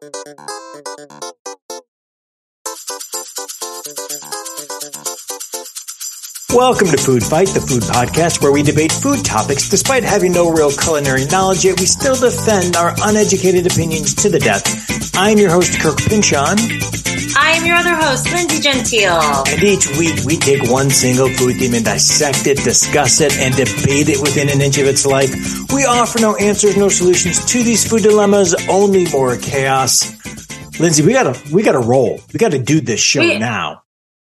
Thank 0.00 0.14
you. 5.76 5.79
Welcome 6.52 6.88
to 6.88 6.96
Food 6.96 7.22
Fight, 7.22 7.48
the 7.48 7.60
food 7.60 7.82
podcast 7.84 8.42
where 8.42 8.50
we 8.50 8.62
debate 8.64 8.90
food 8.90 9.24
topics 9.24 9.68
despite 9.68 10.02
having 10.02 10.32
no 10.32 10.50
real 10.50 10.70
culinary 10.72 11.24
knowledge, 11.26 11.64
yet 11.64 11.78
we 11.78 11.86
still 11.86 12.16
defend 12.16 12.74
our 12.76 12.92
uneducated 13.04 13.70
opinions 13.70 14.14
to 14.16 14.28
the 14.28 14.38
death. 14.40 14.64
I'm 15.16 15.38
your 15.38 15.50
host, 15.50 15.78
Kirk 15.80 15.96
Pinchon. 15.98 16.58
I 17.38 17.52
am 17.54 17.64
your 17.64 17.76
other 17.76 17.94
host, 17.94 18.32
Lindsay 18.32 18.60
Gentile. 18.60 19.44
And 19.46 19.62
each 19.62 19.86
week 19.96 20.24
we 20.26 20.36
take 20.36 20.68
one 20.70 20.90
single 20.90 21.28
food 21.28 21.56
theme 21.56 21.74
and 21.74 21.84
dissect 21.84 22.46
it, 22.48 22.58
discuss 22.64 23.20
it, 23.20 23.38
and 23.38 23.54
debate 23.54 24.08
it 24.08 24.20
within 24.20 24.48
an 24.48 24.60
inch 24.60 24.78
of 24.78 24.86
its 24.86 25.06
life. 25.06 25.30
We 25.72 25.84
offer 25.84 26.18
no 26.18 26.34
answers, 26.34 26.76
no 26.76 26.88
solutions 26.88 27.44
to 27.46 27.62
these 27.62 27.88
food 27.88 28.02
dilemmas, 28.02 28.54
only 28.68 29.08
more 29.12 29.36
chaos. 29.36 30.10
Lindsay, 30.80 31.04
we 31.06 31.12
gotta, 31.12 31.38
we 31.52 31.62
gotta 31.62 31.78
roll. 31.78 32.18
We 32.32 32.38
gotta 32.38 32.58
do 32.58 32.80
this 32.80 33.00
show 33.00 33.20
We- 33.20 33.38
now. 33.38 33.82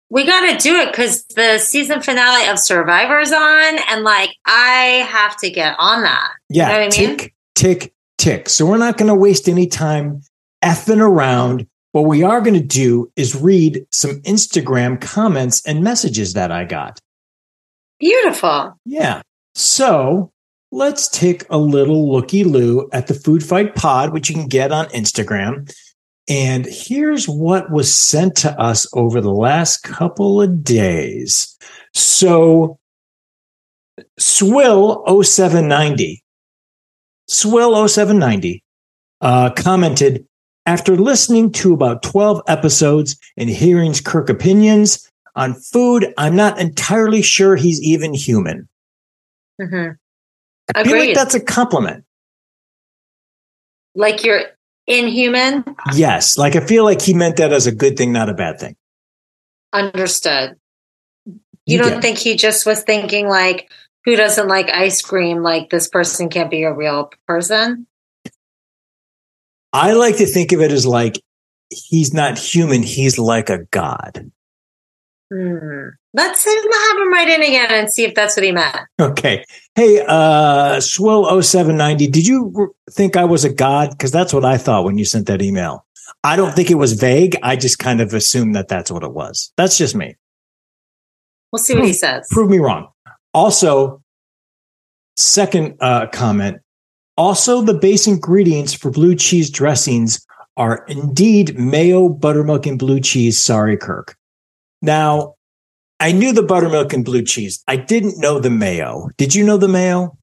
We 0.08 0.24
got 0.24 0.52
to 0.52 0.56
do 0.58 0.76
it 0.76 0.92
because 0.92 1.24
the 1.34 1.58
season 1.58 2.00
finale 2.00 2.48
of 2.48 2.58
Survivor's 2.58 3.32
on, 3.32 3.78
and 3.88 4.04
like 4.04 4.30
I 4.46 5.04
have 5.08 5.36
to 5.38 5.50
get 5.50 5.74
on 5.78 6.02
that. 6.02 6.30
Yeah, 6.48 6.66
You 6.66 6.72
know 6.72 6.84
what 6.86 6.98
I 6.98 7.00
mean? 7.00 7.16
tick, 7.18 7.34
tick, 7.54 7.94
tick. 8.18 8.48
So 8.48 8.66
we're 8.66 8.78
not 8.78 8.98
going 8.98 9.08
to 9.08 9.14
waste 9.16 9.48
any 9.48 9.66
time 9.66 10.22
effing 10.64 11.00
around. 11.00 11.66
What 11.92 12.02
we 12.02 12.22
are 12.22 12.40
going 12.40 12.54
to 12.54 12.60
do 12.60 13.10
is 13.16 13.34
read 13.34 13.84
some 13.90 14.20
Instagram 14.22 15.00
comments 15.00 15.64
and 15.66 15.82
messages 15.82 16.34
that 16.34 16.52
I 16.52 16.64
got. 16.64 17.00
Beautiful. 17.98 18.78
Yeah. 18.84 19.22
So 19.54 20.30
let's 20.70 21.08
take 21.08 21.44
a 21.50 21.56
little 21.58 22.12
looky 22.12 22.44
loo 22.44 22.88
at 22.92 23.06
the 23.06 23.14
Food 23.14 23.42
Fight 23.42 23.74
Pod, 23.74 24.12
which 24.12 24.28
you 24.28 24.34
can 24.34 24.46
get 24.46 24.72
on 24.72 24.86
Instagram. 24.86 25.72
And 26.28 26.66
here's 26.66 27.28
what 27.28 27.70
was 27.70 27.94
sent 27.94 28.36
to 28.38 28.60
us 28.60 28.86
over 28.94 29.20
the 29.20 29.32
last 29.32 29.82
couple 29.82 30.42
of 30.42 30.64
days. 30.64 31.56
So 31.94 32.78
Swill 34.18 35.04
0790, 35.22 36.22
Swill 37.28 37.88
0790 37.88 38.62
uh, 39.20 39.50
commented 39.50 40.26
after 40.66 40.96
listening 40.96 41.52
to 41.52 41.72
about 41.72 42.02
12 42.02 42.42
episodes 42.48 43.16
and 43.36 43.48
hearing 43.48 43.94
Kirk 43.94 44.28
opinions 44.28 45.08
on 45.36 45.54
food, 45.54 46.12
I'm 46.18 46.34
not 46.34 46.58
entirely 46.58 47.22
sure 47.22 47.56
he's 47.56 47.80
even 47.82 48.12
human. 48.12 48.68
hmm 49.60 49.90
I 50.74 50.82
feel 50.82 50.98
like 50.98 51.14
that's 51.14 51.36
a 51.36 51.40
compliment. 51.40 52.04
Like 53.94 54.24
you're 54.24 54.42
inhuman. 54.86 55.64
Yes. 55.94 56.38
Like 56.38 56.56
I 56.56 56.60
feel 56.60 56.84
like 56.84 57.02
he 57.02 57.14
meant 57.14 57.36
that 57.36 57.52
as 57.52 57.66
a 57.66 57.72
good 57.72 57.96
thing, 57.96 58.12
not 58.12 58.28
a 58.28 58.34
bad 58.34 58.58
thing. 58.58 58.76
Understood. 59.72 60.56
You, 61.24 61.38
You 61.66 61.78
don't 61.78 62.00
think 62.00 62.18
he 62.18 62.36
just 62.36 62.64
was 62.64 62.82
thinking 62.82 63.28
like, 63.28 63.70
who 64.04 64.14
doesn't 64.14 64.46
like 64.46 64.70
ice 64.70 65.02
cream? 65.02 65.42
Like 65.42 65.70
this 65.70 65.88
person 65.88 66.28
can't 66.28 66.50
be 66.50 66.62
a 66.62 66.72
real 66.72 67.10
person. 67.26 67.86
I 69.72 69.92
like 69.92 70.18
to 70.18 70.26
think 70.26 70.52
of 70.52 70.60
it 70.60 70.70
as 70.70 70.86
like 70.86 71.20
he's 71.70 72.14
not 72.14 72.38
human, 72.38 72.82
he's 72.82 73.18
like 73.18 73.50
a 73.50 73.64
god. 73.72 74.30
Hmm. 75.32 75.88
Let's 76.14 76.44
have 76.44 76.98
him 76.98 77.12
write 77.12 77.28
in 77.28 77.42
again 77.42 77.70
and 77.70 77.92
see 77.92 78.04
if 78.04 78.14
that's 78.14 78.36
what 78.36 78.44
he 78.44 78.52
meant. 78.52 78.76
Okay. 79.00 79.44
Hey, 79.74 80.04
uh, 80.06 80.80
Swill 80.80 81.42
0790, 81.42 82.06
did 82.06 82.26
you 82.26 82.74
think 82.90 83.16
I 83.16 83.24
was 83.24 83.44
a 83.44 83.52
god? 83.52 83.90
Because 83.90 84.12
that's 84.12 84.32
what 84.32 84.44
I 84.44 84.56
thought 84.56 84.84
when 84.84 84.98
you 84.98 85.04
sent 85.04 85.26
that 85.26 85.42
email. 85.42 85.84
I 86.24 86.36
don't 86.36 86.54
think 86.54 86.70
it 86.70 86.76
was 86.76 86.94
vague. 86.94 87.36
I 87.42 87.56
just 87.56 87.78
kind 87.78 88.00
of 88.00 88.14
assumed 88.14 88.54
that 88.54 88.68
that's 88.68 88.90
what 88.90 89.02
it 89.02 89.12
was. 89.12 89.52
That's 89.56 89.76
just 89.76 89.94
me. 89.94 90.16
We'll 91.52 91.62
see 91.62 91.74
what 91.74 91.84
he 91.84 91.92
says. 91.92 92.26
prove 92.30 92.50
me 92.50 92.58
wrong. 92.58 92.88
Also, 93.34 94.02
second 95.16 95.76
uh, 95.80 96.06
comment. 96.08 96.58
Also, 97.16 97.62
the 97.62 97.74
base 97.74 98.06
ingredients 98.06 98.74
for 98.74 98.90
blue 98.90 99.14
cheese 99.14 99.50
dressings 99.50 100.24
are 100.56 100.84
indeed 100.88 101.58
mayo, 101.58 102.08
buttermilk, 102.08 102.66
and 102.66 102.78
blue 102.78 103.00
cheese. 103.00 103.38
Sorry, 103.38 103.76
Kirk. 103.76 104.16
Now, 104.86 105.34
I 105.98 106.12
knew 106.12 106.32
the 106.32 106.44
buttermilk 106.44 106.92
and 106.92 107.04
blue 107.04 107.22
cheese. 107.22 107.62
I 107.66 107.74
didn't 107.74 108.18
know 108.20 108.38
the 108.38 108.50
mayo. 108.50 109.10
Did 109.16 109.34
you 109.34 109.44
know 109.44 109.56
the 109.56 109.66
mayo? 109.66 110.16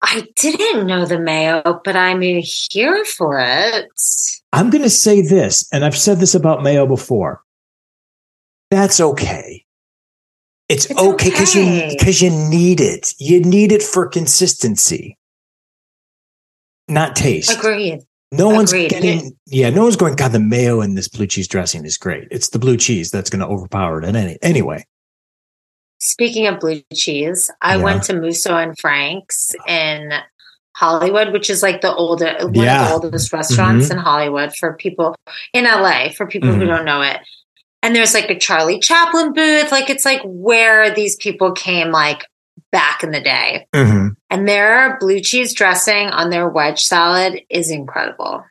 I 0.00 0.28
didn't 0.36 0.86
know 0.86 1.04
the 1.04 1.18
mayo, 1.18 1.80
but 1.84 1.96
I'm 1.96 2.20
here 2.20 3.04
for 3.04 3.40
it. 3.40 3.90
I'm 4.52 4.70
going 4.70 4.84
to 4.84 4.90
say 4.90 5.20
this, 5.20 5.68
and 5.72 5.84
I've 5.84 5.96
said 5.96 6.18
this 6.18 6.36
about 6.36 6.62
mayo 6.62 6.86
before. 6.86 7.42
That's 8.70 9.00
okay. 9.00 9.64
It's, 10.68 10.88
It's 10.88 11.00
okay 11.00 11.30
because 11.30 11.54
you 11.56 11.88
because 11.88 12.22
you 12.22 12.30
need 12.30 12.80
it. 12.80 13.14
You 13.18 13.40
need 13.40 13.72
it 13.72 13.82
for 13.82 14.06
consistency, 14.06 15.18
not 16.86 17.16
taste. 17.16 17.58
Agreed. 17.58 18.02
No 18.30 18.48
one's 18.50 18.72
getting, 18.72 19.36
yeah, 19.46 19.70
no 19.70 19.84
one's 19.84 19.96
going, 19.96 20.14
God, 20.14 20.32
the 20.32 20.38
mayo 20.40 20.80
in 20.82 20.94
this 20.94 21.08
blue 21.08 21.26
cheese 21.26 21.48
dressing 21.48 21.84
is 21.86 21.96
great. 21.96 22.28
It's 22.30 22.50
the 22.50 22.58
blue 22.58 22.76
cheese 22.76 23.10
that's 23.10 23.30
going 23.30 23.40
to 23.40 23.46
overpower 23.46 24.00
it. 24.02 24.04
And 24.04 24.16
any, 24.16 24.38
anyway, 24.42 24.84
Speaking 26.00 26.46
of 26.46 26.60
blue 26.60 26.80
cheese, 26.94 27.50
I 27.60 27.76
Yeah. 27.76 27.82
went 27.82 28.04
to 28.04 28.14
Musso 28.14 28.56
and 28.56 28.78
Frank's 28.78 29.50
in 29.66 30.12
Hollywood, 30.76 31.32
which 31.32 31.50
is 31.50 31.60
like 31.60 31.80
the 31.80 31.92
older 31.92 32.36
one 32.40 32.54
Yeah. 32.54 32.82
of 32.94 33.00
the 33.00 33.06
oldest 33.08 33.32
restaurants 33.32 33.88
Mhm. 33.88 33.90
in 33.90 33.98
Hollywood 33.98 34.54
for 34.54 34.74
people 34.74 35.16
in 35.52 35.66
LA 35.66 36.10
for 36.10 36.24
people 36.28 36.50
Mhm. 36.50 36.58
who 36.58 36.66
don't 36.66 36.84
know 36.84 37.02
it. 37.02 37.18
And 37.82 37.96
there's 37.96 38.14
like 38.14 38.30
a 38.30 38.38
Charlie 38.38 38.78
Chaplin 38.78 39.32
booth, 39.32 39.72
like 39.72 39.90
it's 39.90 40.04
like 40.04 40.20
where 40.24 40.94
these 40.94 41.16
people 41.16 41.50
came 41.50 41.90
like 41.90 42.24
back 42.70 43.02
in 43.02 43.10
the 43.10 43.20
day. 43.20 43.66
Mhm. 43.74 44.14
And 44.30 44.46
their 44.48 44.98
blue 45.00 45.20
cheese 45.20 45.54
dressing 45.54 46.08
on 46.08 46.30
their 46.30 46.48
wedge 46.48 46.80
salad 46.82 47.40
is 47.50 47.70
incredible. 47.70 48.44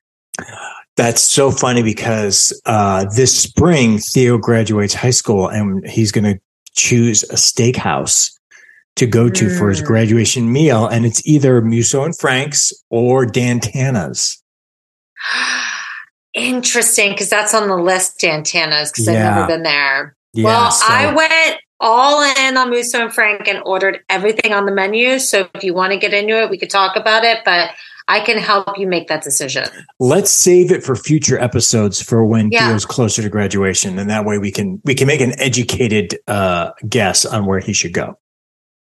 that's 0.95 1.21
so 1.21 1.51
funny 1.51 1.83
because 1.83 2.59
uh, 2.65 3.05
this 3.15 3.39
spring, 3.43 3.99
Theo 3.99 4.37
graduates 4.39 4.95
high 4.95 5.11
school 5.11 5.47
and 5.47 5.87
he's 5.87 6.11
going 6.11 6.23
to 6.23 6.39
choose 6.73 7.21
a 7.25 7.35
steakhouse 7.35 8.31
to 8.95 9.05
go 9.05 9.29
to 9.29 9.49
for 9.55 9.69
his 9.69 9.81
Mm. 9.81 9.85
graduation 9.85 10.51
meal. 10.51 10.87
And 10.87 11.05
it's 11.05 11.23
either 11.27 11.61
Musso 11.61 12.03
and 12.03 12.17
Frank's 12.17 12.73
or 12.89 13.27
Dan 13.27 13.59
Tana's. 13.59 14.41
Interesting, 16.33 17.11
because 17.11 17.29
that's 17.29 17.53
on 17.53 17.67
the 17.67 17.77
list, 17.77 18.19
Dan 18.19 18.43
Tana's, 18.43 18.91
because 18.91 19.07
I've 19.07 19.15
never 19.15 19.47
been 19.47 19.63
there. 19.63 20.15
Yeah, 20.33 20.45
well, 20.45 20.71
so- 20.71 20.85
I 20.87 21.13
went 21.13 21.59
all 21.79 22.21
in 22.23 22.57
on 22.57 22.69
Musso 22.69 22.99
and 23.03 23.13
Frank 23.13 23.47
and 23.47 23.61
ordered 23.65 23.99
everything 24.09 24.53
on 24.53 24.65
the 24.65 24.71
menu. 24.71 25.19
So 25.19 25.47
if 25.53 25.63
you 25.63 25.73
want 25.73 25.93
to 25.93 25.99
get 25.99 26.13
into 26.13 26.41
it, 26.41 26.49
we 26.49 26.57
could 26.57 26.69
talk 26.69 26.95
about 26.95 27.23
it, 27.23 27.39
but 27.45 27.71
I 28.07 28.21
can 28.21 28.37
help 28.37 28.77
you 28.79 28.87
make 28.87 29.09
that 29.09 29.21
decision. 29.21 29.65
let's 29.99 30.31
save 30.31 30.71
it 30.71 30.81
for 30.83 30.95
future 30.95 31.37
episodes 31.39 32.01
for 32.01 32.23
when 32.25 32.49
Yeah. 32.51 32.69
Theo's 32.69 32.85
closer 32.85 33.21
to 33.21 33.29
graduation, 33.29 33.99
and 33.99 34.09
that 34.09 34.23
way 34.25 34.37
we 34.37 34.51
can 34.51 34.81
we 34.85 34.95
can 34.95 35.07
make 35.07 35.19
an 35.21 35.39
educated 35.41 36.17
uh, 36.27 36.71
guess 36.87 37.25
on 37.25 37.45
where 37.45 37.59
he 37.59 37.73
should 37.73 37.93
go. 37.93 38.17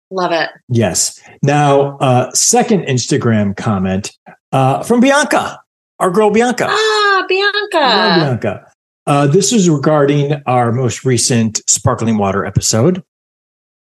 Love 0.10 0.32
it. 0.32 0.50
Yes. 0.70 1.20
Now, 1.42 1.98
uh, 1.98 2.32
second 2.34 2.84
Instagram 2.86 3.56
comment 3.56 4.12
uh, 4.52 4.84
from 4.84 5.00
Bianca, 5.00 5.60
our 6.00 6.12
girl 6.12 6.30
Bianca. 6.32 6.68
Ah, 6.70 7.26
Bianca. 7.28 8.20
Bianca. 8.20 8.73
Uh, 9.06 9.28
this 9.28 9.52
is 9.52 9.70
regarding 9.70 10.42
our 10.46 10.72
most 10.72 11.04
recent 11.04 11.62
sparkling 11.68 12.18
water 12.18 12.46
episode. 12.46 13.04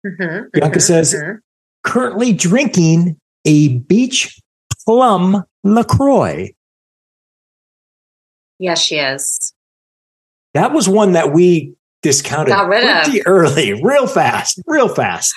Mhm, 0.05 0.51
Bianca 0.51 0.77
mhm, 0.79 0.81
says- 0.81 1.13
mhm. 1.15 1.39
Currently 1.83 2.33
drinking 2.33 3.17
a 3.45 3.77
beach 3.79 4.39
plum 4.85 5.43
LaCroix. 5.63 6.49
Yes, 8.59 8.81
she 8.81 8.97
is. 8.97 9.53
That 10.53 10.73
was 10.73 10.89
one 10.89 11.13
that 11.13 11.31
we 11.33 11.75
discounted 12.01 12.53
Got 12.53 12.67
rid 12.67 12.83
of. 12.83 13.03
pretty 13.03 13.25
early, 13.25 13.81
real 13.81 14.07
fast, 14.07 14.59
real 14.65 14.89
fast. 14.89 15.33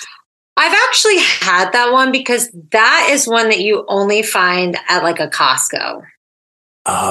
I've 0.57 0.77
actually 0.89 1.19
had 1.19 1.71
that 1.73 1.93
one 1.93 2.11
because 2.13 2.51
that 2.73 3.09
is 3.11 3.27
one 3.29 3.49
that 3.49 3.61
you 3.61 3.85
only 3.89 4.23
find 4.23 4.77
at 4.89 5.03
like 5.03 5.21
a 5.21 5.29
Costco. 5.29 6.03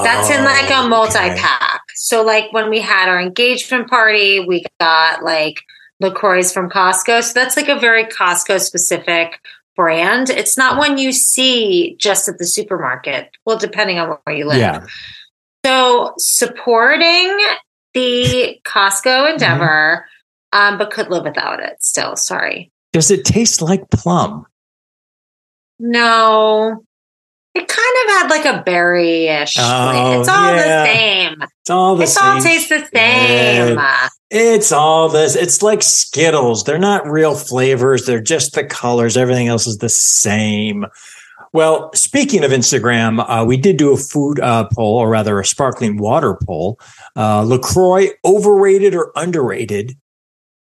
That's 0.04 0.30
in 0.30 0.44
like 0.44 0.70
a 0.70 0.80
Oh, 0.84 0.88
multi 0.88 1.14
pack. 1.20 1.82
So 1.96 2.24
like 2.24 2.52
when 2.54 2.70
we 2.70 2.80
had 2.80 3.10
our 3.10 3.20
engagement 3.20 3.90
party, 3.90 4.40
we 4.40 4.64
got 4.80 5.24
like 5.24 5.62
LaCroix 6.00 6.52
from 6.52 6.70
Costco. 6.70 7.24
So 7.24 7.34
that's 7.34 7.58
like 7.58 7.68
a 7.70 7.80
very 7.80 8.06
Costco 8.06 8.60
specific 8.60 9.40
brand. 9.76 10.30
It's 10.30 10.58
not 10.58 10.78
one 10.78 10.98
you 10.98 11.12
see 11.12 11.96
just 12.00 12.28
at 12.30 12.38
the 12.38 12.46
supermarket. 12.46 13.30
Well, 13.46 13.58
depending 13.58 14.00
on 14.00 14.18
where 14.24 14.36
you 14.36 14.46
live. 14.48 14.58
Yeah. 14.60 14.86
So 15.66 16.14
supporting 16.18 17.38
the 17.94 18.60
Costco 18.66 19.32
endeavor, 19.32 20.06
Mm-hmm. 20.54 20.74
um, 20.74 20.78
but 20.80 20.92
could 20.92 21.10
live 21.10 21.24
without 21.26 21.62
it 21.62 21.78
still. 21.84 22.16
Sorry. 22.16 22.72
Does 22.94 23.12
it 23.12 23.24
taste 23.26 23.62
like 23.62 23.90
plum? 23.92 24.46
No. 25.80 26.84
It 27.56 27.68
kind 27.68 27.96
of 28.04 28.12
had 28.12 28.28
like 28.30 28.46
a 28.46 28.64
berry-ish. 28.64 29.56
Oh, 29.60 30.20
it's 30.20 30.30
all 30.30 30.56
yeah. 30.56 30.84
the 30.84 30.86
same. 30.86 31.42
It's 31.42 31.70
all 31.70 31.96
the 31.96 32.06
same. 32.06 32.14
It 32.14 32.22
same. 32.22 32.36
all 32.36 32.42
tastes 32.42 32.70
the 32.70 32.90
same. 32.94 33.80
It's 34.30 34.72
all 34.72 35.10
this. 35.10 35.36
It's 35.36 35.64
like 35.64 35.82
Skittles. 35.82 36.64
They're 36.64 36.78
not 36.78 37.08
real 37.08 37.34
flavors. 37.36 38.06
They're 38.06 38.22
just 38.22 38.54
the 38.54 38.64
colors. 38.64 39.18
Everything 39.18 39.48
else 39.48 39.66
is 39.66 39.78
the 39.78 39.90
same. 39.90 40.86
Well, 41.52 41.92
speaking 41.96 42.44
of 42.44 42.52
Instagram, 42.52 43.26
uh, 43.28 43.44
we 43.44 43.58
did 43.58 43.78
do 43.78 43.92
a 43.94 43.98
food 43.98 44.40
uh, 44.40 44.68
poll, 44.72 45.00
or 45.00 45.10
rather 45.10 45.40
a 45.40 45.46
sparkling 45.46 45.98
water 45.98 46.38
poll. 46.46 46.80
Uh, 47.16 47.42
LaCroix, 47.42 48.10
overrated 48.24 48.94
or 48.94 49.12
underrated? 49.16 49.98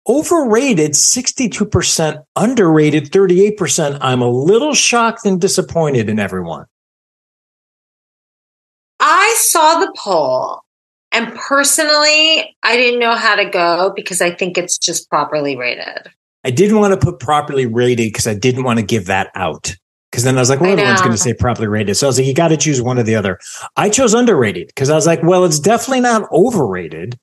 Overrated, 0.07 0.91
62%, 0.91 2.23
underrated, 2.35 3.11
38%. 3.11 3.97
I'm 4.01 4.21
a 4.21 4.29
little 4.29 4.73
shocked 4.73 5.25
and 5.25 5.41
disappointed 5.41 6.09
in 6.09 6.19
everyone. 6.19 6.65
I 8.99 9.35
saw 9.37 9.79
the 9.79 9.93
poll 9.97 10.61
and 11.15 11.33
personally, 11.33 12.57
I 12.61 12.75
didn't 12.75 12.99
know 12.99 13.15
how 13.15 13.37
to 13.37 13.49
go 13.49 13.93
because 13.95 14.21
I 14.21 14.31
think 14.31 14.57
it's 14.57 14.77
just 14.77 15.09
properly 15.09 15.55
rated. 15.55 16.11
I 16.43 16.51
didn't 16.51 16.77
want 16.77 16.93
to 16.93 16.99
put 16.99 17.21
properly 17.21 17.65
rated 17.65 18.09
because 18.09 18.27
I 18.27 18.33
didn't 18.33 18.65
want 18.65 18.79
to 18.79 18.85
give 18.85 19.05
that 19.05 19.31
out. 19.33 19.73
Because 20.11 20.25
then 20.25 20.35
I 20.35 20.41
was 20.41 20.49
like, 20.49 20.59
well, 20.59 20.71
everyone's 20.71 20.99
going 20.99 21.13
to 21.13 21.17
say 21.17 21.33
properly 21.33 21.69
rated. 21.69 21.95
So 21.95 22.07
I 22.07 22.09
was 22.09 22.19
like, 22.19 22.27
you 22.27 22.33
got 22.33 22.49
to 22.49 22.57
choose 22.57 22.81
one 22.81 22.99
or 22.99 23.03
the 23.03 23.15
other. 23.15 23.39
I 23.77 23.89
chose 23.89 24.13
underrated 24.13 24.67
because 24.67 24.89
I 24.89 24.95
was 24.95 25.07
like, 25.07 25.23
well, 25.23 25.45
it's 25.45 25.59
definitely 25.59 26.01
not 26.01 26.29
overrated. 26.33 27.17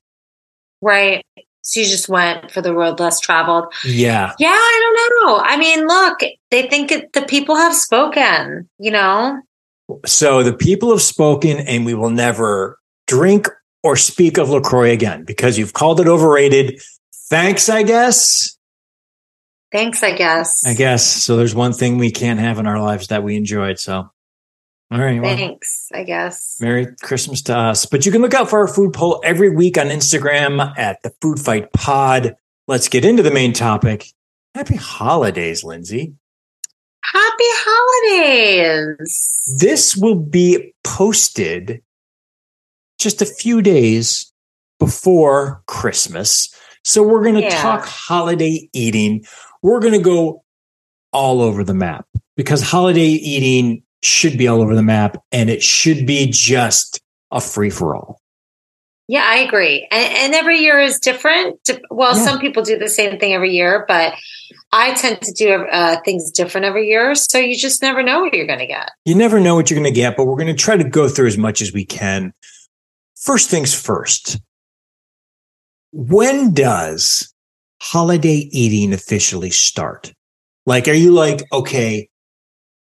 Right. 0.81 1.23
So 1.63 1.79
you 1.79 1.85
just 1.85 2.09
went 2.09 2.51
for 2.51 2.61
the 2.61 2.73
road 2.73 2.99
less 2.99 3.19
traveled. 3.19 3.73
Yeah. 3.85 4.33
Yeah, 4.37 4.49
I 4.51 4.93
don't 4.95 5.27
know. 5.27 5.41
I 5.43 5.57
mean, 5.57 5.87
look, 5.87 6.19
they 6.51 6.67
think 6.67 6.91
it, 6.91 7.13
the 7.13 7.21
people 7.21 7.55
have 7.55 7.73
spoken, 7.73 8.69
you 8.79 8.91
know? 8.91 9.41
So 10.05 10.43
the 10.43 10.53
people 10.53 10.91
have 10.91 11.01
spoken 11.01 11.57
and 11.59 11.85
we 11.85 11.93
will 11.93 12.09
never 12.09 12.79
drink 13.07 13.47
or 13.81 13.95
speak 13.95 14.37
of 14.37 14.49
LaCroix 14.49 14.91
again 14.91 15.23
because 15.23 15.57
you've 15.57 15.73
called 15.73 16.01
it 16.01 16.07
overrated. 16.07 16.81
Thanks, 17.29 17.69
I 17.69 17.83
guess. 17.83 18.57
Thanks, 19.71 20.03
I 20.03 20.15
guess. 20.15 20.65
I 20.67 20.73
guess. 20.73 21.05
So 21.05 21.37
there's 21.37 21.55
one 21.55 21.73
thing 21.73 21.97
we 21.97 22.11
can't 22.11 22.39
have 22.39 22.59
in 22.59 22.67
our 22.67 22.79
lives 22.79 23.07
that 23.07 23.23
we 23.23 23.35
enjoyed. 23.35 23.79
So, 23.79 24.11
all 24.93 24.99
right. 24.99 25.19
Well, 25.21 25.35
Thanks, 25.35 25.89
I 25.93 26.03
guess. 26.03 26.57
Merry 26.61 26.87
Christmas 27.01 27.41
to 27.43 27.57
us. 27.57 27.85
But 27.85 28.05
you 28.05 28.11
can 28.11 28.21
look 28.21 28.33
out 28.33 28.49
for 28.49 28.59
our 28.59 28.67
food 28.67 28.93
poll 28.93 29.19
every 29.23 29.49
week 29.49 29.77
on 29.77 29.87
Instagram 29.87 30.77
at 30.77 31.01
the 31.01 31.09
Food 31.21 31.39
Fight 31.39 31.73
Pod. 31.73 32.35
Let's 32.67 32.87
get 32.87 33.03
into 33.03 33.23
the 33.23 33.31
main 33.31 33.53
topic. 33.53 34.05
Happy 34.55 34.75
holidays, 34.75 35.63
Lindsay. 35.63 36.13
Happy 37.03 37.43
holidays. 38.17 39.39
This 39.59 39.95
will 39.97 40.15
be 40.15 40.73
posted 40.83 41.81
just 42.99 43.21
a 43.21 43.25
few 43.25 43.61
days 43.61 44.31
before 44.79 45.63
Christmas. 45.67 46.53
So 46.83 47.01
we're 47.03 47.23
going 47.23 47.35
to 47.35 47.41
Yeah. 47.41 47.61
talk 47.61 47.85
holiday 47.85 48.69
eating. 48.73 49.25
We're 49.61 49.79
going 49.79 49.93
to 49.93 49.99
go 49.99 50.43
all 51.11 51.41
over 51.41 51.63
the 51.63 51.73
map 51.73 52.05
because 52.37 52.61
holiday 52.61 53.01
eating 53.07 53.83
should 54.05 54.37
be 54.37 54.47
all 54.47 54.61
over 54.61 54.75
the 54.75 54.83
map 54.83 55.17
and 55.31 55.49
it 55.49 55.63
should 55.63 56.05
be 56.05 56.27
just 56.29 56.99
a 57.31 57.39
free 57.41 57.69
for 57.69 57.95
all. 57.95 58.19
Yeah, 59.07 59.23
I 59.25 59.39
agree. 59.39 59.87
And, 59.91 60.13
and 60.15 60.33
every 60.33 60.59
year 60.59 60.79
is 60.79 60.99
different. 60.99 61.59
Well, 61.91 62.15
Yeah. 62.17 62.23
some 62.23 62.39
people 62.39 62.63
do 62.63 62.77
the 62.77 62.87
same 62.87 63.19
thing 63.19 63.33
every 63.33 63.51
year, 63.53 63.83
but 63.87 64.13
I 64.71 64.93
tend 64.93 65.21
to 65.21 65.33
do 65.33 65.51
uh, 65.51 65.97
things 66.05 66.31
different 66.31 66.65
every 66.65 66.87
year. 66.87 67.13
So 67.15 67.37
you 67.37 67.55
just 67.57 67.81
never 67.81 68.01
know 68.01 68.21
what 68.21 68.33
you're 68.33 68.47
going 68.47 68.59
to 68.59 68.65
get. 68.67 68.89
You 69.05 69.15
never 69.15 69.39
know 69.39 69.55
what 69.55 69.69
you're 69.69 69.79
going 69.79 69.93
to 69.93 69.95
get, 69.95 70.15
but 70.15 70.25
we're 70.25 70.37
going 70.37 70.47
to 70.47 70.53
try 70.53 70.77
to 70.77 70.83
go 70.83 71.09
through 71.09 71.27
as 71.27 71.37
much 71.37 71.61
as 71.61 71.73
we 71.73 71.85
can. 71.85 72.33
First 73.19 73.49
things 73.49 73.73
first. 73.73 74.39
When 75.91 76.53
does 76.53 77.33
holiday 77.81 78.47
eating 78.51 78.93
officially 78.93 79.49
start? 79.51 80.13
Like, 80.65 80.87
are 80.87 80.93
you 80.93 81.11
like, 81.13 81.41
okay, 81.51 82.09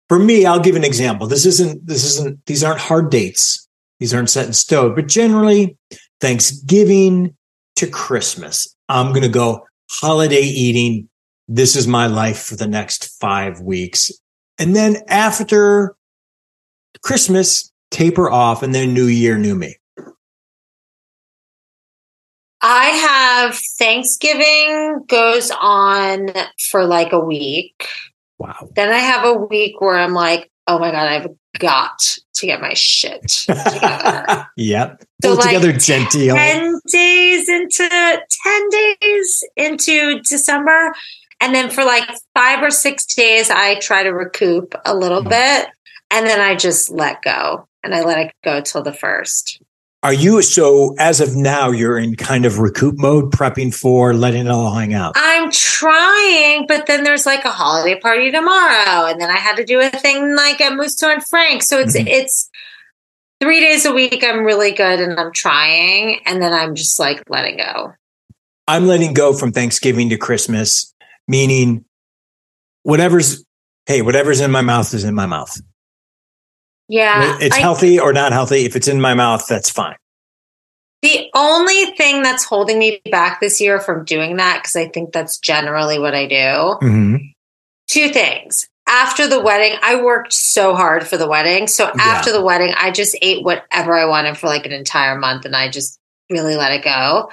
for 0.09 0.19
me, 0.19 0.45
I'll 0.45 0.59
give 0.59 0.75
an 0.75 0.83
example. 0.83 1.27
This 1.27 1.45
isn't, 1.45 1.85
this 1.85 2.03
isn't, 2.05 2.45
these 2.45 2.63
aren't 2.63 2.79
hard 2.79 3.09
dates. 3.09 3.67
These 3.99 4.13
aren't 4.13 4.29
set 4.29 4.47
in 4.47 4.53
stone, 4.53 4.93
but 4.93 5.07
generally 5.07 5.77
Thanksgiving 6.19 7.35
to 7.77 7.87
Christmas, 7.87 8.75
I'm 8.89 9.09
going 9.09 9.23
to 9.23 9.29
go 9.29 9.65
holiday 9.89 10.41
eating. 10.41 11.09
This 11.47 11.75
is 11.75 11.87
my 11.87 12.07
life 12.07 12.41
for 12.41 12.55
the 12.55 12.67
next 12.67 13.19
five 13.19 13.61
weeks. 13.61 14.11
And 14.57 14.75
then 14.75 14.97
after 15.07 15.95
Christmas, 17.03 17.71
taper 17.91 18.29
off, 18.29 18.63
and 18.63 18.73
then 18.73 18.93
New 18.93 19.05
Year, 19.05 19.37
new 19.37 19.55
me. 19.55 19.75
I 22.61 22.85
have 22.85 23.55
Thanksgiving 23.77 25.03
goes 25.07 25.51
on 25.51 26.29
for 26.71 26.85
like 26.85 27.13
a 27.13 27.19
week. 27.19 27.87
Wow. 28.37 28.69
Then 28.75 28.89
I 28.89 28.97
have 28.99 29.25
a 29.25 29.33
week 29.33 29.79
where 29.81 29.97
I'm 29.97 30.13
like, 30.13 30.51
oh 30.67 30.79
my 30.79 30.91
God, 30.91 31.07
I've 31.07 31.27
got 31.59 31.99
to 32.35 32.45
get 32.45 32.59
my 32.61 32.73
shit 32.73 33.21
together. 33.27 34.47
yep. 34.57 35.03
So, 35.23 35.29
Pull 35.29 35.37
like, 35.37 35.45
together, 35.47 35.71
genteel. 35.71 36.35
10 36.35 36.79
days 36.87 37.47
into 37.49 37.87
10 37.89 38.69
days 39.01 39.43
into 39.55 40.19
December. 40.21 40.93
And 41.39 41.53
then 41.53 41.69
for 41.69 41.83
like 41.83 42.09
five 42.33 42.61
or 42.63 42.71
six 42.71 43.05
days, 43.05 43.49
I 43.49 43.75
try 43.79 44.03
to 44.03 44.09
recoup 44.11 44.75
a 44.85 44.95
little 44.95 45.21
Mhm. 45.23 45.29
bit. 45.29 45.69
And 46.11 46.25
then 46.25 46.39
I 46.39 46.55
just 46.55 46.89
let 46.89 47.21
go 47.21 47.67
and 47.83 47.93
I 47.95 48.01
let 48.01 48.19
it 48.19 48.33
go 48.43 48.61
till 48.61 48.83
the 48.83 48.93
first. 48.93 49.61
Are 50.05 50.13
you 50.13 50.39
so 50.43 50.93
as 50.99 51.19
of 51.19 51.35
now, 51.35 51.71
you're 51.71 51.97
in 51.97 52.15
kind 52.15 52.45
of 52.45 52.59
recoup 52.59 52.99
mode, 52.99 53.31
prepping 53.31 53.73
for 53.73 54.13
letting 54.13 54.45
it 54.45 54.51
all 54.51 54.71
hang 54.71 54.93
out? 54.93 55.13
I'm 55.15 55.49
trying, 55.49 56.67
but 56.67 56.85
then 56.85 57.03
there's 57.03 57.25
like 57.25 57.43
a 57.43 57.49
holiday 57.49 57.99
party 57.99 58.29
tomorrow. 58.29 59.07
And 59.07 59.19
then 59.19 59.31
I 59.31 59.37
had 59.37 59.55
to 59.55 59.65
do 59.65 59.81
a 59.81 59.89
thing 59.89 60.35
like 60.35 60.61
at 60.61 60.75
Musso 60.75 61.09
and 61.09 61.25
Frank. 61.25 61.63
So 61.63 61.79
it's, 61.79 61.97
Mhm. 61.97 62.05
it's, 62.07 62.51
Three 63.41 63.59
days 63.59 63.85
a 63.85 63.91
week, 63.91 64.23
I'm 64.23 64.45
really 64.45 64.71
good 64.71 65.01
and 65.01 65.19
I'm 65.19 65.33
trying. 65.33 66.21
And 66.25 66.41
then 66.41 66.53
I'm 66.53 66.73
just 66.75 66.99
like 66.99 67.23
letting 67.27 67.57
go. 67.57 67.93
I'm 68.67 68.87
letting 68.87 69.13
go 69.13 69.33
from 69.33 69.51
Thanksgiving 69.51 70.09
to 70.09 70.17
Christmas, 70.17 70.93
meaning 71.27 71.83
whatever's, 72.83 73.43
hey, 73.87 74.01
whatever's 74.01 74.39
in 74.39 74.51
my 74.51 74.61
mouth 74.61 74.93
is 74.93 75.03
in 75.03 75.15
my 75.15 75.25
mouth. 75.25 75.59
Yeah. 76.87 77.37
it's 77.41 77.55
I- 77.55 77.59
healthy 77.59 77.99
or 77.99 78.13
not 78.13 78.31
healthy. 78.31 78.65
If 78.65 78.75
it's 78.75 78.87
in 78.87 79.01
my 79.01 79.13
mouth, 79.13 79.45
that's 79.47 79.69
fine. 79.69 79.95
The 81.01 81.29
only 81.35 81.85
thing 81.97 82.23
that's 82.23 82.43
holding 82.43 82.79
me 82.79 82.99
back 83.11 83.39
this 83.39 83.61
year 83.61 83.79
from 83.79 84.05
doing 84.05 84.37
that, 84.37 84.61
because 84.63 84.75
I 84.75 84.87
think 84.87 85.11
that's 85.13 85.37
generally 85.37 85.99
what 85.99 86.15
I 86.15 86.25
do, 86.25 86.35
Mm-hmm. 86.35 87.15
two 87.87 88.09
things. 88.09 88.67
After 88.87 89.27
the 89.27 89.39
wedding, 89.41 89.77
I 89.83 90.01
worked 90.01 90.31
so 90.33 90.75
hard 90.75 91.07
for 91.07 91.17
the 91.17 91.27
wedding. 91.27 91.67
So 91.67 91.85
Yeah. 91.85 92.01
after 92.03 92.31
the 92.31 92.41
wedding, 92.43 92.73
I 92.77 92.91
just 92.91 93.15
ate 93.21 93.43
whatever 93.43 93.93
I 93.97 94.05
wanted 94.05 94.37
for 94.37 94.47
like 94.47 94.65
an 94.65 94.71
entire 94.71 95.17
month 95.17 95.45
and 95.45 95.55
I 95.55 95.69
just 95.69 95.99
really 96.29 96.55
let 96.55 96.71
it 96.71 96.83
go. 96.83 97.29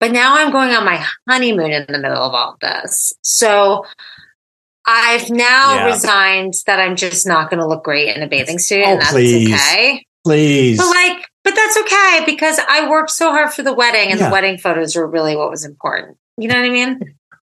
But 0.00 0.12
now 0.12 0.36
I'm 0.36 0.52
going 0.52 0.70
on 0.70 0.84
my 0.84 1.02
honeymoon 1.28 1.70
in 1.72 1.86
the 1.88 1.98
middle 1.98 2.22
of 2.22 2.34
all 2.34 2.56
this. 2.60 3.14
So 3.22 3.84
I've 4.86 5.28
now 5.30 5.74
Yeah. 5.74 5.86
resigned 5.86 6.54
that 6.66 6.78
I'm 6.78 6.96
just 6.96 7.26
not 7.26 7.50
going 7.50 7.60
to 7.60 7.66
look 7.66 7.84
great 7.84 8.14
in 8.16 8.22
a 8.22 8.28
bathing 8.28 8.58
suit, 8.58 8.84
Oh, 8.86 8.92
and 8.92 9.00
that's 9.00 9.10
please. 9.12 9.52
okay. 9.52 10.04
Please. 10.24 10.78
But 10.78 10.86
like, 10.86 11.24
but 11.44 11.54
that's 11.54 11.76
okay 11.78 12.22
because 12.26 12.58
I 12.68 12.88
worked 12.88 13.10
so 13.10 13.30
hard 13.30 13.52
for 13.52 13.62
the 13.62 13.72
wedding, 13.72 14.10
and 14.10 14.18
Yeah. 14.20 14.26
the 14.28 14.32
wedding 14.32 14.58
photos 14.58 14.96
were 14.96 15.06
really 15.06 15.36
what 15.36 15.50
was 15.50 15.64
important. 15.64 16.16
You 16.36 16.48
know 16.48 16.56
what 16.56 16.64
I 16.66 16.70
mean? 16.70 17.00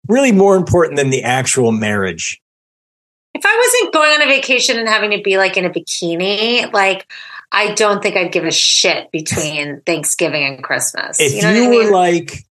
really 0.07 0.33
more 0.33 0.55
important 0.55 0.99
than 0.99 1.09
the 1.09 1.23
actual 1.23 1.73
marriage. 1.73 2.39
If 3.33 3.43
I 3.47 3.57
wasn't 3.57 3.95
going 3.95 4.11
on 4.13 4.21
a 4.23 4.27
vacation 4.27 4.79
and 4.79 4.87
having 4.87 5.11
to 5.13 5.23
be 5.23 5.39
like 5.39 5.57
in 5.57 5.65
a 5.65 5.71
bikini, 5.71 6.71
like 6.75 7.11
I 7.51 7.73
don't 7.75 8.03
think 8.03 8.15
I'd 8.15 8.31
give 8.31 8.45
a 8.45 8.51
shit 8.51 9.11
between 9.13 9.81
Thanksgiving 9.87 10.45
and 10.45 10.63
Christmas. 10.63 11.19
If 11.19 11.33
you 11.33 11.39
you, 11.39 11.43
know 11.43 11.71
what 11.71 11.83
I 11.83 11.85
were 11.87 11.91
like, 11.91 12.45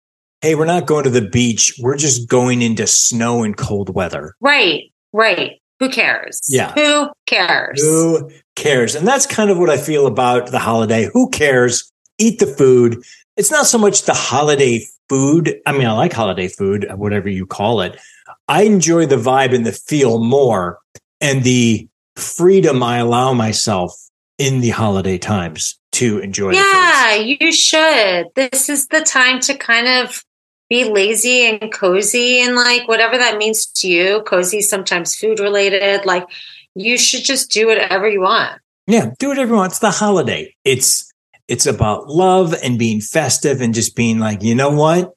hey, 0.42 0.56
we're 0.56 0.66
not 0.66 0.86
going 0.86 1.04
to 1.04 1.10
the 1.10 1.26
beach, 1.26 1.72
we're 1.80 1.96
just 1.96 2.28
going 2.28 2.60
into 2.62 2.86
snow 2.86 3.44
and 3.44 3.56
cold 3.56 3.94
weather. 3.94 4.34
right, 4.40 4.92
right. 5.12 5.60
Who 5.78 5.88
cares? 5.88 6.40
Yeah. 6.48 6.72
Who 6.74 7.10
cares? 7.26 7.82
Who 7.82 8.30
cares? 8.54 8.94
And 8.94 9.06
that's 9.06 9.26
kind 9.26 9.50
of 9.50 9.58
what 9.58 9.68
I 9.68 9.76
feel 9.76 10.06
about 10.06 10.52
the 10.52 10.60
holiday. 10.60 11.08
Who 11.12 11.28
cares? 11.30 11.90
Eat 12.18 12.38
the 12.38 12.46
food. 12.46 13.02
It's 13.36 13.50
not 13.50 13.66
so 13.66 13.78
much 13.78 14.02
the 14.02 14.14
holiday 14.14 14.86
food. 15.08 15.60
I 15.66 15.72
mean, 15.72 15.86
I 15.86 15.92
like 15.92 16.12
holiday 16.12 16.46
food, 16.46 16.86
whatever 16.94 17.28
you 17.28 17.46
call 17.46 17.80
it. 17.80 17.98
I 18.46 18.62
enjoy 18.62 19.06
the 19.06 19.16
vibe 19.16 19.52
and 19.54 19.66
the 19.66 19.72
feel 19.72 20.22
more 20.22 20.78
and 21.20 21.42
the 21.42 21.88
freedom 22.14 22.80
I 22.82 22.98
allow 22.98 23.32
myself 23.32 23.92
in 24.38 24.60
the 24.60 24.70
holiday 24.70 25.18
times 25.18 25.80
to 25.92 26.20
enjoy 26.20 26.52
the 26.52 26.58
Yeah, 26.58 27.14
you 27.14 27.52
should. 27.52 28.26
This 28.36 28.68
is 28.68 28.86
the 28.86 29.00
time 29.00 29.40
to 29.40 29.56
kind 29.56 29.88
of 29.88 30.24
be 30.72 30.84
lazy 30.84 31.44
and 31.44 31.70
cozy 31.70 32.40
and 32.40 32.56
like 32.56 32.88
whatever 32.88 33.18
that 33.18 33.36
means 33.36 33.66
to 33.66 33.88
you. 33.88 34.22
Cozy, 34.22 34.62
sometimes 34.62 35.14
food 35.14 35.38
related. 35.38 36.06
Like 36.06 36.26
you 36.74 36.96
should 36.96 37.24
just 37.24 37.50
do 37.50 37.66
whatever 37.66 38.08
you 38.08 38.22
want. 38.22 38.58
Yeah, 38.86 39.10
do 39.18 39.28
whatever 39.28 39.50
you 39.50 39.56
want. 39.56 39.72
It's 39.72 39.80
the 39.80 39.90
holiday. 39.90 40.54
It's 40.64 41.12
it's 41.46 41.66
about 41.66 42.08
love 42.08 42.54
and 42.62 42.78
being 42.78 43.02
festive 43.02 43.60
and 43.60 43.74
just 43.74 43.94
being 43.94 44.18
like, 44.18 44.42
you 44.42 44.54
know 44.54 44.70
what? 44.70 45.12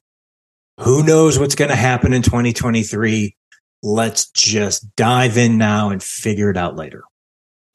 Who 0.81 1.05
knows 1.05 1.39
what's 1.39 1.55
going 1.55 1.69
to 1.69 1.77
happen 1.77 2.12
in 2.12 2.21
2023? 2.21 3.33
Let's 3.81 4.29
just 4.31 4.93
dive 4.97 5.38
in 5.38 5.57
now 5.57 5.89
and 5.89 6.03
figure 6.03 6.50
it 6.50 6.57
out 6.57 6.75
later. 6.75 7.05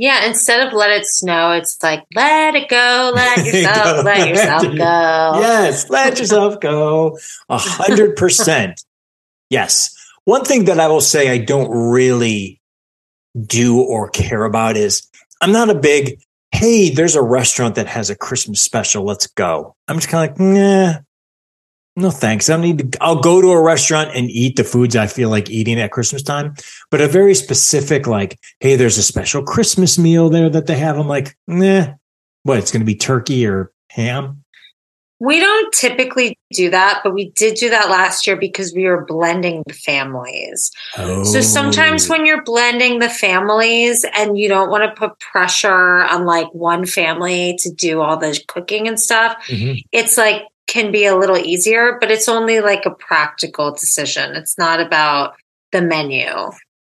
Yeah, 0.00 0.24
instead 0.26 0.66
of 0.66 0.72
let 0.72 0.88
it 0.92 1.04
snow, 1.04 1.52
it's 1.52 1.76
like 1.82 2.06
let 2.14 2.54
it 2.54 2.70
go, 2.70 3.12
let 3.14 3.36
yourself, 3.44 4.02
let 4.02 4.28
yourself 4.30 4.62
go. 4.78 5.40
Yes, 5.42 5.90
let 5.90 6.18
yourself 6.18 6.58
go. 6.58 7.18
A 7.50 7.58
hundred 7.58 8.16
percent. 8.16 8.82
Yes. 9.50 9.94
One 10.24 10.42
thing 10.42 10.64
that 10.64 10.80
I 10.80 10.88
will 10.88 11.02
say 11.02 11.28
I 11.28 11.36
don't 11.36 11.70
really 11.70 12.62
do 13.38 13.78
or 13.78 14.08
care 14.08 14.44
about 14.44 14.78
is 14.78 15.06
I'm 15.42 15.52
not 15.52 15.68
a 15.68 15.74
big, 15.74 16.18
hey, 16.50 16.88
there's 16.88 17.14
a 17.14 17.22
restaurant 17.22 17.74
that 17.74 17.86
has 17.86 18.08
a 18.08 18.16
Christmas 18.16 18.62
special. 18.62 19.04
Let's 19.04 19.26
go. 19.26 19.76
I'm 19.86 19.96
just 19.98 20.08
kind 20.08 20.30
of 20.30 20.38
like, 20.38 20.40
nah, 20.40 20.94
no 22.00 22.10
thanks. 22.10 22.48
I 22.48 22.54
don't 22.54 22.62
need 22.62 22.92
to, 22.92 23.02
I'll 23.02 23.20
go 23.20 23.40
to 23.40 23.48
a 23.48 23.62
restaurant 23.62 24.10
and 24.14 24.30
eat 24.30 24.56
the 24.56 24.64
foods 24.64 24.96
I 24.96 25.06
feel 25.06 25.28
like 25.30 25.50
eating 25.50 25.78
at 25.80 25.92
Christmas 25.92 26.22
time. 26.22 26.54
But 26.90 27.00
a 27.00 27.08
very 27.08 27.34
specific, 27.34 28.06
like, 28.06 28.38
hey, 28.60 28.76
there's 28.76 28.98
a 28.98 29.02
special 29.02 29.42
Christmas 29.42 29.98
meal 29.98 30.30
there 30.30 30.50
that 30.50 30.66
they 30.66 30.76
have. 30.76 30.98
I'm 30.98 31.08
like, 31.08 31.36
nah, 31.46 31.88
what? 32.42 32.58
It's 32.58 32.72
going 32.72 32.80
to 32.80 32.86
be 32.86 32.94
turkey 32.96 33.46
or 33.46 33.72
ham? 33.90 34.42
We 35.22 35.38
don't 35.38 35.70
typically 35.74 36.38
do 36.50 36.70
that, 36.70 37.02
but 37.04 37.12
we 37.12 37.28
did 37.32 37.56
do 37.56 37.68
that 37.68 37.90
last 37.90 38.26
year 38.26 38.36
because 38.36 38.72
we 38.74 38.84
were 38.84 39.04
blending 39.04 39.62
the 39.66 39.74
families. 39.74 40.70
Oh. 40.96 41.24
So 41.24 41.42
sometimes 41.42 42.08
when 42.08 42.24
you're 42.24 42.42
blending 42.42 43.00
the 43.00 43.10
families 43.10 44.02
and 44.16 44.38
you 44.38 44.48
don't 44.48 44.70
want 44.70 44.84
to 44.84 44.98
put 44.98 45.20
pressure 45.20 46.04
on 46.04 46.24
like 46.24 46.46
one 46.54 46.86
family 46.86 47.54
to 47.58 47.70
do 47.70 48.00
all 48.00 48.16
the 48.16 48.42
cooking 48.48 48.88
and 48.88 48.98
stuff, 48.98 49.36
Mhm. 49.48 49.82
it's 49.92 50.16
like 50.16 50.44
can 50.70 50.92
be 50.92 51.04
a 51.04 51.16
little 51.16 51.36
easier, 51.36 51.98
but 52.00 52.10
it's 52.10 52.28
only 52.28 52.60
like 52.60 52.86
a 52.86 52.94
practical 52.94 53.72
decision. 53.72 54.36
It's 54.36 54.56
not 54.56 54.80
about 54.80 55.34
the 55.72 55.82
menu. 55.82 56.24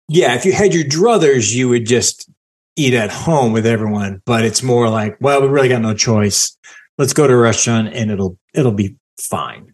Yeah, 0.07 0.35
if 0.35 0.45
you 0.45 0.53
had 0.53 0.73
your 0.73 0.83
druthers, 0.83 1.53
you 1.53 1.67
would 1.69 1.85
just 1.85 2.29
eat 2.75 2.93
at 2.93 3.11
home 3.11 3.51
with 3.51 3.65
everyone. 3.65 4.21
But 4.25 4.45
it's 4.45 4.63
more 4.63 4.89
like, 4.89 5.17
well, 5.19 5.41
we 5.41 5.47
really 5.47 5.69
got 5.69 5.81
no 5.81 5.93
choice. 5.93 6.55
Let's 6.97 7.13
go 7.13 7.27
to 7.27 7.33
a 7.33 7.37
restaurant 7.37 7.89
and 7.93 8.11
it'll 8.11 8.37
it'll 8.53 8.71
be 8.71 8.95
fine. 9.19 9.73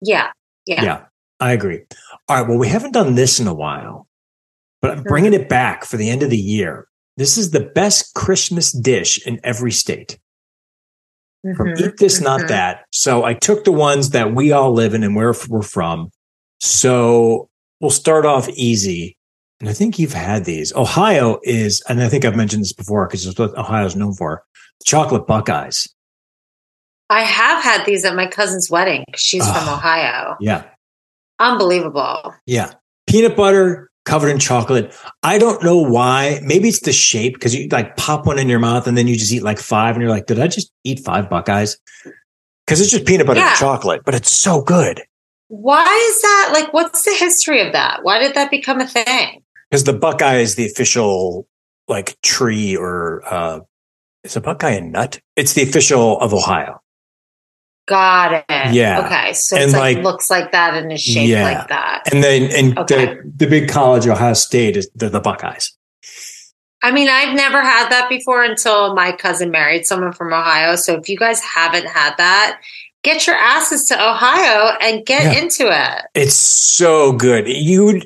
Yeah. 0.00 0.30
Yeah. 0.64 0.82
Yeah, 0.82 1.04
I 1.40 1.52
agree. 1.52 1.82
All 2.28 2.36
right. 2.36 2.48
Well, 2.48 2.58
we 2.58 2.68
haven't 2.68 2.92
done 2.92 3.14
this 3.14 3.40
in 3.40 3.46
a 3.46 3.54
while, 3.54 4.06
but 4.80 4.92
I'm 4.92 5.02
bringing 5.02 5.32
mm-hmm. 5.32 5.42
it 5.42 5.48
back 5.48 5.84
for 5.84 5.96
the 5.96 6.10
end 6.10 6.22
of 6.22 6.30
the 6.30 6.38
year. 6.38 6.86
This 7.16 7.36
is 7.36 7.50
the 7.50 7.60
best 7.74 8.14
Christmas 8.14 8.72
dish 8.72 9.24
in 9.26 9.40
every 9.42 9.72
state. 9.72 10.18
From 11.54 11.68
Mhm, 11.68 11.80
eat 11.88 11.96
this, 11.98 12.20
not 12.20 12.40
mhm. 12.42 12.48
that. 12.48 12.84
So 12.92 13.24
I 13.24 13.34
took 13.34 13.64
the 13.64 13.72
ones 13.72 14.10
that 14.10 14.34
we 14.34 14.52
all 14.52 14.72
live 14.72 14.94
in 14.94 15.02
and 15.02 15.14
where 15.14 15.34
we're 15.48 15.62
from. 15.62 16.10
So 16.60 17.48
we'll 17.80 17.90
start 17.90 18.24
off 18.26 18.48
easy. 18.50 19.16
And 19.60 19.68
I 19.68 19.72
think 19.72 19.98
you've 19.98 20.12
had 20.12 20.44
these. 20.44 20.74
Ohio 20.74 21.38
is, 21.42 21.82
and 21.88 22.02
I 22.02 22.08
think 22.08 22.24
I've 22.24 22.36
mentioned 22.36 22.62
this 22.62 22.72
before 22.72 23.06
because 23.06 23.26
it's 23.26 23.38
what 23.38 23.56
Ohio's 23.56 23.96
known 23.96 24.14
for 24.14 24.42
chocolate 24.84 25.26
Buckeyes. 25.26 25.88
I 27.08 27.20
have 27.22 27.62
had 27.62 27.86
these 27.86 28.04
at 28.04 28.14
my 28.16 28.26
cousin's 28.26 28.70
wedding. 28.70 29.04
She's 29.14 29.46
from 29.46 29.68
Oh. 29.68 29.74
Ohio. 29.74 30.36
Yeah. 30.40 30.64
Unbelievable. 31.38 32.34
Yeah. 32.46 32.72
Peanut 33.06 33.36
butter 33.36 33.90
covered 34.06 34.30
in 34.30 34.38
chocolate. 34.38 34.94
I 35.22 35.36
don't 35.36 35.62
know 35.62 35.76
why. 35.76 36.40
Maybe 36.42 36.68
it's 36.68 36.80
the 36.80 36.92
shape 36.92 37.34
because 37.34 37.54
you 37.54 37.68
like 37.68 37.96
pop 37.96 38.24
one 38.24 38.38
in 38.38 38.48
your 38.48 38.58
mouth 38.60 38.86
and 38.86 38.96
then 38.96 39.06
you 39.06 39.16
just 39.16 39.32
eat 39.32 39.42
like 39.42 39.58
five 39.58 39.94
and 39.94 40.02
you're 40.02 40.10
like, 40.10 40.26
did 40.26 40.38
I 40.38 40.46
just 40.46 40.72
eat 40.84 41.00
five 41.00 41.28
Buckeyes? 41.28 41.76
Because 42.64 42.80
it's 42.80 42.90
just 42.90 43.04
peanut 43.04 43.26
butter 43.26 43.40
Yeah. 43.40 43.50
and 43.50 43.58
chocolate, 43.58 44.02
but 44.04 44.14
it's 44.14 44.30
so 44.30 44.62
good. 44.62 45.02
Why 45.48 45.84
is 46.10 46.22
that? 46.22 46.50
Like, 46.54 46.72
what's 46.72 47.04
the 47.04 47.14
history 47.14 47.64
of 47.64 47.72
that? 47.72 48.00
Why 48.02 48.18
did 48.18 48.34
that 48.34 48.50
become 48.50 48.80
a 48.80 48.86
thing? 48.86 49.42
Because 49.70 49.84
the 49.84 49.92
Buckeye 49.92 50.38
is 50.38 50.54
the 50.54 50.66
official 50.66 51.46
like 51.88 52.20
tree 52.22 52.76
or 52.76 53.22
uh 53.26 53.60
is 54.24 54.36
a 54.36 54.40
Buckeye 54.40 54.70
a 54.70 54.80
nut? 54.80 55.20
It's 55.36 55.52
the 55.52 55.62
official 55.62 56.18
of 56.20 56.32
Ohio. 56.32 56.80
Got 57.86 58.44
it. 58.48 58.74
Yeah. 58.74 59.04
Okay. 59.06 59.32
So 59.34 59.56
And 59.56 59.64
it's 59.64 59.72
like, 59.72 59.96
like- 59.96 60.04
looks 60.04 60.28
like 60.28 60.52
that 60.52 60.74
and 60.74 60.92
is 60.92 61.00
shaped 61.00 61.28
Yeah. 61.28 61.42
like 61.44 61.68
that. 61.68 62.02
And 62.12 62.22
then 62.22 62.50
and 62.52 62.78
Okay. 62.78 63.06
the, 63.06 63.32
the 63.36 63.46
big 63.46 63.68
college, 63.68 64.06
Ohio 64.08 64.34
State, 64.34 64.76
is 64.76 64.90
the, 64.94 65.08
the 65.08 65.20
Buckeyes. 65.20 65.72
I 66.82 66.90
mean, 66.92 67.08
I've 67.08 67.34
never 67.34 67.60
had 67.62 67.88
that 67.90 68.08
before 68.08 68.42
until 68.44 68.94
my 68.94 69.12
cousin 69.12 69.50
married 69.50 69.86
someone 69.86 70.12
from 70.12 70.32
Ohio. 70.32 70.76
So 70.76 70.94
if 70.96 71.08
you 71.08 71.16
guys 71.16 71.40
haven't 71.40 71.86
had 71.86 72.14
that, 72.18 72.60
get 73.02 73.26
your 73.26 73.36
asses 73.36 73.86
to 73.88 73.94
Ohio 73.94 74.76
and 74.80 75.04
get 75.06 75.22
Yeah. 75.34 75.40
into 75.42 75.68
it. 75.68 76.02
It's 76.14 76.34
so 76.34 77.12
good. 77.12 77.46
You 77.48 78.02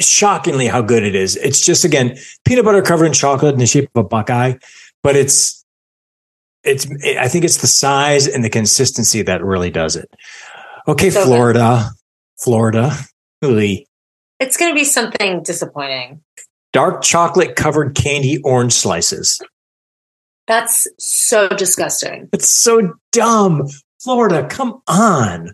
shockingly 0.00 0.66
how 0.66 0.80
good 0.80 1.02
it 1.02 1.14
is. 1.14 1.36
It's 1.36 1.60
just 1.60 1.84
again 1.84 2.16
peanut 2.44 2.64
butter 2.64 2.82
covered 2.82 3.06
in 3.06 3.12
chocolate 3.12 3.52
in 3.54 3.58
the 3.58 3.66
shape 3.66 3.88
of 3.94 4.04
a 4.04 4.08
Buckeye, 4.08 4.54
but 5.02 5.16
it's 5.16 5.64
it's 6.66 6.86
I 7.18 7.28
think 7.28 7.44
it's 7.44 7.58
the 7.58 7.66
size 7.66 8.26
and 8.26 8.44
the 8.44 8.50
consistency 8.50 9.22
that 9.22 9.44
really 9.44 9.70
does 9.70 9.96
it. 9.96 10.08
Okay, 10.88 11.10
So 11.10 11.20
good. 11.20 11.26
Florida, 11.26 11.90
Florida, 12.38 12.92
really 13.42 13.86
It's 14.40 14.56
going 14.56 14.70
to 14.70 14.74
be 14.74 14.84
something 14.84 15.42
disappointing. 15.42 16.20
dark 16.72 17.02
chocolate 17.02 17.56
covered 17.56 17.94
candy 17.94 18.38
orange 18.44 18.72
slices. 18.74 19.40
That's 20.46 20.86
so 20.98 21.48
disgusting. 21.48 22.28
It's 22.32 22.48
so 22.48 22.94
dumb. 23.12 23.66
Florida, 24.00 24.46
come 24.48 24.80
on. 24.86 25.50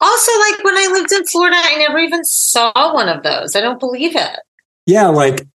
Also, 0.00 0.32
like 0.50 0.64
when 0.64 0.74
I 0.76 0.88
lived 0.92 1.12
in 1.12 1.24
Florida, 1.26 1.56
I 1.58 1.76
never 1.76 1.98
even 1.98 2.24
saw 2.24 2.72
one 2.94 3.08
of 3.08 3.22
those. 3.22 3.54
I 3.54 3.60
don't 3.60 3.78
believe 3.78 4.16
it. 4.16 4.38
Yeah, 4.86 5.08
like 5.08 5.46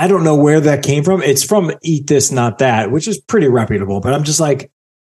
I 0.00 0.08
don't 0.08 0.24
know 0.24 0.34
where 0.34 0.60
that 0.60 0.82
came 0.82 1.04
from. 1.04 1.22
It's 1.22 1.44
from 1.44 1.70
Eat 1.82 2.06
This 2.06 2.32
Not 2.32 2.56
That, 2.56 2.90
which 2.90 3.06
is 3.06 3.20
pretty 3.20 3.48
reputable, 3.48 4.00
but 4.00 4.14
I'm 4.14 4.24
just 4.24 4.40
like 4.40 4.70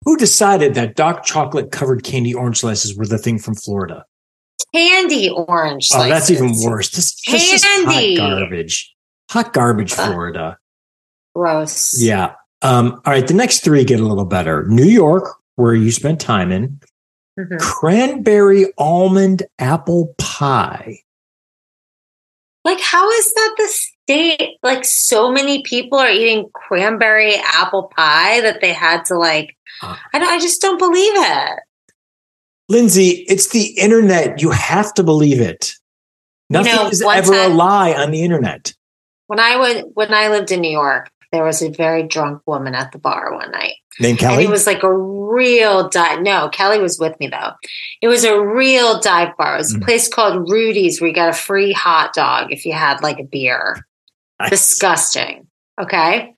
who 0.03 0.17
decided 0.17 0.73
that 0.73 0.95
dark 0.97 1.23
chocolate 1.23 1.71
covered 1.71 2.03
candy 2.03 2.33
orange 2.33 2.59
slices 2.59 2.93
were 2.97 3.05
the 3.05 3.17
thing 3.17 3.39
from 3.39 3.55
Florida? 3.55 4.05
Candy 4.75 5.29
orange. 5.29 5.87
Oh, 5.93 6.05
that's 6.09 6.29
even 6.29 6.51
worse. 6.63 6.89
This, 6.89 7.15
this 7.25 7.63
Candy. 7.63 8.17
hot 8.17 8.39
garbage. 8.39 8.93
Hot 9.31 9.53
garbage. 9.53 9.93
Florida. 9.93 10.57
Gross. 11.33 12.01
Yeah. 12.01 12.33
Um, 12.61 13.01
all 13.05 13.13
right. 13.13 13.25
The 13.25 13.33
next 13.33 13.63
three 13.63 13.85
get 13.85 14.01
a 14.01 14.05
little 14.05 14.25
better. 14.25 14.65
New 14.67 14.83
York, 14.83 15.33
where 15.55 15.73
you 15.73 15.91
spent 15.91 16.19
time 16.19 16.51
in, 16.51 16.81
Mhm. 17.39 17.57
cranberry 17.61 18.65
almond 18.77 19.43
apple 19.59 20.13
pie. 20.17 20.99
Like, 22.65 22.81
how 22.81 23.09
is 23.11 23.33
that 23.33 23.53
the 23.57 23.77
state? 24.05 24.57
Like, 24.63 24.85
so 24.85 25.31
many 25.31 25.63
people 25.63 25.97
are 25.97 26.09
eating 26.09 26.49
cranberry 26.53 27.35
apple 27.35 27.91
pie 27.95 28.41
that 28.41 28.61
they 28.61 28.73
had 28.73 29.05
to 29.05 29.17
like. 29.17 29.55
Uh. 29.81 29.95
I 30.13 30.19
don't. 30.19 30.29
I 30.29 30.39
just 30.39 30.61
don't 30.61 30.77
believe 30.77 31.13
it. 31.15 31.59
Lindsay, 32.69 33.25
it's 33.27 33.49
the 33.49 33.65
internet. 33.77 34.41
You 34.41 34.51
have 34.51 34.93
to 34.95 35.03
believe 35.03 35.41
it. 35.41 35.73
Nothing 36.49 36.75
know, 36.75 36.87
is 36.87 37.03
one 37.03 37.17
ever 37.17 37.33
a 37.33 37.47
lie 37.47 37.93
on 37.93 38.11
the 38.11 38.23
internet. 38.23 38.73
When 39.27 39.39
I 39.39 39.57
went, 39.59 39.95
when 39.95 40.13
I 40.13 40.29
lived 40.29 40.51
in 40.51 40.61
New 40.61 40.71
York, 40.71 41.09
there 41.31 41.43
was 41.43 41.61
a 41.61 41.69
very 41.69 42.03
drunk 42.03 42.41
woman 42.45 42.75
at 42.75 42.91
the 42.91 42.99
bar 42.99 43.33
one 43.33 43.51
night. 43.51 43.73
Name 43.99 44.11
And 44.11 44.19
Kelly. 44.19 44.43
it 44.45 44.49
was 44.49 44.65
like 44.67 44.83
a 44.83 44.93
real 44.95 45.89
dive. 45.89 46.21
No, 46.21 46.49
Kelly 46.49 46.79
was 46.79 46.99
with 46.99 47.19
me 47.19 47.27
though. 47.27 47.51
It 48.01 48.07
was 48.07 48.23
a 48.23 48.39
real 48.39 48.99
dive 48.99 49.35
bar. 49.37 49.55
It 49.55 49.59
was 49.59 49.73
a 49.75 49.79
Mm. 49.79 49.83
place 49.83 50.07
called 50.07 50.49
Rudy's 50.49 51.01
where 51.01 51.09
you 51.09 51.13
got 51.15 51.29
a 51.29 51.33
free 51.33 51.71
hot 51.73 52.13
dog 52.13 52.51
if 52.51 52.65
you 52.65 52.73
had 52.73 53.01
like 53.01 53.19
a 53.19 53.23
beer. 53.23 53.85
Disgusting. 54.49 55.47
Okay. 55.81 56.33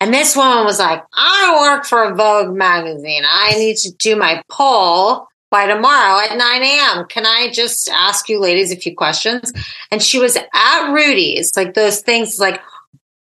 And 0.00 0.12
this 0.12 0.36
woman 0.36 0.64
was 0.64 0.78
like, 0.78 1.02
I 1.14 1.58
work 1.62 1.86
for 1.86 2.04
a 2.04 2.14
Vogue 2.14 2.54
magazine. 2.54 3.22
I 3.26 3.52
need 3.52 3.76
to 3.78 3.92
do 3.92 4.14
my 4.16 4.42
poll 4.50 5.26
by 5.50 5.66
tomorrow 5.66 6.20
at 6.28 6.36
9 6.36 6.62
a.m. 6.62 7.06
Can 7.06 7.24
I 7.24 7.50
just 7.50 7.88
ask 7.88 8.28
you 8.28 8.38
ladies 8.40 8.70
a 8.72 8.76
few 8.76 8.94
questions? 8.94 9.52
And 9.90 10.02
she 10.02 10.18
was 10.18 10.36
at 10.36 10.92
Rudy's, 10.92 11.52
like 11.56 11.74
those 11.74 12.00
things 12.00 12.38
like, 12.38 12.60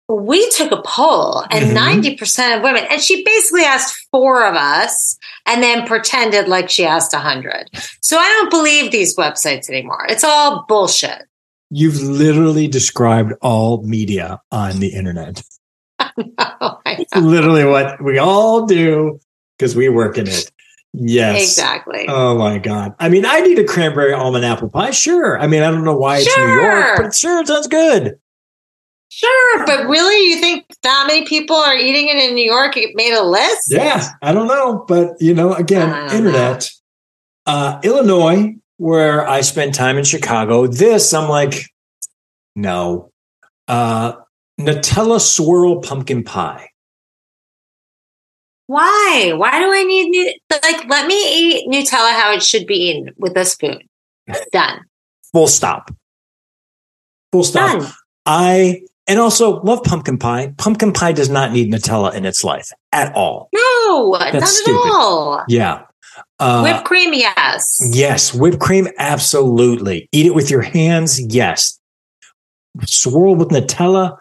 we 0.09 0.49
took 0.51 0.71
a 0.71 0.81
poll 0.83 1.43
and 1.51 1.75
Mhm. 1.75 2.17
90% 2.17 2.55
of 2.57 2.63
women, 2.63 2.85
and 2.89 3.01
she 3.01 3.23
basically 3.25 3.63
asked 3.63 4.07
four 4.09 4.45
of 4.47 4.55
us 4.55 5.17
and 5.45 5.61
then 5.61 5.85
pretended 5.85 6.47
like 6.47 6.69
she 6.69 6.85
asked 6.85 7.13
100. 7.13 7.69
So 8.01 8.17
I 8.17 8.23
don't 8.23 8.49
believe 8.49 8.89
these 8.91 9.17
websites 9.17 9.69
anymore. 9.69 10.05
It's 10.09 10.23
all 10.23 10.63
bullshit. 10.69 11.26
You've 11.69 12.01
literally 12.01 12.67
described 12.67 13.33
all 13.41 13.83
media 13.83 14.41
on 14.51 14.79
the 14.79 14.89
internet. 14.89 15.43
Oh, 16.59 16.79
I 16.85 17.05
know. 17.15 17.21
literally 17.21 17.63
what 17.63 18.01
we 18.03 18.17
all 18.17 18.65
do 18.65 19.19
because 19.57 19.75
we 19.75 19.89
work 19.89 20.17
in 20.17 20.27
it. 20.27 20.51
Yes. 20.93 21.43
Exactly. 21.43 22.05
Oh 22.07 22.37
my 22.37 22.57
God. 22.57 22.95
I 22.99 23.09
mean, 23.09 23.25
I 23.25 23.41
need 23.41 23.59
a 23.59 23.63
cranberry 23.63 24.13
almond 24.13 24.43
apple 24.45 24.69
pie. 24.69 24.91
Sure. 24.91 25.39
I 25.39 25.45
mean, 25.45 25.61
I 25.61 25.69
don't 25.69 25.83
know 25.83 25.95
why 25.97 26.17
it's 26.19 26.37
New 26.37 26.61
York, 26.61 26.97
but 26.97 27.13
sure, 27.13 27.41
it 27.41 27.47
sounds 27.47 27.67
good. 27.67 28.19
Sure, 29.09 29.65
but 29.65 29.87
really, 29.87 30.29
you 30.29 30.39
think 30.39 30.65
that 30.83 31.05
many 31.07 31.25
people 31.25 31.55
are 31.55 31.75
eating 31.75 32.09
it 32.09 32.17
in 32.17 32.35
New 32.35 32.43
York? 32.43 32.75
It 32.77 32.91
made 32.95 33.13
a 33.13 33.23
list? 33.23 33.71
Yeah, 33.71 34.05
I 34.21 34.33
don't 34.33 34.47
know, 34.47 34.85
but 34.87 35.15
you 35.19 35.33
know, 35.33 35.53
again, 35.53 36.11
internet. 36.11 36.69
Uh, 37.45 37.79
Illinois, 37.83 38.55
where 38.77 39.27
I 39.27 39.41
spent 39.41 39.75
time 39.75 39.97
in 39.97 40.03
Chicago. 40.03 40.67
This, 40.67 41.13
I'm 41.13 41.29
like, 41.29 41.69
no. 42.55 43.11
Uh, 43.67 44.13
Nutella 44.59 45.19
swirl 45.19 45.81
pumpkin 45.81 46.23
pie. 46.23 46.69
Why? 48.67 49.33
Why 49.35 49.59
do 49.59 49.71
I 49.71 49.83
need 49.83 50.39
like? 50.51 50.89
Let 50.89 51.07
me 51.07 51.15
eat 51.15 51.69
Nutella 51.69 52.11
how 52.11 52.33
it 52.33 52.43
should 52.43 52.67
be 52.67 52.75
eaten 52.75 53.13
with 53.17 53.37
a 53.37 53.45
spoon. 53.45 53.79
Done. 54.51 54.81
Full 55.31 55.47
stop. 55.47 55.93
Full 57.31 57.43
stop. 57.43 57.79
Done. 57.79 57.91
I 58.25 58.81
and 59.07 59.19
also 59.19 59.61
love 59.61 59.83
pumpkin 59.83 60.17
pie. 60.17 60.53
Pumpkin 60.57 60.91
pie 60.91 61.13
does 61.13 61.29
not 61.29 61.53
need 61.53 61.71
Nutella 61.71 62.13
in 62.13 62.25
its 62.25 62.43
life 62.43 62.71
at 62.91 63.13
all. 63.15 63.49
No, 63.53 64.17
That's 64.19 64.33
not 64.33 64.47
stupid. 64.49 64.87
at 64.87 64.91
all. 64.93 65.45
Yeah. 65.47 65.83
Uh, 66.39 66.61
whipped 66.61 66.85
cream, 66.85 67.13
yes. 67.13 67.79
Yes, 67.91 68.33
whipped 68.33 68.59
cream, 68.59 68.87
absolutely. 68.97 70.07
Eat 70.11 70.27
it 70.27 70.35
with 70.35 70.51
your 70.51 70.61
hands, 70.61 71.19
yes. 71.19 71.79
Swirl 72.85 73.35
with 73.35 73.49
Nutella, 73.49 74.17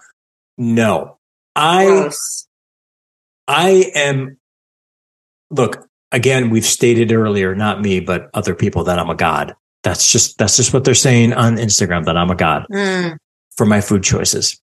no. 0.57 1.19
I 1.55 1.85
Gross. 1.85 2.49
I 3.49 3.91
am 3.95 4.39
look, 5.51 5.87
again, 6.13 6.51
we've 6.51 6.65
stated 6.65 7.13
earlier, 7.13 7.55
not 7.55 7.81
me, 7.81 8.01
but 8.01 8.29
other 8.35 8.55
people 8.55 8.85
that 8.85 8.99
I'm 8.99 9.11
a 9.11 9.15
god. 9.15 9.55
That's 9.83 10.11
just 10.11 10.39
that's 10.39 10.57
just 10.57 10.75
what 10.75 10.85
they're 10.85 10.95
saying 10.95 11.33
on 11.33 11.57
Instagram 11.57 12.07
that 12.07 12.17
I'm 12.17 12.31
a 12.31 12.35
god 12.35 12.67
mm. 12.73 13.17
for 13.57 13.67
my 13.67 13.81
food 13.81 14.03
choices. 14.03 14.61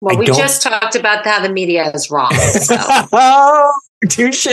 Well, 0.00 0.16
I 0.16 0.20
we 0.20 0.26
just 0.26 0.62
talked 0.62 0.96
about 0.96 1.26
how 1.26 1.40
the 1.40 1.52
media 1.52 1.90
is 1.90 2.10
wrong. 2.10 2.32
So. 2.32 2.76
oh, 2.78 3.72
touche. 4.08 4.46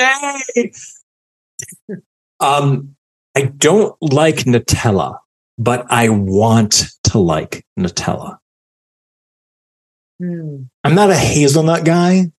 Um, 2.39 2.95
I 3.35 3.43
don't 3.43 3.95
like 4.01 4.37
Nutella, 4.45 5.19
but 5.57 5.85
I 5.89 6.09
want 6.09 6.85
to 7.05 7.19
like 7.19 7.65
Nutella. 7.77 8.37
Mm. 10.21 10.67
I'm 10.83 10.95
not 10.95 11.09
a 11.09 11.15
hazelnut 11.15 11.85
guy. 11.85 12.31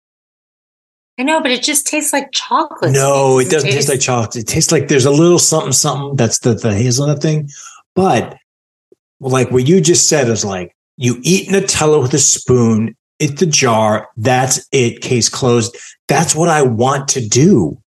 I 1.19 1.23
know, 1.23 1.41
but 1.41 1.51
it 1.51 1.63
just 1.63 1.87
tastes 1.87 2.13
like 2.13 2.31
chocolate. 2.31 2.91
No, 2.91 3.39
it 3.39 3.49
doesn't 3.49 3.71
taste 3.71 3.89
like 3.89 3.99
chocolate. 3.99 4.35
It 4.35 4.47
tastes 4.47 4.71
like 4.71 4.87
there's 4.87 5.05
a 5.05 5.11
little 5.11 5.39
something, 5.39 5.71
something. 5.71 6.15
That's 6.15 6.39
the, 6.39 6.53
the 6.53 6.73
hazelnut 6.73 7.21
thing. 7.21 7.49
But 7.95 8.37
like 9.19 9.49
what 9.49 9.67
you 9.67 9.81
just 9.81 10.07
said 10.07 10.27
is 10.27 10.45
like 10.45 10.75
you 10.95 11.19
eat 11.23 11.49
Nutella 11.49 12.01
with 12.01 12.13
a 12.13 12.19
spoon, 12.19 12.95
it's 13.19 13.39
the 13.39 13.47
jar. 13.47 14.09
That's 14.15 14.67
it. 14.71 15.01
Case 15.01 15.27
closed. 15.29 15.75
That's 16.07 16.35
what 16.35 16.49
I 16.49 16.61
want 16.61 17.07
to 17.09 17.27
do. 17.27 17.81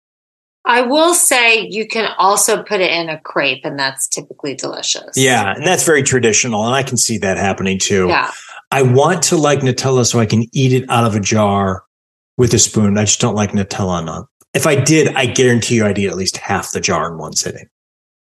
I 0.66 0.82
will 0.82 1.14
say 1.14 1.66
you 1.68 1.86
can 1.86 2.12
also 2.18 2.62
put 2.62 2.80
it 2.80 2.90
in 2.90 3.08
a 3.08 3.20
crepe, 3.20 3.64
and 3.64 3.78
that's 3.78 4.08
typically 4.08 4.54
delicious. 4.54 5.16
Yeah, 5.16 5.54
and 5.54 5.64
that's 5.64 5.84
very 5.84 6.02
traditional, 6.02 6.64
and 6.66 6.74
I 6.74 6.82
can 6.82 6.96
see 6.96 7.18
that 7.18 7.36
happening 7.36 7.78
too. 7.78 8.08
Yeah. 8.08 8.32
I 8.72 8.82
want 8.82 9.22
to 9.24 9.36
like 9.36 9.60
Nutella 9.60 10.04
so 10.04 10.18
I 10.18 10.26
can 10.26 10.44
eat 10.52 10.72
it 10.72 10.90
out 10.90 11.04
of 11.04 11.14
a 11.14 11.20
jar 11.20 11.84
with 12.36 12.52
a 12.52 12.58
spoon. 12.58 12.98
I 12.98 13.04
just 13.04 13.20
don't 13.20 13.36
like 13.36 13.52
Nutella 13.52 14.02
enough. 14.02 14.26
If 14.54 14.66
I 14.66 14.74
did, 14.74 15.14
I 15.14 15.26
guarantee 15.26 15.76
you 15.76 15.86
I'd 15.86 15.98
eat 15.98 16.08
at 16.08 16.16
least 16.16 16.36
half 16.38 16.72
the 16.72 16.80
jar 16.80 17.10
in 17.10 17.18
one 17.18 17.34
sitting. 17.34 17.68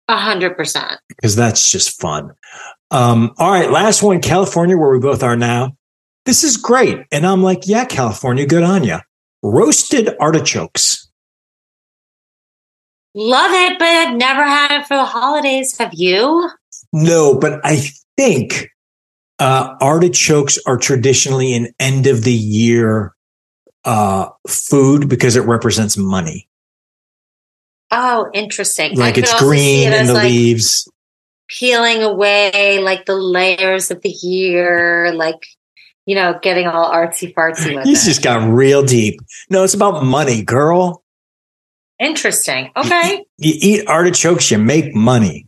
A 0.10 0.18
hundred 0.18 0.58
percent. 0.58 1.00
Because 1.08 1.36
that's 1.36 1.70
just 1.70 2.00
fun. 2.02 2.32
Um, 2.92 3.34
all 3.38 3.52
right, 3.52 3.72
last 3.72 4.04
one, 4.04 4.22
California, 4.22 4.78
where 4.78 4.92
we 4.92 5.00
both 5.00 5.24
are 5.24 5.36
now. 5.38 5.78
This 6.26 6.44
is 6.44 6.58
great. 6.58 7.00
And 7.12 7.26
I'm 7.26 7.44
like, 7.44 7.68
yeah, 7.68 7.86
California, 7.86 8.46
good 8.46 8.64
on 8.64 8.84
you. 8.84 8.98
Roasted 9.42 10.10
artichokes. 10.20 11.05
Love 13.16 13.52
it, 13.52 13.80
but 13.80 13.88
I've 13.88 14.16
never 14.16 14.44
had 14.44 14.82
it 14.82 14.88
for 14.88 14.98
the 14.98 15.06
holidays. 15.06 15.78
Have 15.78 15.94
you? 15.94 16.50
No, 16.92 17.40
but 17.40 17.62
I 17.64 17.82
think 18.18 18.70
uh, 19.40 19.74
artichokes 19.80 20.60
are 20.68 20.78
traditionally 20.78 21.54
an 21.54 21.74
end 21.80 22.08
of 22.08 22.26
the 22.26 22.34
year 22.34 23.16
uh, 23.86 24.30
food 24.48 25.08
because 25.08 25.38
it 25.38 25.42
represents 25.42 25.96
money. 25.96 26.50
Oh, 27.92 28.30
interesting. 28.34 28.98
Like 28.98 29.18
it's 29.18 29.38
green 29.40 29.94
it 29.94 30.02
in 30.02 30.08
the 30.08 30.14
like 30.14 30.24
leaves. 30.24 30.90
Peeling 31.48 32.02
away 32.02 32.80
like 32.82 33.06
the 33.06 33.16
layers 33.16 33.92
of 33.92 34.02
the 34.02 34.10
year, 34.10 35.14
like 35.14 35.46
you 36.06 36.16
know, 36.16 36.38
getting 36.42 36.68
all 36.68 36.92
artsy 36.92 37.34
fartsy 37.34 37.76
with 37.76 37.86
He's 37.86 38.04
it. 38.04 38.10
just 38.10 38.24
got 38.24 38.48
real 38.50 38.84
deep. 38.84 39.20
No, 39.50 39.64
it's 39.64 39.74
about 39.74 40.04
money, 40.04 40.44
girl. 40.44 41.05
Interesting. 42.00 42.72
Okay. 42.76 43.26
You, 43.38 43.54
you 43.54 43.80
eat 43.82 43.88
artichokes, 43.88 44.52
you 44.52 44.58
make 44.58 44.94
money. 44.94 45.48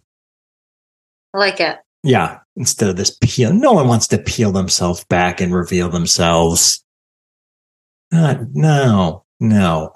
I 1.34 1.38
like 1.40 1.60
it. 1.60 1.78
Yeah. 2.04 2.40
Instead 2.56 2.90
of 2.90 2.96
this 2.96 3.16
peel, 3.22 3.54
no 3.54 3.74
one 3.74 3.88
wants 3.88 4.08
to 4.08 4.18
peel 4.18 4.52
themselves 4.52 5.04
back 5.06 5.42
and 5.42 5.54
reveal 5.54 5.90
themselves. 5.90 6.84
Not, 8.12 8.40
no, 8.54 9.26
no. 9.40 9.94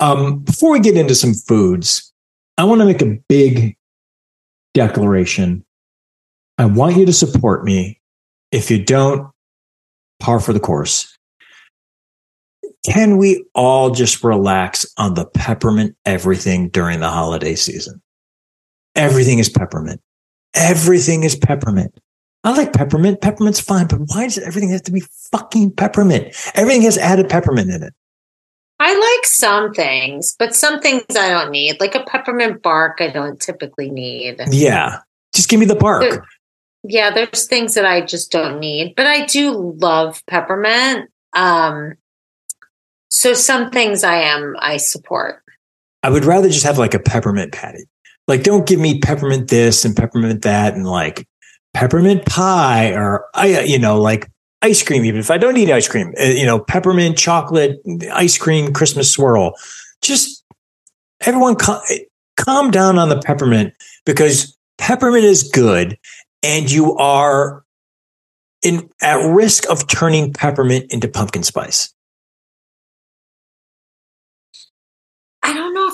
Um, 0.00 0.40
before 0.40 0.72
we 0.72 0.80
get 0.80 0.96
into 0.96 1.14
some 1.14 1.32
foods, 1.32 2.12
I 2.58 2.64
want 2.64 2.80
to 2.80 2.86
make 2.86 3.02
a 3.02 3.18
big 3.28 3.76
declaration. 4.74 5.64
I 6.58 6.66
want 6.66 6.96
you 6.96 7.06
to 7.06 7.12
support 7.12 7.64
me. 7.64 8.00
If 8.52 8.70
you 8.70 8.84
don't, 8.84 9.30
par 10.20 10.40
for 10.40 10.52
the 10.52 10.60
course. 10.60 11.13
Can 12.86 13.16
we 13.16 13.44
all 13.54 13.90
just 13.90 14.22
relax 14.22 14.84
on 14.98 15.14
the 15.14 15.24
peppermint 15.24 15.96
everything 16.04 16.68
during 16.68 17.00
the 17.00 17.08
holiday 17.08 17.54
season? 17.54 18.02
Everything 18.94 19.38
is 19.38 19.48
peppermint. 19.48 20.00
Everything 20.54 21.24
is 21.24 21.34
peppermint. 21.34 21.94
I 22.44 22.52
like 22.54 22.74
peppermint. 22.74 23.22
Peppermint's 23.22 23.60
fine, 23.60 23.86
but 23.86 24.00
why 24.06 24.24
does 24.24 24.38
everything 24.38 24.70
have 24.70 24.82
to 24.82 24.92
be 24.92 25.02
fucking 25.32 25.72
peppermint? 25.72 26.36
Everything 26.54 26.82
has 26.82 26.98
added 26.98 27.28
peppermint 27.28 27.70
in 27.70 27.82
it. 27.82 27.94
I 28.78 28.92
like 28.92 29.26
some 29.26 29.72
things, 29.72 30.36
but 30.38 30.54
some 30.54 30.80
things 30.80 31.04
I 31.16 31.30
don't 31.30 31.50
need. 31.50 31.80
Like 31.80 31.94
a 31.94 32.04
peppermint 32.04 32.62
bark, 32.62 32.98
I 33.00 33.08
don't 33.08 33.40
typically 33.40 33.90
need. 33.90 34.42
Yeah. 34.50 34.98
Just 35.34 35.48
give 35.48 35.58
me 35.58 35.66
the 35.66 35.74
bark. 35.74 36.02
There, 36.02 36.24
yeah, 36.82 37.10
there's 37.10 37.46
things 37.46 37.74
that 37.74 37.86
I 37.86 38.02
just 38.02 38.30
don't 38.30 38.60
need, 38.60 38.94
but 38.94 39.06
I 39.06 39.24
do 39.24 39.74
love 39.78 40.22
peppermint. 40.26 41.10
Um, 41.32 41.94
so 43.14 43.32
some 43.32 43.70
things 43.70 44.02
I 44.02 44.16
am 44.16 44.56
I 44.58 44.76
support. 44.76 45.40
I 46.02 46.10
would 46.10 46.24
rather 46.24 46.48
just 46.48 46.64
have 46.64 46.78
like 46.78 46.94
a 46.94 46.98
peppermint 46.98 47.52
patty. 47.52 47.84
Like, 48.26 48.42
don't 48.42 48.66
give 48.66 48.80
me 48.80 48.98
peppermint 48.98 49.48
this 49.48 49.84
and 49.84 49.94
peppermint 49.94 50.42
that, 50.42 50.74
and 50.74 50.84
like 50.84 51.28
peppermint 51.74 52.26
pie 52.26 52.92
or 52.92 53.26
I, 53.32 53.60
you 53.60 53.78
know, 53.78 54.00
like 54.00 54.28
ice 54.62 54.82
cream. 54.82 55.04
Even 55.04 55.20
if 55.20 55.30
I 55.30 55.38
don't 55.38 55.56
eat 55.56 55.70
ice 55.70 55.86
cream, 55.86 56.12
uh, 56.20 56.24
you 56.24 56.44
know, 56.44 56.58
peppermint 56.58 57.16
chocolate 57.16 57.78
ice 58.12 58.36
cream 58.36 58.72
Christmas 58.72 59.12
swirl. 59.12 59.54
Just 60.02 60.44
everyone 61.20 61.54
cal- 61.54 61.84
calm 62.36 62.72
down 62.72 62.98
on 62.98 63.10
the 63.10 63.20
peppermint 63.20 63.74
because 64.04 64.58
peppermint 64.76 65.24
is 65.24 65.44
good 65.44 65.96
and 66.42 66.68
you 66.68 66.96
are 66.96 67.64
in 68.62 68.90
at 69.00 69.24
risk 69.24 69.70
of 69.70 69.86
turning 69.86 70.32
peppermint 70.32 70.90
into 70.90 71.06
pumpkin 71.06 71.44
spice. 71.44 71.94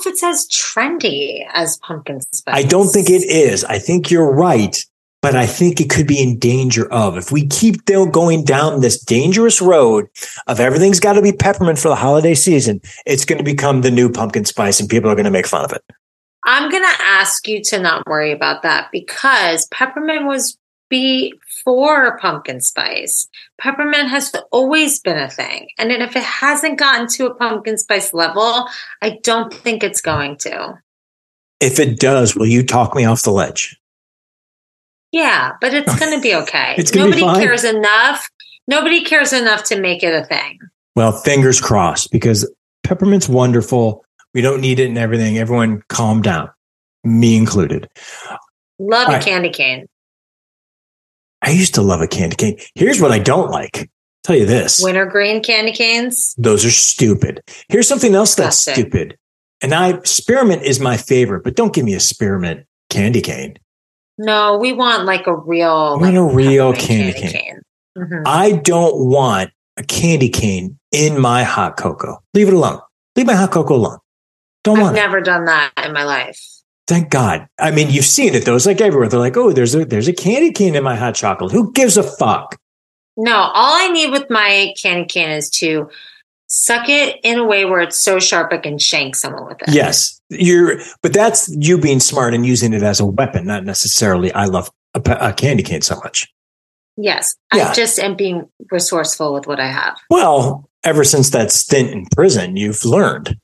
If 0.01 0.07
it's 0.07 0.23
as 0.23 0.47
trendy 0.47 1.45
as 1.53 1.77
pumpkin 1.77 2.21
spice. 2.33 2.55
I 2.55 2.63
don't 2.63 2.89
think 2.89 3.09
it 3.09 3.23
is. 3.23 3.63
I 3.63 3.79
think 3.79 4.11
you're 4.11 4.31
right, 4.31 4.83
but 5.21 5.35
I 5.35 5.45
think 5.45 5.79
it 5.79 5.89
could 5.89 6.07
be 6.07 6.21
in 6.21 6.39
danger 6.39 6.91
of. 6.91 7.17
If 7.17 7.31
we 7.31 7.47
keep 7.47 7.85
going 7.85 8.43
down 8.43 8.81
this 8.81 9.01
dangerous 9.03 9.61
road 9.61 10.07
of 10.47 10.59
everything's 10.59 10.99
got 10.99 11.13
to 11.13 11.21
be 11.21 11.31
peppermint 11.31 11.79
for 11.79 11.89
the 11.89 11.95
holiday 11.95 12.33
season, 12.33 12.81
it's 13.05 13.25
going 13.25 13.37
to 13.37 13.43
become 13.43 13.81
the 13.81 13.91
new 13.91 14.11
pumpkin 14.11 14.45
spice 14.45 14.79
and 14.79 14.89
people 14.89 15.09
are 15.09 15.15
going 15.15 15.25
to 15.25 15.31
make 15.31 15.47
fun 15.47 15.63
of 15.63 15.71
it. 15.71 15.83
I'm 16.43 16.71
going 16.71 16.83
to 16.83 17.03
ask 17.03 17.47
you 17.47 17.61
to 17.65 17.79
not 17.79 18.07
worry 18.07 18.31
about 18.31 18.63
that 18.63 18.89
because 18.91 19.67
peppermint 19.71 20.25
was 20.25 20.57
before 21.63 22.17
pumpkin 22.19 22.61
spice. 22.61 23.27
Peppermint 23.59 24.09
has 24.09 24.31
always 24.51 24.99
been 24.99 25.17
a 25.17 25.29
thing. 25.29 25.67
And 25.77 25.91
if 25.91 26.15
it 26.15 26.23
hasn't 26.23 26.79
gotten 26.79 27.07
to 27.09 27.27
a 27.27 27.35
pumpkin 27.35 27.77
spice 27.77 28.13
level, 28.13 28.67
I 29.01 29.19
don't 29.23 29.53
think 29.53 29.83
it's 29.83 30.01
going 30.01 30.37
to. 30.37 30.79
If 31.59 31.79
it 31.79 31.99
does, 31.99 32.35
will 32.35 32.47
you 32.47 32.65
talk 32.65 32.95
me 32.95 33.05
off 33.05 33.23
the 33.23 33.31
ledge? 33.31 33.77
Yeah, 35.11 35.53
but 35.61 35.73
it's 35.73 35.97
going 35.99 36.15
to 36.15 36.21
be 36.21 36.33
okay. 36.43 36.75
it's 36.77 36.93
Nobody 36.93 37.21
cares 37.21 37.63
enough. 37.63 38.27
Nobody 38.67 39.03
cares 39.03 39.33
enough 39.33 39.63
to 39.65 39.79
make 39.79 40.03
it 40.03 40.13
a 40.13 40.25
thing. 40.25 40.59
Well, 40.95 41.11
fingers 41.11 41.61
crossed 41.61 42.11
because 42.11 42.51
peppermint's 42.83 43.29
wonderful. 43.29 44.03
We 44.33 44.41
don't 44.41 44.61
need 44.61 44.79
it 44.79 44.87
and 44.87 44.97
everything. 44.97 45.37
Everyone 45.37 45.83
calm 45.89 46.21
down, 46.21 46.49
me 47.03 47.35
included. 47.35 47.89
Love 48.79 49.07
All 49.07 49.13
a 49.13 49.17
right. 49.17 49.23
candy 49.23 49.49
cane. 49.49 49.87
I 51.41 51.51
used 51.51 51.73
to 51.75 51.81
love 51.81 52.01
a 52.01 52.07
candy 52.07 52.35
cane. 52.35 52.57
Here's 52.75 53.01
what 53.01 53.11
I 53.11 53.19
don't 53.19 53.49
like 53.51 53.89
Tell 54.23 54.35
you 54.35 54.45
this. 54.45 54.79
Wintergreen 54.81 55.41
candy 55.41 55.71
canes. 55.71 56.35
Those 56.37 56.63
are 56.63 56.71
stupid. 56.71 57.41
Here's 57.69 57.87
something 57.87 58.13
else 58.13 58.35
that's 58.35 58.57
stupid. 58.57 59.17
And 59.61 59.73
I 59.73 59.99
spearmint 60.03 60.63
is 60.63 60.79
my 60.79 60.97
favorite, 60.97 61.43
but 61.43 61.55
don't 61.55 61.73
give 61.73 61.85
me 61.85 61.93
a 61.93 61.99
spearmint 61.99 62.65
candy 62.89 63.21
cane. 63.21 63.57
No, 64.17 64.57
we 64.57 64.73
want 64.73 65.05
like 65.05 65.25
a 65.25 65.35
real. 65.35 65.99
Like, 65.99 66.13
a 66.13 66.23
real 66.23 66.73
peppermint 66.73 67.15
candy 67.15 67.31
cane. 67.31 67.61
Mhm. 67.97 68.23
I 68.25 68.51
don't 68.51 69.07
want 69.07 69.49
a 69.77 69.83
candy 69.83 70.29
cane 70.29 70.77
in 70.91 71.19
my 71.19 71.43
hot 71.43 71.77
cocoa. 71.77 72.19
Leave 72.35 72.47
it 72.47 72.53
alone. 72.53 72.79
Leave 73.15 73.25
my 73.25 73.33
hot 73.33 73.51
cocoa 73.51 73.75
alone. 73.75 73.97
Don't 74.63 74.73
want 74.79 74.79
I've 74.79 74.83
want 74.83 74.97
it. 74.97 75.01
never 75.01 75.21
done 75.21 75.45
that 75.45 75.71
in 75.83 75.93
my 75.93 76.03
life. 76.03 76.39
Thank 76.87 77.09
God. 77.09 77.47
I 77.59 77.71
mean, 77.71 77.89
you've 77.89 78.05
seen 78.05 78.33
it 78.33 78.45
though. 78.45 78.55
It's 78.55 78.65
like 78.65 78.81
everywhere. 78.81 79.07
They're 79.07 79.19
like, 79.19 79.37
oh, 79.37 79.51
there's 79.51 79.75
a 79.75 79.85
there's 79.85 80.07
a 80.07 80.13
candy 80.13 80.51
cane 80.51 80.75
in 80.75 80.83
my 80.83 80.95
hot 80.95 81.15
chocolate. 81.15 81.51
Who 81.51 81.71
gives 81.71 81.97
a 81.97 82.03
fuck? 82.03 82.59
No, 83.17 83.35
all 83.35 83.73
I 83.73 83.89
need 83.89 84.11
with 84.11 84.29
my 84.29 84.73
candy 84.81 85.05
cane 85.05 85.31
is 85.31 85.49
to 85.51 85.89
suck 86.47 86.89
it 86.89 87.19
in 87.23 87.39
a 87.39 87.45
way 87.45 87.65
where 87.65 87.81
it's 87.81 87.97
so 87.97 88.19
sharp 88.19 88.51
I 88.51 88.57
can 88.57 88.77
shank 88.77 89.15
someone 89.15 89.45
with 89.45 89.61
it. 89.61 89.73
Yes, 89.73 90.21
you're. 90.29 90.79
But 91.01 91.13
that's 91.13 91.49
you 91.57 91.77
being 91.77 91.99
smart 91.99 92.33
and 92.33 92.45
using 92.45 92.73
it 92.73 92.83
as 92.83 92.99
a 92.99 93.05
weapon, 93.05 93.45
not 93.45 93.63
necessarily. 93.63 94.31
I 94.33 94.45
love 94.45 94.69
a, 94.93 95.01
a 95.19 95.33
candy 95.33 95.63
cane 95.63 95.81
so 95.81 95.95
much. 95.97 96.33
Yes. 96.97 97.35
Yeah. 97.53 97.69
I 97.69 97.73
just 97.73 97.99
am 97.99 98.15
being 98.15 98.49
resourceful 98.69 99.33
with 99.33 99.47
what 99.47 99.59
I 99.59 99.71
have. 99.71 99.97
Well, 100.09 100.69
ever 100.83 101.03
since 101.03 101.29
that 101.31 101.51
stint 101.51 101.89
in 101.89 102.05
prison, 102.07 102.57
you've 102.57 102.83
learned. 102.85 103.37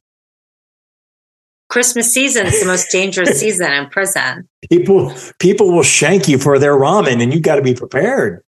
Christmas 1.78 2.12
season 2.12 2.48
is 2.48 2.60
the 2.60 2.66
most 2.66 2.90
dangerous 2.90 3.40
season 3.40 3.72
in 3.72 3.88
prison. 3.90 4.50
People 4.72 5.14
people 5.38 5.72
will 5.72 5.84
shank 5.84 6.28
you 6.28 6.40
for 6.40 6.58
their 6.58 6.74
ramen, 6.74 7.22
and 7.22 7.32
you 7.32 7.40
got 7.40 7.58
to 7.58 7.62
be 7.62 7.76
prepared. 7.76 8.42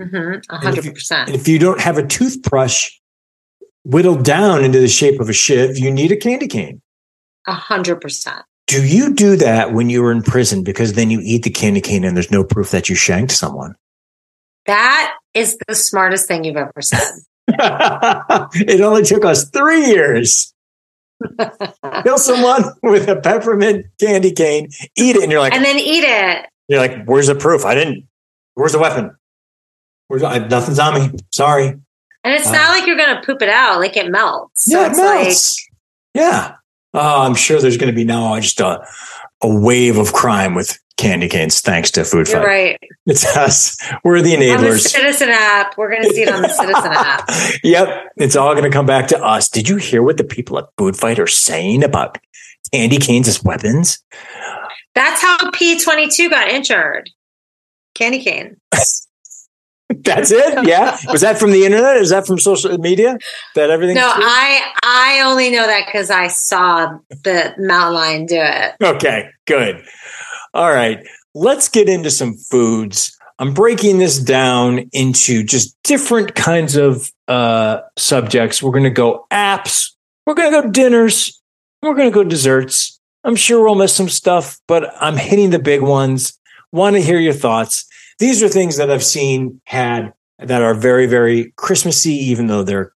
hmm 0.00 0.34
if 0.34 0.44
you- 0.48 0.58
hundred 0.58 0.94
percent. 0.94 1.28
And 1.28 1.34
if 1.34 1.48
you 1.48 1.58
don't 1.58 1.80
have 1.80 1.98
a 1.98 2.06
toothbrush 2.06 2.88
whittled 3.84 4.24
down 4.24 4.62
into 4.62 4.78
the 4.78 4.86
shape 4.86 5.18
of 5.18 5.28
a 5.28 5.32
shiv, 5.32 5.76
you 5.76 5.90
need 5.90 6.12
a 6.12 6.16
candy 6.16 6.46
cane. 6.46 6.80
A 7.48 7.52
hundred 7.52 8.00
percent. 8.00 8.42
Do 8.68 8.86
you 8.86 9.12
do 9.12 9.34
that 9.38 9.72
when 9.72 9.90
you 9.90 10.00
were 10.00 10.12
in 10.12 10.22
prison 10.22 10.62
because 10.62 10.92
then 10.92 11.10
you 11.10 11.18
eat 11.20 11.42
the 11.42 11.50
candy 11.50 11.80
cane 11.80 12.04
and 12.04 12.16
there's 12.16 12.30
no 12.30 12.44
proof 12.44 12.70
that 12.70 12.88
you 12.88 12.94
shanked 12.94 13.32
someone? 13.32 13.74
That 14.66 15.16
is 15.34 15.58
the 15.66 15.74
smartest 15.74 16.28
thing 16.28 16.44
you've 16.44 16.56
ever 16.56 16.80
said. 16.80 17.10
it 17.48 18.80
only 18.80 19.02
took 19.02 19.24
us 19.24 19.50
three 19.50 19.84
years. 19.86 20.54
Kill 22.04 22.18
someone 22.18 22.64
with 22.82 23.08
a 23.08 23.16
peppermint 23.20 23.86
candy 24.00 24.32
cane, 24.32 24.68
eat 24.96 25.16
it, 25.16 25.22
and 25.22 25.30
you're 25.32 25.40
like, 25.40 25.52
and 25.54 25.64
then 25.64 25.78
eat 25.78 26.04
it. 26.04 26.46
you're 26.68 26.80
like, 26.80 27.04
where's 27.06 27.26
the 27.26 27.34
proof? 27.34 27.64
I 27.64 27.74
didn't. 27.74 28.06
Where's 28.54 28.72
the 28.72 28.78
weapon? 28.78 29.16
Where's 30.08 30.22
I, 30.22 30.38
nothing's 30.46 30.78
on 30.78 30.94
me? 31.12 31.18
Sorry. 31.30 31.68
And 32.24 32.34
it's 32.34 32.46
Uh, 32.46 32.52
not 32.52 32.68
like 32.70 32.86
you're 32.86 32.96
going 32.96 33.16
to 33.16 33.22
poop 33.24 33.42
it 33.42 33.48
out, 33.48 33.78
like 33.80 33.96
it 33.96 34.10
melts. 34.10 34.64
So 34.70 34.78
yeah, 34.78 34.86
it 34.86 34.90
it's 34.90 34.98
like, 34.98 35.22
melts. 35.24 35.68
yeah. 36.14 36.54
Oh, 36.94 37.22
I'm 37.22 37.34
sure 37.34 37.60
there's 37.60 37.78
going 37.78 37.90
to 37.90 37.96
be 37.96 38.04
now 38.04 38.38
just 38.38 38.60
a, 38.60 38.86
a 39.42 39.48
wave 39.48 39.96
of 39.96 40.12
crime 40.12 40.54
with 40.54 40.78
candy 40.96 41.28
canes, 41.28 41.60
thanks 41.60 41.90
to 41.92 42.04
Food 42.04 42.28
Fight. 42.28 42.44
right. 42.44 42.80
It's 43.06 43.24
us. 43.36 43.76
We're 44.04 44.22
the 44.22 44.34
On 44.34 44.40
the 44.40 44.46
enablers. 44.46 44.80
Citizen 44.88 45.28
app. 45.30 45.76
We're 45.76 45.90
going 45.90 46.02
to 46.02 46.14
see 46.14 46.22
it 46.22 46.28
on 46.28 46.42
the 46.42 46.48
Citizen 46.48 46.92
app. 46.92 47.28
yep. 47.64 48.12
It's 48.16 48.36
all 48.36 48.52
going 48.52 48.64
to 48.64 48.70
come 48.70 48.86
back 48.86 49.08
to 49.08 49.22
us. 49.22 49.48
Did 49.48 49.68
you 49.68 49.76
hear 49.76 50.02
what 50.02 50.16
the 50.16 50.24
people 50.24 50.58
at 50.58 50.66
Food 50.78 50.96
Fight 50.96 51.18
are 51.18 51.26
saying 51.26 51.82
about 51.82 52.18
candy 52.72 52.98
canes 52.98 53.28
as 53.28 53.42
weapons? 53.42 54.02
That's 54.94 55.22
how 55.22 55.38
P22 55.50 56.30
got 56.30 56.48
injured. 56.48 57.10
Candy 57.94 58.22
cane. 58.22 58.56
That's 60.04 60.30
it. 60.30 60.66
Yeah. 60.66 60.96
Was 61.08 61.20
that 61.20 61.38
from 61.38 61.50
the 61.50 61.64
internet? 61.66 61.96
Is 61.96 62.10
that 62.10 62.26
from 62.26 62.38
social 62.38 62.76
media? 62.78 63.18
That 63.54 63.70
everything? 63.70 63.94
No, 63.94 64.10
I 64.10 64.72
I 64.82 65.22
only 65.26 65.50
know 65.50 65.66
that 65.66 65.86
because 65.86 66.10
I 66.10 66.28
saw 66.28 66.98
the 67.10 67.54
mountain 67.58 67.94
lion 67.94 68.26
do 68.26 68.38
it. 68.38 68.74
Okay, 68.82 69.28
good. 69.46 69.84
All 70.54 70.70
right, 70.70 71.06
let's 71.34 71.68
get 71.68 71.88
into 71.88 72.10
some 72.10 72.34
foods. 72.34 73.16
I'm 73.38 73.54
breaking 73.54 73.98
this 73.98 74.18
down 74.18 74.90
into 74.92 75.42
just 75.42 75.76
different 75.82 76.34
kinds 76.34 76.76
of 76.76 77.10
uh, 77.26 77.80
subjects. 77.96 78.62
We're 78.62 78.72
going 78.72 78.84
to 78.84 78.90
go 78.90 79.26
apps. 79.30 79.92
We're 80.26 80.34
going 80.34 80.52
to 80.52 80.62
go 80.62 80.70
dinners. 80.70 81.40
We're 81.82 81.94
going 81.94 82.10
to 82.10 82.14
go 82.14 82.22
desserts. 82.22 83.00
I'm 83.24 83.36
sure 83.36 83.64
we'll 83.64 83.74
miss 83.74 83.94
some 83.94 84.08
stuff, 84.08 84.60
but 84.68 84.92
I'm 85.00 85.16
hitting 85.16 85.50
the 85.50 85.58
big 85.58 85.80
ones. 85.80 86.38
Want 86.70 86.96
to 86.96 87.02
hear 87.02 87.18
your 87.18 87.32
thoughts. 87.32 87.86
These 88.18 88.42
are 88.42 88.48
things 88.48 88.76
that 88.76 88.90
I've 88.90 89.04
seen 89.04 89.60
had 89.64 90.12
that 90.38 90.62
are 90.62 90.74
very, 90.74 91.06
very 91.06 91.52
Christmassy, 91.56 92.12
even 92.12 92.46
though 92.46 92.62
they're 92.62 92.92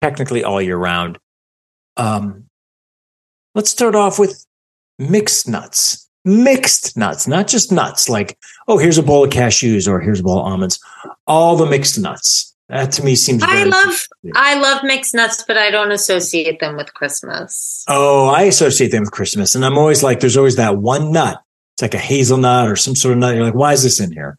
technically 0.00 0.44
all 0.44 0.62
year 0.62 0.76
round. 0.76 1.18
Um, 1.96 2.44
let's 3.54 3.70
start 3.70 3.94
off 3.94 4.18
with 4.18 4.46
mixed 4.98 5.48
nuts. 5.48 6.08
Mixed 6.24 6.96
nuts, 6.96 7.26
not 7.26 7.48
just 7.48 7.72
nuts 7.72 8.08
like, 8.08 8.38
oh, 8.68 8.78
here's 8.78 8.98
a 8.98 9.02
bowl 9.02 9.24
of 9.24 9.30
cashews 9.30 9.88
or 9.88 10.00
here's 10.00 10.20
a 10.20 10.22
bowl 10.22 10.38
of 10.38 10.46
almonds. 10.46 10.78
All 11.26 11.56
the 11.56 11.66
mixed 11.66 11.98
nuts. 11.98 12.54
That 12.68 12.92
to 12.92 13.04
me 13.04 13.16
seems 13.16 13.42
I 13.42 13.64
love 13.64 14.06
I 14.34 14.54
love 14.58 14.82
mixed 14.82 15.14
nuts, 15.14 15.44
but 15.46 15.58
I 15.58 15.70
don't 15.70 15.90
associate 15.92 16.58
them 16.60 16.76
with 16.76 16.94
Christmas. 16.94 17.84
Oh, 17.88 18.28
I 18.28 18.42
associate 18.42 18.92
them 18.92 19.02
with 19.02 19.10
Christmas. 19.10 19.54
And 19.54 19.64
I'm 19.64 19.76
always 19.76 20.02
like, 20.02 20.20
there's 20.20 20.36
always 20.36 20.56
that 20.56 20.78
one 20.78 21.12
nut. 21.12 21.38
It's 21.74 21.82
like 21.82 21.94
a 21.94 21.98
hazelnut 21.98 22.68
or 22.68 22.76
some 22.76 22.94
sort 22.94 23.12
of 23.12 23.18
nut. 23.18 23.34
You're 23.34 23.44
like, 23.44 23.54
why 23.54 23.72
is 23.72 23.82
this 23.82 24.00
in 24.00 24.12
here? 24.12 24.38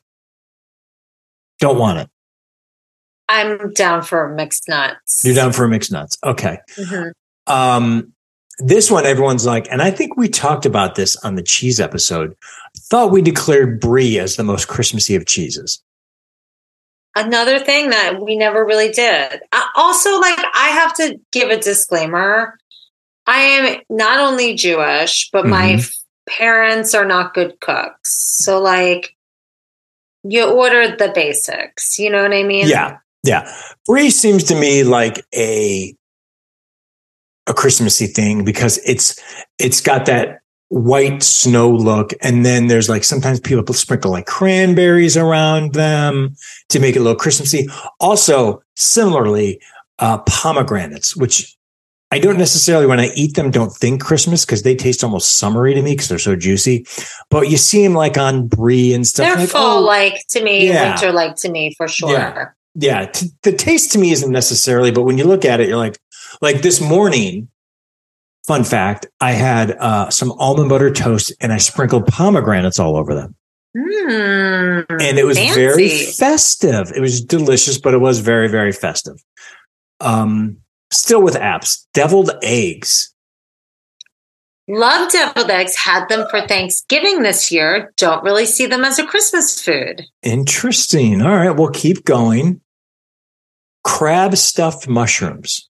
Don't 1.60 1.78
want 1.78 2.00
it. 2.00 2.10
I'm 3.30 3.72
down 3.74 4.02
for 4.04 4.34
mixed 4.34 4.68
nuts. 4.68 5.22
You're 5.24 5.36
down 5.36 5.54
for 5.54 5.68
mixed 5.68 5.92
nuts. 5.92 6.18
Okay. 6.24 6.58
Mhm. 6.76 7.12
Um, 7.48 8.14
this 8.60 8.92
one, 8.92 9.06
everyone's 9.06 9.46
like, 9.46 9.68
and 9.72 9.82
I 9.82 9.92
think 9.92 10.16
we 10.16 10.30
talked 10.30 10.66
about 10.66 10.96
this 10.96 11.16
on 11.18 11.36
the 11.36 11.44
cheese 11.44 11.80
episode. 11.80 12.36
Thought 12.78 13.12
we 13.12 13.22
declared 13.22 13.80
brie 13.80 14.20
as 14.20 14.36
the 14.36 14.44
most 14.44 14.68
Christmassy 14.68 15.16
of 15.16 15.26
cheeses. 15.26 15.82
Another 17.16 17.60
thing 17.60 17.90
that 17.92 18.22
we 18.22 18.36
never 18.36 18.66
really 18.66 18.92
did. 18.92 19.42
I, 19.52 19.70
also, 19.76 20.20
like 20.20 20.40
I 20.54 20.70
have 20.70 20.96
to 20.96 21.20
give 21.32 21.50
a 21.50 21.60
disclaimer. 21.60 22.58
I 23.26 23.40
am 23.40 23.82
not 23.90 24.20
only 24.20 24.56
Jewish, 24.56 25.30
but 25.32 25.46
my 25.46 25.74
f- 25.74 25.94
parents 26.28 26.94
are 26.94 27.06
not 27.06 27.34
good 27.34 27.60
cooks. 27.62 28.38
So, 28.44 28.60
like, 28.60 29.16
you 30.24 30.44
ordered 30.50 30.98
the 31.00 31.12
basics. 31.14 32.00
You 32.00 32.10
know 32.10 32.22
what 32.22 32.34
I 32.34 32.44
mean? 32.44 32.68
Yeah, 32.68 32.98
yeah. 33.24 33.52
Brie 33.86 34.10
seems 34.10 34.44
to 34.46 34.56
me 34.56 34.84
like 34.84 35.24
a 35.34 35.96
a 37.48 37.54
Christmassy 37.54 38.08
thing 38.08 38.44
because 38.46 38.78
it's 38.86 39.20
it's 39.60 39.82
got 39.82 40.06
that 40.06 40.40
white 40.70 41.22
snow 41.22 41.70
look, 41.70 42.14
and 42.22 42.46
then 42.46 42.68
there's 42.68 42.90
like 42.90 43.04
sometimes 43.04 43.40
people 43.40 43.74
sprinkle 43.74 44.12
like 44.12 44.26
cranberries 44.26 45.16
around 45.18 45.74
them 45.74 46.36
to 46.70 46.80
make 46.80 46.96
it 46.96 47.00
a 47.00 47.04
little 47.04 47.18
Christmassy. 47.20 47.68
Also, 48.00 48.62
similarly, 48.76 49.62
uh, 50.00 50.18
pomegranates, 50.20 51.16
which 51.16 51.56
I 52.12 52.20
don't 52.20 52.38
necessarily 52.38 52.86
when 52.86 53.00
I 53.00 53.08
eat 53.16 53.36
them 53.36 53.50
don't 53.50 53.72
think 53.72 54.02
Christmas 54.04 54.46
because 54.46 54.62
they 54.64 54.76
taste 54.76 55.04
almost 55.04 55.38
summery 55.38 55.74
to 55.74 55.82
me 55.82 55.94
because 55.94 56.10
they're 56.10 56.20
so 56.20 56.36
juicy. 56.36 56.86
But 57.30 57.50
you 57.50 57.58
see 57.58 57.84
them 57.84 57.94
like 57.94 58.18
on 58.18 58.48
brie 58.48 58.94
and 58.94 59.06
stuff. 59.06 59.28
They're 59.28 59.36
like, 59.36 59.50
fall 59.50 59.80
oh, 59.80 59.82
like 59.82 60.22
to 60.30 60.44
me, 60.44 60.68
Yeah. 60.68 60.92
winter 60.92 61.12
like 61.12 61.36
to 61.38 61.50
me 61.50 61.74
for 61.76 61.88
sure. 61.88 62.12
Yeah. 62.12 62.46
yeah, 62.76 63.06
t- 63.06 63.30
the 63.42 63.52
taste 63.52 63.92
to 63.94 63.98
me 64.00 64.12
isn't 64.12 64.32
necessarily, 64.32 64.92
but 64.92 65.04
when 65.04 65.18
you 65.18 65.24
look 65.24 65.44
at 65.44 65.60
it, 65.60 65.68
you're 65.68 65.78
like, 65.78 65.98
like 66.42 66.62
this 66.62 66.82
morning. 66.82 67.50
Fun 68.48 68.64
fact: 68.64 69.08
I 69.22 69.32
had 69.32 69.72
uh, 69.72 70.10
some 70.10 70.32
almond 70.34 70.70
butter 70.70 70.92
toast, 70.92 71.34
and 71.40 71.54
I 71.54 71.58
sprinkled 71.58 72.08
pomegranates 72.08 72.80
all 72.80 72.98
over 72.98 73.16
them, 73.16 73.36
Mm, 73.76 74.86
and 75.02 75.18
it 75.18 75.26
was 75.26 75.38
very 75.38 75.90
festive. 75.90 76.92
It 76.96 77.00
was 77.00 77.22
delicious, 77.22 77.80
but 77.80 77.94
it 77.94 78.00
was 78.00 78.20
very, 78.20 78.48
very 78.48 78.72
festive. 78.72 79.16
Um, 80.00 80.58
still 80.92 81.24
with 81.24 81.34
apps, 81.36 81.86
deviled 81.94 82.32
eggs. 82.44 83.12
Love 84.68 85.12
deviled 85.12 85.50
eggs. 85.50 85.76
Had 85.76 86.08
them 86.08 86.28
for 86.30 86.46
Thanksgiving 86.48 87.24
this 87.24 87.52
year. 87.52 87.92
Don't 87.98 88.24
really 88.24 88.46
see 88.46 88.68
them 88.68 88.86
as 88.86 89.00
a 89.00 89.06
Christmas 89.06 89.60
food. 89.60 90.04
Interesting. 90.22 91.22
All 91.22 91.36
right, 91.36 91.50
we'll 91.50 91.70
keep 91.70 92.06
going. 92.06 92.62
Crab 93.84 94.38
stuffed 94.38 94.88
mushrooms. 94.88 95.68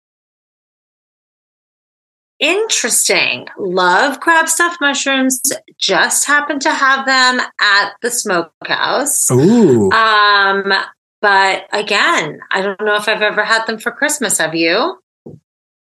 Interesting. 2.44 3.48
Love 3.58 4.20
crab 4.20 4.50
stuffed 4.50 4.82
mushrooms. 4.82 5.42
Just 5.80 6.28
happened 6.28 6.62
to 6.64 6.72
have 6.74 7.06
them 7.06 7.40
at 7.62 7.94
the 8.02 8.12
smokehouse. 8.12 9.32
Ooh, 9.32 9.90
Um, 9.92 10.74
but 11.22 11.68
again, 11.72 12.40
I 12.52 12.62
don't 12.62 12.82
know 12.82 12.96
if 12.96 13.08
I've 13.08 13.22
ever 13.22 13.46
had 13.46 13.66
them 13.66 13.80
for 13.80 13.94
Christmas. 13.94 14.40
Have 14.40 14.56
you? 14.56 15.00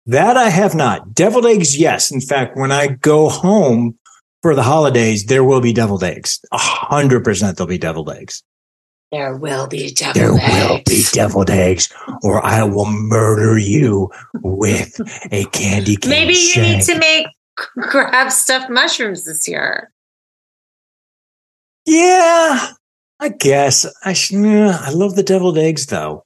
That 0.06 0.38
I 0.38 0.48
have 0.48 0.74
not. 0.74 1.14
Deviled 1.14 1.46
eggs, 1.46 1.78
yes. 1.78 2.12
In 2.12 2.22
fact, 2.22 2.56
when 2.56 2.72
I 2.72 2.88
go 2.88 3.28
home 3.28 4.00
for 4.42 4.56
the 4.56 4.64
holidays, 4.64 5.26
there 5.26 5.44
will 5.44 5.60
be 5.60 5.74
deviled 5.74 6.06
eggs. 6.06 6.40
A 6.54 6.58
hundred 6.58 7.26
percent 7.26 7.58
there'll 7.58 7.68
be 7.68 7.78
deviled 7.78 8.10
eggs. 8.10 8.42
There 9.12 9.38
will 9.38 9.68
be 9.68 9.92
deviled 9.92 10.16
there 10.16 10.34
eggs. 10.34 10.70
will 10.70 10.82
be 10.86 11.04
deviled 11.14 11.50
eggs, 11.50 11.94
or 12.24 12.46
I 12.46 12.64
will 12.64 12.88
murder 12.88 13.58
you 13.58 14.12
with 14.34 15.00
a 15.32 15.46
candy 15.46 15.96
cane. 15.96 16.10
Maybe 16.10 16.34
you 16.34 16.40
shank. 16.40 16.78
need 16.78 16.94
to 16.94 17.00
make 17.00 17.28
crab 17.56 18.32
stuffed 18.32 18.70
mushrooms 18.70 19.24
this 19.24 19.48
year. 19.48 19.92
Yeah, 21.86 22.72
I 23.22 23.30
guess. 23.30 23.86
I 24.04 24.12
sh- 24.12 24.32
yeah, 24.32 24.78
I 24.82 24.92
love 24.92 25.16
the 25.16 25.24
deviled 25.24 25.58
eggs 25.58 25.86
though. 25.86 26.24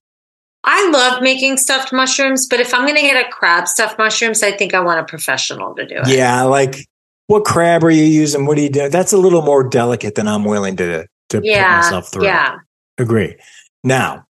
I 0.64 0.90
love 0.90 1.22
making 1.22 1.58
stuffed 1.58 1.94
mushrooms, 1.94 2.48
but 2.50 2.60
if 2.60 2.74
I'm 2.74 2.82
going 2.82 2.96
to 2.96 3.02
get 3.02 3.26
a 3.26 3.30
crab 3.30 3.68
stuffed 3.68 3.98
mushrooms, 3.98 4.44
I 4.44 4.52
think 4.52 4.74
I 4.74 4.80
want 4.80 5.00
a 5.00 5.04
professional 5.04 5.74
to 5.76 5.86
do 5.86 5.96
it. 5.98 6.08
Yeah, 6.08 6.44
like 6.44 6.88
what 7.28 7.46
crab 7.46 7.84
are 7.84 7.92
you 7.92 8.04
using? 8.04 8.46
What 8.46 8.58
do 8.58 8.64
you 8.64 8.70
do? 8.70 8.90
That's 8.90 9.14
a 9.14 9.18
little 9.18 9.42
more 9.42 9.64
delicate 9.64 10.16
than 10.16 10.28
I'm 10.28 10.46
willing 10.46 10.76
to 10.78 11.06
to 11.30 11.42
put 11.42 11.46
myself 11.46 12.12
through. 12.12 12.26
Yeah. 12.26 12.58
Agree. 12.98 13.36
Now, 13.84 14.26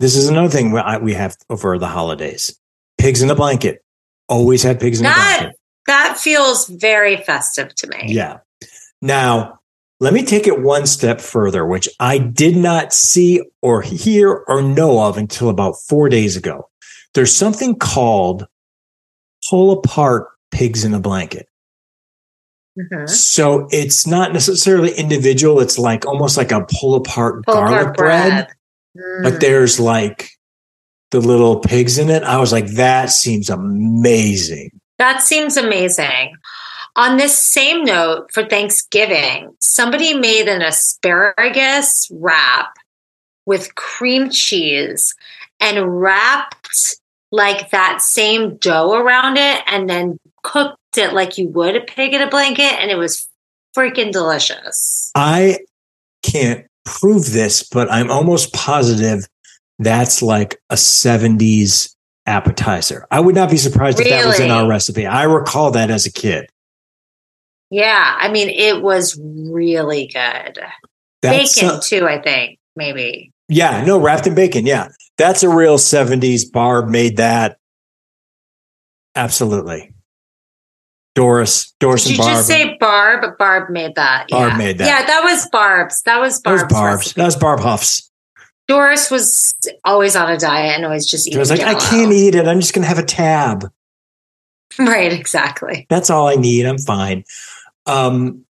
this 0.00 0.16
is 0.16 0.28
another 0.28 0.48
thing 0.48 0.72
we 1.02 1.14
have 1.14 1.36
over 1.50 1.78
the 1.78 1.88
holidays. 1.88 2.58
Pigs 2.98 3.22
in 3.22 3.30
a 3.30 3.34
blanket. 3.34 3.82
Always 4.28 4.62
had 4.62 4.80
pigs 4.80 5.00
in 5.00 5.06
a 5.06 5.12
blanket. 5.12 5.56
that 5.86 6.18
feels 6.18 6.66
very 6.68 7.16
festive 7.16 7.74
to 7.76 7.86
me. 7.88 8.06
Yeah. 8.06 8.38
Now, 9.02 9.60
let 10.00 10.12
me 10.12 10.24
take 10.24 10.46
it 10.46 10.62
one 10.62 10.86
step 10.86 11.20
further, 11.20 11.64
which 11.64 11.88
I 12.00 12.18
did 12.18 12.56
not 12.56 12.92
see 12.92 13.42
or 13.62 13.82
hear 13.82 14.44
or 14.48 14.62
know 14.62 15.00
of 15.04 15.16
until 15.16 15.48
about 15.48 15.76
four 15.88 16.08
days 16.08 16.36
ago. 16.36 16.68
There's 17.14 17.34
something 17.34 17.76
called 17.76 18.46
pull 19.48 19.72
apart 19.72 20.28
pigs 20.50 20.84
in 20.84 20.94
a 20.94 21.00
blanket. 21.00 21.48
Mhm. 22.78 23.08
So 23.08 23.68
it's 23.70 24.06
not 24.06 24.32
necessarily 24.32 24.92
individual. 24.92 25.60
It's 25.60 25.78
like 25.78 26.06
almost 26.06 26.36
like 26.36 26.50
a 26.52 26.66
pull 26.80 26.94
apart 26.96 27.44
Pull 27.44 27.54
garlic 27.54 27.80
apart 27.80 27.96
bread, 27.96 28.48
Mm. 28.96 29.22
but 29.22 29.40
there's 29.40 29.78
like 29.80 30.30
the 31.10 31.20
little 31.20 31.60
pigs 31.60 31.98
in 31.98 32.10
it. 32.10 32.22
I 32.24 32.38
was 32.38 32.50
like, 32.52 32.66
that 32.74 33.10
seems 33.10 33.48
amazing. 33.50 34.70
That 34.98 35.22
seems 35.22 35.56
amazing. 35.56 36.34
On 36.96 37.16
this 37.16 37.36
same 37.36 37.84
note, 37.84 38.28
for 38.32 38.44
Thanksgiving, 38.44 39.54
somebody 39.60 40.14
made 40.14 40.48
an 40.48 40.62
asparagus 40.62 42.08
wrap 42.12 42.74
with 43.46 43.74
cream 43.74 44.30
cheese 44.30 45.14
and 45.60 46.00
wrapped 46.00 46.96
like 47.32 47.70
that 47.70 48.00
same 48.00 48.56
dough 48.58 48.94
around 48.94 49.36
it 49.36 49.62
and 49.66 49.90
then 49.90 50.18
cooked 50.44 50.78
it 50.96 51.12
like 51.12 51.36
you 51.38 51.48
would 51.48 51.74
a 51.74 51.80
pig 51.80 52.14
in 52.14 52.22
a 52.22 52.30
blanket. 52.30 52.72
And 52.80 52.90
it 52.90 52.96
was 52.96 53.28
freaking 53.76 54.12
delicious. 54.12 55.10
I 55.16 55.58
can't 56.22 56.66
prove 56.84 57.32
this, 57.32 57.68
but 57.68 57.90
I'm 57.90 58.10
almost 58.10 58.52
positive 58.52 59.26
that's 59.80 60.22
like 60.22 60.60
a 60.70 60.76
70s 60.76 61.94
appetizer. 62.26 63.06
I 63.10 63.20
would 63.20 63.34
not 63.34 63.50
be 63.50 63.56
surprised 63.56 63.98
if 63.98 64.08
that 64.08 64.26
was 64.26 64.38
in 64.38 64.50
our 64.50 64.68
recipe. 64.68 65.06
I 65.06 65.24
recall 65.24 65.72
that 65.72 65.90
as 65.90 66.06
a 66.06 66.12
kid. 66.12 66.48
Yeah. 67.70 68.16
I 68.18 68.30
mean, 68.30 68.48
it 68.48 68.82
was 68.82 69.18
really 69.20 70.06
good. 70.06 70.60
That's 71.22 71.54
Bacon, 71.56 71.76
uh, 71.76 71.80
too, 71.80 72.06
I 72.06 72.20
think, 72.20 72.58
maybe. 72.76 73.32
yeah, 73.48 73.82
no, 73.84 73.98
wrapped 73.98 74.26
in 74.26 74.34
bacon. 74.34 74.66
Yeah. 74.66 74.88
That's 75.16 75.42
a 75.42 75.48
real 75.48 75.78
70s. 75.78 76.50
Barb 76.52 76.88
made 76.88 77.16
that. 77.16 77.56
Absolutely. 79.16 79.93
Doris, 81.14 81.72
Doris 81.78 82.04
Did 82.04 82.10
and 82.10 82.18
you 82.18 82.24
Barb. 82.24 82.36
just 82.36 82.48
say 82.48 82.76
Barb? 82.78 83.38
Barb 83.38 83.70
made 83.70 83.94
that. 83.94 84.28
Barb 84.28 84.52
yeah. 84.52 84.58
made 84.58 84.78
that. 84.78 84.86
Yeah, 84.86 85.06
that 85.06 85.22
was 85.22 85.48
Barb's. 85.50 86.02
That 86.02 86.20
was 86.20 86.40
that 86.42 86.52
was 86.52 86.62
Barb's. 86.62 86.74
Barb's. 86.74 86.98
recipe. 86.98 87.20
That 87.20 87.24
was 87.26 87.36
Barb 87.36 87.60
Huff's. 87.60 88.10
Doris 88.66 89.10
was 89.10 89.54
always 89.84 90.16
on 90.16 90.30
a 90.30 90.38
diet 90.38 90.76
and 90.76 90.84
always 90.84 91.06
just 91.06 91.26
eating. 91.26 91.36
She 91.36 91.38
was 91.38 91.50
like, 91.50 91.60
I 91.60 91.74
can't 91.74 92.12
eat 92.12 92.34
it. 92.34 92.48
I'm 92.48 92.60
just 92.60 92.74
going 92.74 92.82
to 92.82 92.88
have 92.88 92.98
a 92.98 93.04
tab. 93.04 93.70
Right, 94.76 95.12
exactly. 95.12 95.86
That's 95.88 96.10
all 96.10 96.26
I 96.26 96.34
need. 96.34 96.66
I'm 96.66 96.78
fine. 96.78 97.22
Um, 97.86 98.44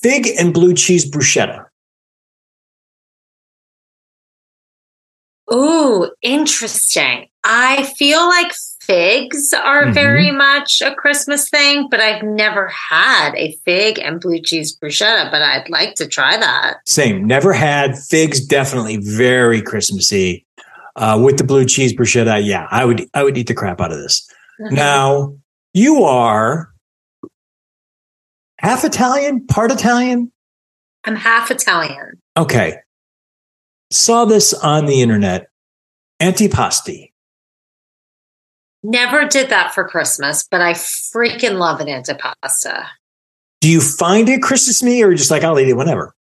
fig 0.00 0.26
and 0.38 0.54
blue 0.54 0.72
cheese 0.72 1.10
bruschetta. 1.10 1.66
Ooh, 5.52 6.10
interesting. 6.22 7.28
I 7.44 7.92
feel 7.98 8.26
like 8.26 8.52
figs 8.86 9.52
are 9.54 9.84
Mhm. 9.86 9.94
very 9.94 10.30
much 10.30 10.82
a 10.84 10.94
Christmas 10.94 11.48
thing, 11.48 11.88
but 11.90 12.00
I've 12.00 12.22
never 12.22 12.68
had 12.68 13.34
a 13.36 13.56
fig 13.64 13.98
and 13.98 14.20
blue 14.20 14.40
cheese 14.42 14.76
bruschetta. 14.76 15.30
But 15.30 15.42
I'd 15.42 15.68
like 15.70 15.94
to 15.96 16.06
try 16.06 16.36
that. 16.36 16.76
Same. 16.86 17.26
Never 17.26 17.52
had 17.52 17.98
figs. 17.98 18.44
Definitely 18.44 18.96
very 18.98 19.62
Christmassy. 19.62 20.46
Uh, 20.96 21.18
with 21.22 21.38
the 21.38 21.44
blue 21.44 21.64
cheese 21.64 21.94
bruschetta, 21.94 22.44
yeah, 22.44 22.66
I 22.70 22.84
would 22.84 23.06
I 23.14 23.22
would 23.24 23.38
eat 23.38 23.46
the 23.46 23.54
crap 23.54 23.80
out 23.80 23.92
of 23.92 23.98
this. 23.98 24.28
Mm-hmm. 24.60 24.74
Now 24.84 25.34
you 25.72 26.04
are 26.04 26.68
half 28.58 28.84
Italian, 28.84 29.46
part 29.46 29.70
Italian. 29.72 30.30
I'm 31.04 31.16
half 31.16 31.50
Italian. 31.50 32.20
Okay. 32.36 32.76
Saw 33.90 34.24
this 34.24 34.52
on 34.54 34.86
the 34.86 35.00
internet. 35.02 35.48
Antipasti. 36.20 37.11
Never 38.82 39.26
did 39.26 39.50
that 39.50 39.72
for 39.74 39.84
Christmas, 39.86 40.46
but 40.50 40.60
I 40.60 40.72
freaking 40.72 41.58
love 41.58 41.80
an 41.80 41.86
antipasta. 41.86 42.86
Do 43.60 43.68
you 43.70 43.80
find 43.80 44.28
it 44.28 44.42
Christmas-y 44.42 45.00
or 45.02 45.14
just 45.14 45.30
like 45.30 45.44
I'll 45.44 45.58
eat 45.60 45.68
it 45.68 45.74
whenever? 45.76 46.14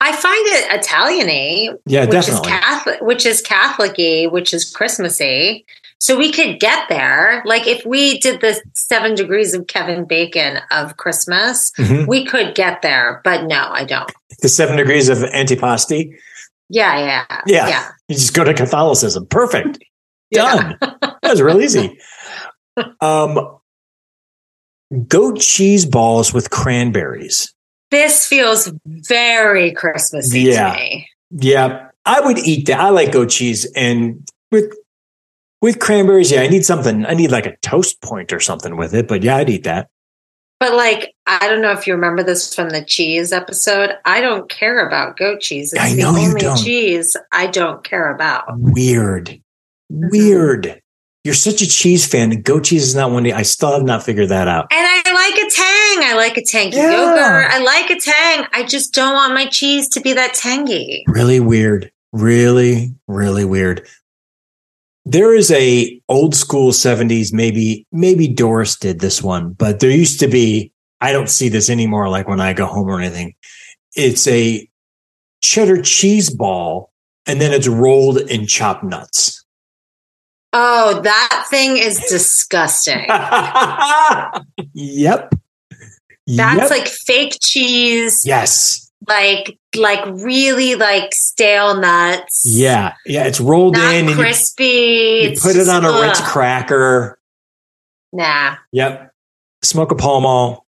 I 0.00 0.12
find 0.12 0.46
it 0.48 0.80
Italian-y, 0.80 1.68
Yeah, 1.86 2.02
which 2.02 2.10
definitely. 2.10 2.50
is 2.50 2.58
Catholic, 2.58 3.00
which 3.00 3.24
is 3.24 3.40
Catholic-y, 3.40 4.26
which 4.30 4.52
is 4.52 4.68
Christmassy. 4.70 5.64
So 6.00 6.18
we 6.18 6.32
could 6.32 6.58
get 6.58 6.88
there. 6.88 7.42
Like 7.46 7.68
if 7.68 7.86
we 7.86 8.18
did 8.18 8.40
the 8.40 8.60
seven 8.74 9.14
degrees 9.14 9.54
of 9.54 9.68
Kevin 9.68 10.04
Bacon 10.04 10.58
of 10.72 10.96
Christmas, 10.96 11.70
Mhm. 11.78 12.08
we 12.08 12.24
could 12.26 12.56
get 12.56 12.82
there. 12.82 13.20
But 13.22 13.44
no, 13.44 13.68
I 13.70 13.84
don't. 13.84 14.10
The 14.40 14.48
seven 14.48 14.76
degrees 14.76 15.08
of 15.08 15.18
antipasti. 15.18 16.10
Yeah, 16.68 16.98
yeah, 16.98 17.24
Yeah. 17.46 17.68
yeah. 17.68 17.88
You 18.08 18.16
just 18.16 18.34
go 18.34 18.42
to 18.42 18.52
Catholicism. 18.52 19.26
Perfect. 19.26 19.78
Yeah. 20.32 20.72
Done. 20.80 20.96
that 21.00 21.18
was 21.22 21.42
real 21.42 21.60
easy. 21.60 21.98
Um, 23.02 23.58
goat 25.08 25.38
cheese 25.40 25.84
balls 25.84 26.32
with 26.32 26.48
cranberries. 26.48 27.52
This 27.90 28.26
feels 28.26 28.72
very 28.86 29.72
Christmassy 29.72 30.40
Yeah. 30.40 30.72
to 30.72 30.80
me. 30.80 31.08
Yeah, 31.32 31.88
I 32.06 32.20
would 32.20 32.38
eat 32.38 32.66
that. 32.68 32.80
I 32.80 32.88
like 32.88 33.12
goat 33.12 33.28
cheese 33.28 33.70
and 33.76 34.26
with 34.50 34.72
with 35.60 35.80
cranberries. 35.80 36.30
Yeah, 36.32 36.40
I 36.40 36.48
need 36.48 36.64
something. 36.64 37.04
I 37.04 37.12
need 37.12 37.30
like 37.30 37.44
a 37.44 37.56
toast 37.58 38.00
point 38.00 38.32
or 38.32 38.40
something 38.40 38.76
with 38.78 38.94
it. 38.94 39.06
But 39.06 39.22
yeah, 39.22 39.36
I'd 39.36 39.50
eat 39.50 39.64
that. 39.64 39.88
But 40.58 40.74
like, 40.74 41.12
I 41.26 41.48
don't 41.48 41.60
know 41.60 41.72
if 41.72 41.86
you 41.86 41.92
remember 41.92 42.22
this 42.22 42.54
from 42.54 42.70
the 42.70 42.82
cheese 42.84 43.32
episode. 43.34 43.98
I 44.06 44.22
don't 44.22 44.48
care 44.48 44.86
about 44.86 45.18
goat 45.18 45.40
cheese. 45.40 45.72
It's 45.74 45.82
I 45.82 45.90
the 45.94 46.02
know 46.02 46.16
you 46.16 46.28
only 46.28 46.40
don't. 46.40 46.56
cheese 46.56 47.16
I 47.32 47.48
don't 47.48 47.84
care 47.84 48.14
about. 48.14 48.44
Weird. 48.56 49.41
Mm-hmm. 49.92 50.08
weird. 50.10 50.80
You're 51.24 51.34
such 51.34 51.62
a 51.62 51.68
cheese 51.68 52.04
fan. 52.06 52.32
and 52.32 52.42
Goat 52.42 52.64
cheese 52.64 52.82
is 52.82 52.94
not 52.96 53.12
one. 53.12 53.30
I 53.30 53.42
still 53.42 53.72
have 53.72 53.84
not 53.84 54.02
figured 54.02 54.30
that 54.30 54.48
out. 54.48 54.66
And 54.72 54.80
I 54.84 55.12
like 55.12 55.34
a 55.38 55.50
tang. 55.50 56.10
I 56.10 56.14
like 56.16 56.36
a 56.36 56.44
tangy 56.44 56.76
Yeah. 56.78 56.90
yogurt. 56.90 57.50
I 57.52 57.58
like 57.62 57.90
a 57.90 58.00
tang. 58.00 58.46
I 58.52 58.64
just 58.64 58.92
don't 58.92 59.14
want 59.14 59.32
my 59.34 59.46
cheese 59.46 59.88
to 59.90 60.00
be 60.00 60.12
that 60.14 60.34
tangy. 60.34 61.04
Really 61.06 61.38
weird. 61.38 61.92
Really, 62.12 62.94
really 63.06 63.44
weird. 63.44 63.86
There 65.04 65.34
is 65.34 65.50
a 65.50 66.00
old 66.08 66.34
school 66.34 66.72
70s, 66.72 67.32
maybe, 67.32 67.86
maybe 67.92 68.28
Doris 68.28 68.76
did 68.76 69.00
this 69.00 69.22
one, 69.22 69.52
but 69.52 69.80
there 69.80 69.90
used 69.90 70.20
to 70.20 70.28
be, 70.28 70.72
I 71.00 71.12
don't 71.12 71.28
see 71.30 71.48
this 71.48 71.68
anymore, 71.70 72.08
like 72.08 72.28
when 72.28 72.40
I 72.40 72.52
go 72.52 72.66
home 72.66 72.88
or 72.88 73.00
anything. 73.00 73.34
It's 73.94 74.26
a 74.28 74.68
cheddar 75.42 75.82
cheese 75.82 76.30
ball, 76.30 76.92
and 77.26 77.40
then 77.40 77.52
it's 77.52 77.66
rolled 77.68 78.18
in 78.18 78.46
chopped 78.46 78.84
nuts. 78.84 79.41
Oh, 80.52 81.00
that 81.02 81.46
thing 81.50 81.78
is 81.78 81.98
disgusting. 82.08 82.98
yep. 84.74 85.34
That's 86.26 86.60
Yep. 86.60 86.70
like 86.70 86.86
fake 86.88 87.38
cheese, 87.42 88.24
yes. 88.24 88.90
like 89.08 89.58
like 89.76 90.04
really 90.06 90.74
like 90.76 91.12
stale 91.14 91.80
nuts. 91.80 92.44
Yeah. 92.46 92.94
Yeah. 93.06 93.24
It's 93.24 93.40
rolled 93.40 93.74
Not 93.76 93.94
in 93.94 94.08
you, 94.08 94.14
crispy. 94.14 94.64
you 94.64 95.30
It's 95.30 95.42
put 95.42 95.56
it 95.56 95.68
on 95.68 95.84
a 95.84 96.00
Ritz 96.00 96.20
cracker. 96.20 97.18
Nah, 98.12 98.56
Yep. 98.72 99.10
Smoke 99.64 99.90
a 99.90 99.94
Pall 99.94 100.20
Mall. 100.20 100.66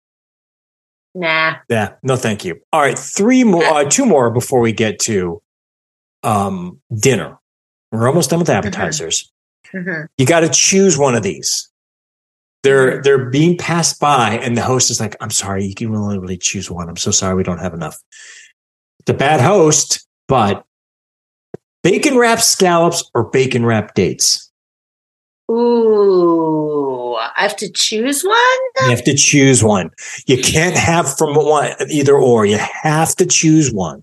nah. 1.14 1.56
Yeah, 1.68 1.94
no, 2.02 2.16
thank 2.16 2.44
you. 2.44 2.60
All 2.72 2.80
right, 2.80 2.98
three 2.98 3.44
more, 3.44 3.64
uh, 3.64 3.84
two 3.84 4.06
more 4.06 4.30
before 4.30 4.60
we 4.60 4.72
get 4.72 4.98
to 5.00 5.42
um, 6.22 6.80
dinner. 6.94 7.36
We're 7.92 8.08
almost 8.08 8.30
done 8.30 8.38
with 8.40 8.48
appetizers. 8.48 9.30
Mhm. 9.74 10.06
You 10.18 10.26
got 10.26 10.40
to 10.40 10.48
choose 10.48 10.96
one 10.98 11.14
of 11.14 11.22
these. 11.22 11.68
They're 12.62 13.00
they're 13.02 13.30
being 13.30 13.56
passed 13.56 14.00
by, 14.00 14.38
and 14.42 14.56
the 14.56 14.62
host 14.62 14.90
is 14.90 15.00
like, 15.00 15.14
"I'm 15.20 15.30
sorry, 15.30 15.64
you 15.64 15.74
can 15.74 15.94
only 15.94 16.18
really 16.18 16.38
choose 16.38 16.70
one. 16.70 16.88
I'm 16.88 16.96
so 16.96 17.10
sorry, 17.10 17.34
we 17.34 17.42
don't 17.44 17.58
have 17.60 17.74
enough." 17.74 17.96
The 19.06 19.14
bad 19.14 19.40
host 19.40 20.04
but 20.28 20.64
bacon 21.82 22.16
wrapped 22.18 22.42
scallops 22.42 23.08
or 23.14 23.30
bacon 23.30 23.64
wrapped 23.64 23.94
dates? 23.94 24.50
Ooh, 25.48 27.14
I 27.14 27.30
have 27.36 27.56
to 27.58 27.70
choose 27.70 28.24
one. 28.24 28.58
You 28.82 28.90
have 28.90 29.04
to 29.04 29.14
choose 29.14 29.62
one. 29.62 29.90
You 30.26 30.42
can't 30.42 30.76
have 30.76 31.16
from 31.16 31.34
one 31.36 31.70
either 31.88 32.16
or. 32.16 32.44
You 32.44 32.58
have 32.58 33.14
to 33.16 33.26
choose 33.26 33.72
one. 33.72 34.02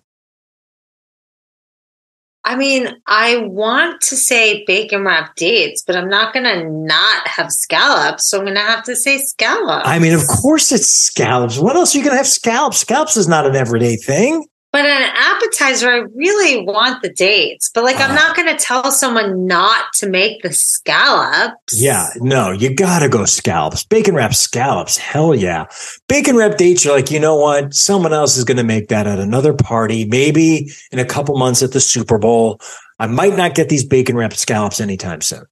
I 2.54 2.56
mean, 2.56 2.96
I 3.08 3.38
want 3.48 4.00
to 4.02 4.16
say 4.16 4.64
bacon 4.66 5.04
wrapped 5.04 5.38
dates, 5.40 5.82
but 5.82 5.96
I'm 5.96 6.08
not 6.08 6.36
going 6.36 6.44
to 6.44 6.70
not 6.70 7.28
have 7.28 7.52
scallops. 7.52 8.30
So 8.30 8.38
I'm 8.38 8.44
going 8.44 8.54
to 8.54 8.62
have 8.62 8.84
to 8.84 8.96
say 8.96 9.18
scallops. 9.18 9.88
I 9.88 9.98
mean, 9.98 10.14
of 10.14 10.28
course 10.28 10.72
it's 10.72 10.86
scallops. 10.86 11.58
What 11.58 11.76
else 11.76 11.96
are 11.96 11.98
you 11.98 12.04
going 12.04 12.14
to 12.14 12.18
have 12.18 12.28
scallops? 12.28 12.78
Scallops 12.78 13.18
is 13.18 13.28
not 13.28 13.48
an 13.48 13.56
everyday 13.56 13.96
thing. 13.96 14.46
But 14.74 14.86
an 14.88 15.12
appetizer, 15.16 15.88
I 15.88 15.98
really 16.16 16.66
want 16.66 17.04
the 17.04 17.10
dates. 17.14 17.70
But 17.76 17.84
like, 17.84 17.98
I'm 17.98 18.10
Ah. 18.12 18.16
not 18.16 18.36
going 18.36 18.48
to 18.48 18.58
tell 18.58 18.92
someone 18.92 19.46
not 19.46 19.86
to 20.00 20.10
make 20.10 20.42
the 20.42 20.52
scallops. 20.52 21.80
Yeah, 21.80 22.08
no, 22.18 22.50
you 22.50 22.74
gotta 22.74 23.08
go 23.08 23.24
scallops. 23.26 23.84
Bacon 23.84 24.16
wrapped 24.16 24.36
scallops. 24.36 24.98
Hell 24.98 25.36
yeah. 25.36 25.68
Bacon 26.10 26.36
wrapped 26.36 26.58
dates 26.58 26.84
you're 26.84 26.96
like, 26.96 27.12
you 27.12 27.20
know 27.20 27.36
what? 27.36 27.74
Someone 27.76 28.14
else 28.14 28.36
is 28.36 28.44
gonna 28.44 28.64
make 28.64 28.88
that 28.88 29.06
at 29.06 29.20
another 29.20 29.54
party, 29.54 30.06
maybe 30.06 30.72
in 30.92 30.98
a 30.98 31.06
couple 31.06 31.38
months 31.38 31.62
at 31.62 31.72
the 31.72 31.80
Super 31.80 32.18
Bowl. 32.18 32.60
I 32.98 33.06
might 33.06 33.36
not 33.38 33.54
get 33.54 33.70
these 33.70 33.86
bacon 33.86 34.16
wrapped 34.16 34.38
scallops 34.40 34.82
anytime 34.82 35.22
soon. 35.22 35.44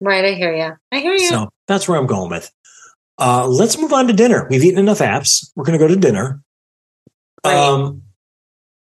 Right. 0.00 0.24
I 0.24 0.32
hear 0.34 0.52
you. 0.54 0.72
I 0.90 0.98
hear 0.98 1.12
you. 1.14 1.28
So 1.28 1.50
that's 1.68 1.86
where 1.88 1.98
I'm 1.98 2.06
going 2.06 2.30
with. 2.30 2.50
Uh, 3.18 3.46
let's 3.46 3.78
move 3.78 3.92
on 3.92 4.08
to 4.08 4.12
dinner. 4.12 4.48
We've 4.50 4.64
eaten 4.64 4.80
enough 4.80 4.98
apps. 4.98 5.50
We're 5.54 5.64
gonna 5.64 5.78
go 5.78 5.86
to 5.88 5.96
dinner. 5.96 6.40
Right. 7.44 7.54
Um, 7.56 8.02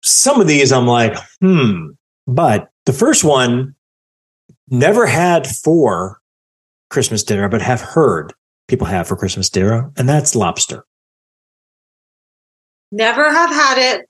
some 0.06 0.40
of 0.40 0.48
these 0.48 0.72
I'm 0.72 0.88
like, 0.88 1.18
hmm. 1.42 1.88
But 2.28 2.70
the 2.86 2.94
first 2.94 3.24
one, 3.24 3.76
never 4.70 5.06
had 5.06 5.48
for 5.48 6.20
Christmas 6.90 7.24
dinner, 7.24 7.50
but 7.50 7.62
have 7.62 7.82
heard 7.82 8.34
people 8.68 8.88
have 8.88 9.08
for 9.08 9.16
Christmas 9.16 9.50
dinner, 9.50 9.92
and 9.98 10.08
that's 10.08 10.36
lobster. 10.36 10.86
Never 12.92 13.32
have 13.32 13.50
had 13.50 13.78
it 13.78 14.10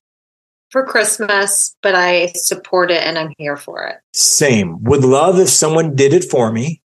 for 0.70 0.86
Christmas, 0.86 1.76
but 1.82 1.96
I 1.96 2.34
support 2.36 2.92
it 2.92 3.02
and 3.04 3.18
I'm 3.18 3.34
here 3.38 3.56
for 3.58 3.88
it. 3.88 3.96
Same. 4.14 4.84
Would 4.84 5.04
love 5.04 5.40
if 5.40 5.50
someone 5.50 5.96
did 5.96 6.14
it 6.14 6.26
for 6.26 6.52
me. 6.52 6.82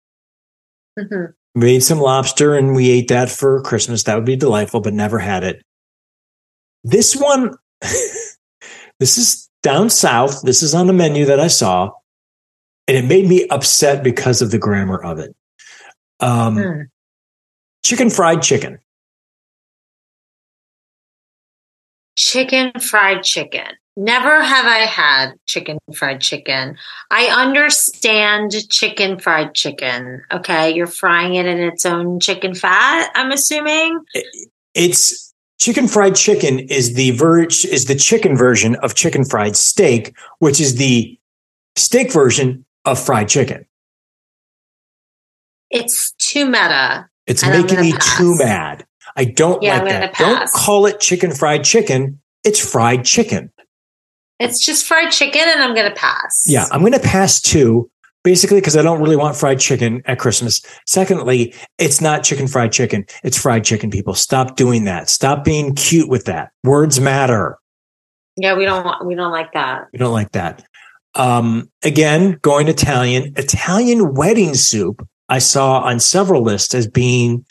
Mhm. 0.98 1.32
Made 1.54 1.82
some 1.82 2.00
lobster 2.00 2.54
and 2.54 2.74
we 2.74 2.90
ate 2.90 3.08
that 3.08 3.30
for 3.30 3.62
Christmas. 3.62 4.02
That 4.02 4.16
would 4.16 4.24
be 4.24 4.36
delightful, 4.36 4.80
but 4.80 4.92
never 4.92 5.18
had 5.18 5.44
it. 5.44 5.62
This 6.84 7.14
one, 7.14 7.54
this 9.00 9.18
is 9.18 9.48
down 9.62 9.90
south. 9.90 10.42
This 10.42 10.62
is 10.62 10.74
on 10.74 10.86
the 10.86 10.92
menu 10.92 11.24
that 11.26 11.40
I 11.40 11.48
saw, 11.48 11.90
and 12.88 12.96
it 12.96 13.04
made 13.04 13.28
me 13.28 13.46
upset 13.48 14.02
because 14.02 14.42
of 14.42 14.50
the 14.50 14.58
grammar 14.58 15.02
of 15.02 15.18
it. 15.18 15.34
Um, 16.20 16.56
Hmm. 16.56 16.80
Chicken 17.84 18.10
fried 18.10 18.42
chicken. 18.42 18.78
Chicken 22.16 22.72
fried 22.80 23.22
chicken. 23.22 23.66
Never 23.98 24.42
have 24.42 24.66
I 24.66 24.78
had 24.86 25.34
chicken 25.46 25.78
fried 25.94 26.20
chicken. 26.20 26.76
I 27.10 27.26
understand 27.26 28.52
chicken 28.70 29.18
fried 29.18 29.54
chicken. 29.54 30.22
Okay. 30.32 30.74
You're 30.74 30.86
frying 30.86 31.34
it 31.34 31.46
in 31.46 31.60
its 31.60 31.86
own 31.86 32.20
chicken 32.20 32.54
fat, 32.54 33.10
I'm 33.14 33.32
assuming. 33.32 34.00
It's 34.74 35.25
chicken 35.58 35.88
fried 35.88 36.16
chicken 36.16 36.58
is 36.58 36.94
the 36.94 37.12
ver- 37.12 37.44
is 37.46 37.86
the 37.86 37.94
chicken 37.94 38.36
version 38.36 38.76
of 38.76 38.94
chicken 38.94 39.24
fried 39.24 39.56
steak, 39.56 40.14
which 40.38 40.60
is 40.60 40.76
the 40.76 41.18
steak 41.76 42.12
version 42.12 42.64
of 42.84 42.98
fried 42.98 43.28
chicken. 43.28 43.66
It's 45.70 46.12
too 46.18 46.46
meta. 46.46 47.08
It's 47.26 47.44
making 47.44 47.80
me 47.80 47.92
pass. 47.92 48.18
too 48.18 48.38
mad. 48.38 48.86
I 49.16 49.24
don't 49.24 49.62
Yeah, 49.62 49.78
like 49.78 49.88
that. 49.88 50.14
Don't 50.18 50.50
call 50.50 50.86
it 50.86 51.00
chicken 51.00 51.32
fried 51.32 51.64
chicken. 51.64 52.20
It's 52.44 52.60
fried 52.60 53.04
chicken. 53.04 53.50
It's 54.38 54.64
just 54.64 54.86
fried 54.86 55.10
chicken 55.10 55.42
and 55.46 55.62
I'm 55.62 55.74
going 55.74 55.88
to 55.88 55.94
pass. 55.96 56.44
Yeah, 56.46 56.66
I'm 56.70 56.80
going 56.80 56.92
to 56.92 56.98
pass 57.00 57.40
two, 57.40 57.90
basically 58.26 58.58
because 58.58 58.76
I 58.76 58.82
don't 58.82 59.00
really 59.00 59.14
want 59.14 59.36
fried 59.36 59.60
chicken 59.60 60.02
at 60.06 60.18
Christmas. 60.18 60.60
Secondly, 60.84 61.54
it's 61.78 62.00
not 62.00 62.24
chicken 62.24 62.48
fried 62.48 62.72
chicken. 62.72 63.06
It's 63.22 63.40
fried 63.40 63.62
chicken. 63.62 63.88
People, 63.88 64.14
stop 64.14 64.56
doing 64.56 64.84
that. 64.84 65.08
Stop 65.08 65.44
being 65.44 65.76
cute 65.76 66.08
with 66.08 66.24
that. 66.24 66.50
Words 66.64 66.98
matter. 66.98 67.56
Yeah. 68.36 68.56
We 68.56 68.64
don't 68.64 68.84
want, 68.84 69.06
we 69.06 69.14
don't 69.14 69.30
like 69.30 69.52
that. 69.52 69.86
We 69.92 70.00
don't 70.00 70.12
like 70.12 70.32
that. 70.32 70.66
Um, 71.14 71.70
again, 71.84 72.40
going 72.42 72.66
Italian, 72.66 73.32
Italian 73.36 74.14
wedding 74.14 74.56
soup. 74.56 75.06
I 75.28 75.38
saw 75.38 75.78
on 75.82 76.00
several 76.00 76.42
lists 76.42 76.74
as 76.74 76.88
being 76.88 77.46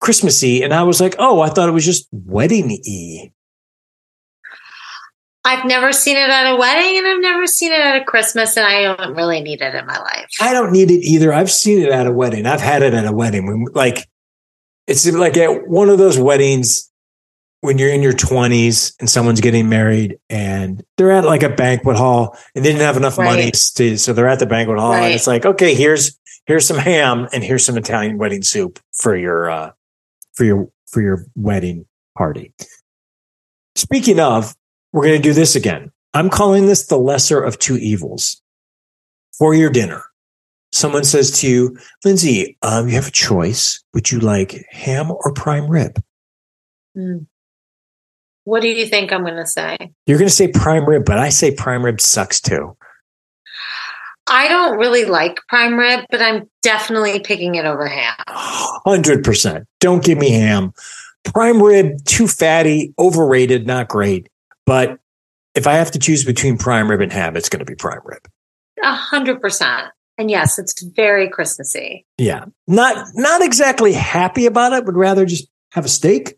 Christmassy, 0.00 0.62
and 0.62 0.72
I 0.72 0.84
was 0.84 1.02
like, 1.02 1.16
oh, 1.18 1.42
I 1.42 1.50
thought 1.50 1.68
it 1.68 1.72
was 1.72 1.84
just 1.84 2.08
wedding 2.12 2.80
y. 2.86 3.30
I've 5.44 5.66
never 5.66 5.92
seen 5.92 6.16
it 6.16 6.30
at 6.30 6.50
a 6.50 6.56
wedding 6.56 6.98
and 6.98 7.06
I've 7.06 7.20
never 7.20 7.46
seen 7.46 7.72
it 7.72 7.80
at 7.80 8.00
a 8.00 8.04
Christmas 8.04 8.56
and 8.56 8.66
I 8.66 8.82
don't 8.82 9.14
really 9.14 9.42
need 9.42 9.60
it 9.60 9.74
in 9.74 9.86
my 9.86 9.98
life. 9.98 10.26
I 10.40 10.54
don't 10.54 10.72
need 10.72 10.90
it 10.90 11.04
either. 11.04 11.32
I've 11.32 11.50
seen 11.50 11.82
it 11.82 11.90
at 11.90 12.06
a 12.06 12.12
wedding. 12.12 12.46
I've 12.46 12.62
had 12.62 12.82
it 12.82 12.94
at 12.94 13.04
a 13.04 13.12
wedding. 13.12 13.46
When, 13.46 13.66
like, 13.74 14.08
it's 14.86 15.10
like 15.10 15.36
at 15.36 15.68
one 15.68 15.90
of 15.90 15.98
those 15.98 16.18
weddings 16.18 16.90
when 17.60 17.78
you're 17.78 17.90
in 17.90 18.02
your 18.02 18.12
20s 18.12 18.94
and 19.00 19.08
someone's 19.08 19.40
getting 19.40 19.70
married 19.70 20.18
and 20.28 20.82
they're 20.96 21.10
at 21.10 21.24
like 21.24 21.42
a 21.42 21.48
banquet 21.48 21.96
hall 21.96 22.36
and 22.54 22.62
they 22.62 22.70
didn't 22.70 22.82
have 22.82 22.98
enough 22.98 23.16
money 23.16 23.50
to, 23.50 23.96
so 23.96 24.12
they're 24.12 24.28
at 24.28 24.38
the 24.38 24.46
banquet 24.46 24.78
hall 24.78 24.92
and 24.92 25.14
it's 25.14 25.26
like, 25.26 25.46
okay, 25.46 25.74
here's 25.74 26.18
here's 26.46 26.66
some 26.66 26.76
ham 26.76 27.26
and 27.32 27.42
here's 27.42 27.64
some 27.64 27.78
Italian 27.78 28.18
wedding 28.18 28.42
soup 28.42 28.78
for 28.92 29.16
your 29.16 29.50
uh 29.50 29.70
for 30.34 30.44
your 30.44 30.68
for 30.86 31.00
your 31.00 31.24
wedding 31.36 31.86
party. 32.18 32.52
Speaking 33.76 34.20
of, 34.20 34.54
we're 34.94 35.02
going 35.02 35.20
to 35.20 35.28
do 35.28 35.34
this 35.34 35.56
again. 35.56 35.90
I'm 36.14 36.30
calling 36.30 36.66
this 36.66 36.86
the 36.86 36.96
lesser 36.96 37.42
of 37.42 37.58
two 37.58 37.76
evils. 37.76 38.40
For 39.36 39.52
your 39.52 39.68
dinner, 39.68 40.04
someone 40.70 41.02
says 41.02 41.40
to 41.40 41.48
you, 41.48 41.76
Lindsay, 42.04 42.56
um, 42.62 42.86
you 42.86 42.94
have 42.94 43.08
a 43.08 43.10
choice. 43.10 43.82
Would 43.92 44.12
you 44.12 44.20
like 44.20 44.64
ham 44.70 45.10
or 45.10 45.32
prime 45.32 45.68
rib? 45.68 46.00
Hmm. 46.94 47.24
What 48.44 48.62
do 48.62 48.68
you 48.68 48.86
think 48.86 49.12
I'm 49.12 49.22
going 49.22 49.34
to 49.34 49.46
say? 49.46 49.76
You're 50.06 50.18
going 50.18 50.28
to 50.28 50.34
say 50.34 50.46
prime 50.46 50.88
rib, 50.88 51.04
but 51.04 51.18
I 51.18 51.30
say 51.30 51.52
prime 51.52 51.84
rib 51.84 52.00
sucks 52.00 52.40
too. 52.40 52.76
I 54.28 54.46
don't 54.46 54.78
really 54.78 55.06
like 55.06 55.40
prime 55.48 55.76
rib, 55.76 56.04
but 56.08 56.22
I'm 56.22 56.48
definitely 56.62 57.18
picking 57.18 57.56
it 57.56 57.64
over 57.64 57.88
ham. 57.88 58.14
100%. 58.86 59.64
Don't 59.80 60.04
give 60.04 60.18
me 60.18 60.30
ham. 60.30 60.72
Prime 61.24 61.60
rib, 61.60 62.04
too 62.04 62.28
fatty, 62.28 62.94
overrated, 62.96 63.66
not 63.66 63.88
great. 63.88 64.28
But 64.66 64.98
if 65.54 65.66
I 65.66 65.74
have 65.74 65.90
to 65.92 65.98
choose 65.98 66.24
between 66.24 66.58
prime 66.58 66.90
rib 66.90 67.00
and 67.00 67.12
ham, 67.12 67.36
it's 67.36 67.48
going 67.48 67.60
to 67.60 67.64
be 67.64 67.74
prime 67.74 68.00
rib. 68.04 68.26
A 68.82 68.94
hundred 68.94 69.40
percent. 69.40 69.88
And 70.18 70.30
yes, 70.30 70.58
it's 70.58 70.82
very 70.82 71.28
Christmassy. 71.28 72.06
Yeah. 72.18 72.46
Not 72.66 73.08
not 73.14 73.42
exactly 73.42 73.92
happy 73.92 74.46
about 74.46 74.72
it, 74.72 74.84
would 74.84 74.96
rather 74.96 75.26
just 75.26 75.48
have 75.72 75.84
a 75.84 75.88
steak. 75.88 76.36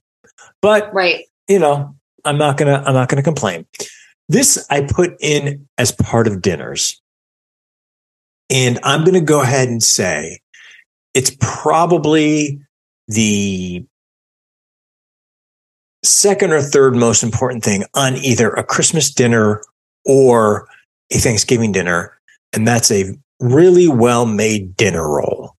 But 0.63 0.93
Right. 0.95 1.25
you 1.49 1.59
know, 1.59 1.95
I'm 2.25 2.39
not 2.39 2.57
gonna 2.57 2.83
I'm 2.87 2.95
not 2.95 3.09
gonna 3.09 3.23
complain. 3.23 3.67
This 4.29 4.67
I 4.71 4.83
put 4.83 5.17
in 5.21 5.69
as 5.79 5.93
part 5.93 6.27
of 6.27 6.43
dinners. 6.43 7.01
And 8.51 8.79
I'm 8.83 9.05
gonna 9.05 9.21
go 9.21 9.43
ahead 9.43 9.69
and 9.69 9.83
say 9.83 10.41
it's 11.15 11.37
probably 11.41 12.61
the 13.09 13.85
second 16.07 16.53
or 16.53 16.63
third 16.63 16.97
most 16.97 17.23
important 17.23 17.65
thing 17.65 17.85
on 17.95 18.17
either 18.17 18.51
a 18.51 18.65
Christmas 18.65 19.13
dinner 19.13 19.63
or 20.05 20.69
a 21.13 21.19
Thanksgiving 21.19 21.73
dinner, 21.73 22.17
and 22.53 22.67
that's 22.67 22.91
a 22.91 23.15
really 23.41 23.89
well 23.89 24.27
made 24.27 24.77
dinner 24.77 25.09
roll. 25.09 25.55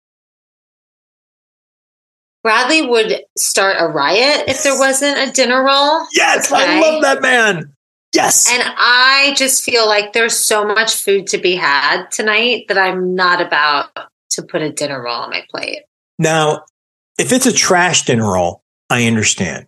Bradley 2.42 2.86
would 2.86 3.24
start 3.36 3.76
a 3.78 3.86
riot 3.86 4.44
if 4.48 4.62
there 4.62 4.78
wasn't 4.78 5.18
a 5.18 5.32
dinner 5.32 5.62
roll. 5.62 6.06
Yes, 6.12 6.50
I 6.52 6.80
love 6.80 7.02
that 7.02 7.20
man. 7.20 7.74
Yes. 8.14 8.50
And 8.50 8.62
I 8.64 9.34
just 9.36 9.62
feel 9.62 9.86
like 9.86 10.12
there's 10.12 10.36
so 10.36 10.64
much 10.64 10.94
food 10.94 11.26
to 11.28 11.38
be 11.38 11.56
had 11.56 12.06
tonight 12.10 12.64
that 12.68 12.78
I'm 12.78 13.14
not 13.14 13.40
about 13.40 13.90
to 14.30 14.42
put 14.42 14.62
a 14.62 14.72
dinner 14.72 15.02
roll 15.02 15.22
on 15.22 15.30
my 15.30 15.44
plate. 15.50 15.82
Now, 16.18 16.64
if 17.18 17.32
it's 17.32 17.46
a 17.46 17.52
trash 17.52 18.04
dinner 18.04 18.32
roll, 18.32 18.62
I 18.88 19.04
understand. 19.04 19.66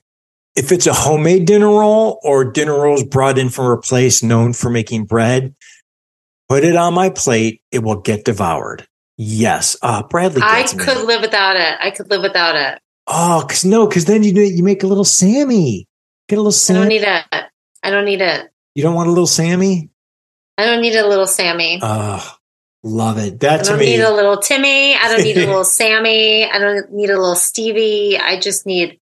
If 0.61 0.72
it's 0.72 0.86
a 0.86 0.92
homemade 0.92 1.46
dinner 1.46 1.68
roll 1.70 2.20
or 2.22 2.44
dinner 2.44 2.74
rolls 2.78 3.02
brought 3.02 3.38
in 3.38 3.48
from 3.48 3.70
a 3.70 3.78
place 3.80 4.22
known 4.22 4.52
for 4.52 4.68
making 4.68 5.06
bread, 5.06 5.54
put 6.50 6.64
it 6.64 6.76
on 6.76 6.92
my 6.92 7.08
plate. 7.08 7.62
It 7.72 7.78
will 7.78 7.96
get 7.96 8.26
devoured. 8.26 8.86
Yes. 9.16 9.74
Ah, 9.82 10.02
Bradley 10.02 10.42
I 10.44 10.64
me. 10.64 10.84
could 10.84 11.06
live 11.06 11.22
without 11.22 11.56
it. 11.56 11.78
I 11.80 11.90
could 11.90 12.11
live 12.11 12.20
without 12.20 12.56
it. 12.56 12.78
Oh, 13.06 13.42
cause 13.48 13.64
no, 13.64 13.86
cause 13.88 14.04
then 14.04 14.22
you 14.22 14.34
do 14.34 14.42
you 14.42 14.62
make 14.62 14.82
a 14.82 14.86
little 14.86 15.02
Sammy. 15.02 15.88
Get 16.28 16.36
a 16.36 16.42
little 16.42 16.52
Sammy. 16.52 16.78
I 16.78 16.82
don't 16.82 16.88
need 16.90 17.02
it. 17.04 17.44
I 17.82 17.90
don't 17.90 18.04
need 18.04 18.20
it. 18.20 18.50
You 18.74 18.82
don't 18.82 18.94
want 18.94 19.08
a 19.08 19.12
little 19.12 19.26
Sammy? 19.26 19.88
I 20.58 20.66
don't 20.66 20.82
need 20.82 20.94
a 20.94 21.08
little 21.08 21.26
Sammy. 21.26 21.78
Oh, 21.80 22.36
love 22.82 23.16
it. 23.16 23.40
That 23.40 23.61
I 23.61 23.62
don't 23.62 23.78
need 23.78 24.02
a 24.02 24.12
little 24.12 24.36
Timmy. 24.36 24.94
I 24.94 25.08
don't 25.08 25.24
need 25.24 25.38
a 25.38 25.46
little 25.46 25.64
Sammy. 25.64 26.44
I 26.44 26.58
don't 26.58 26.92
need 26.92 27.08
a 27.08 27.18
little 27.18 27.34
Stevie. 27.34 28.18
I 28.18 28.38
just 28.38 28.66
need 28.66 29.00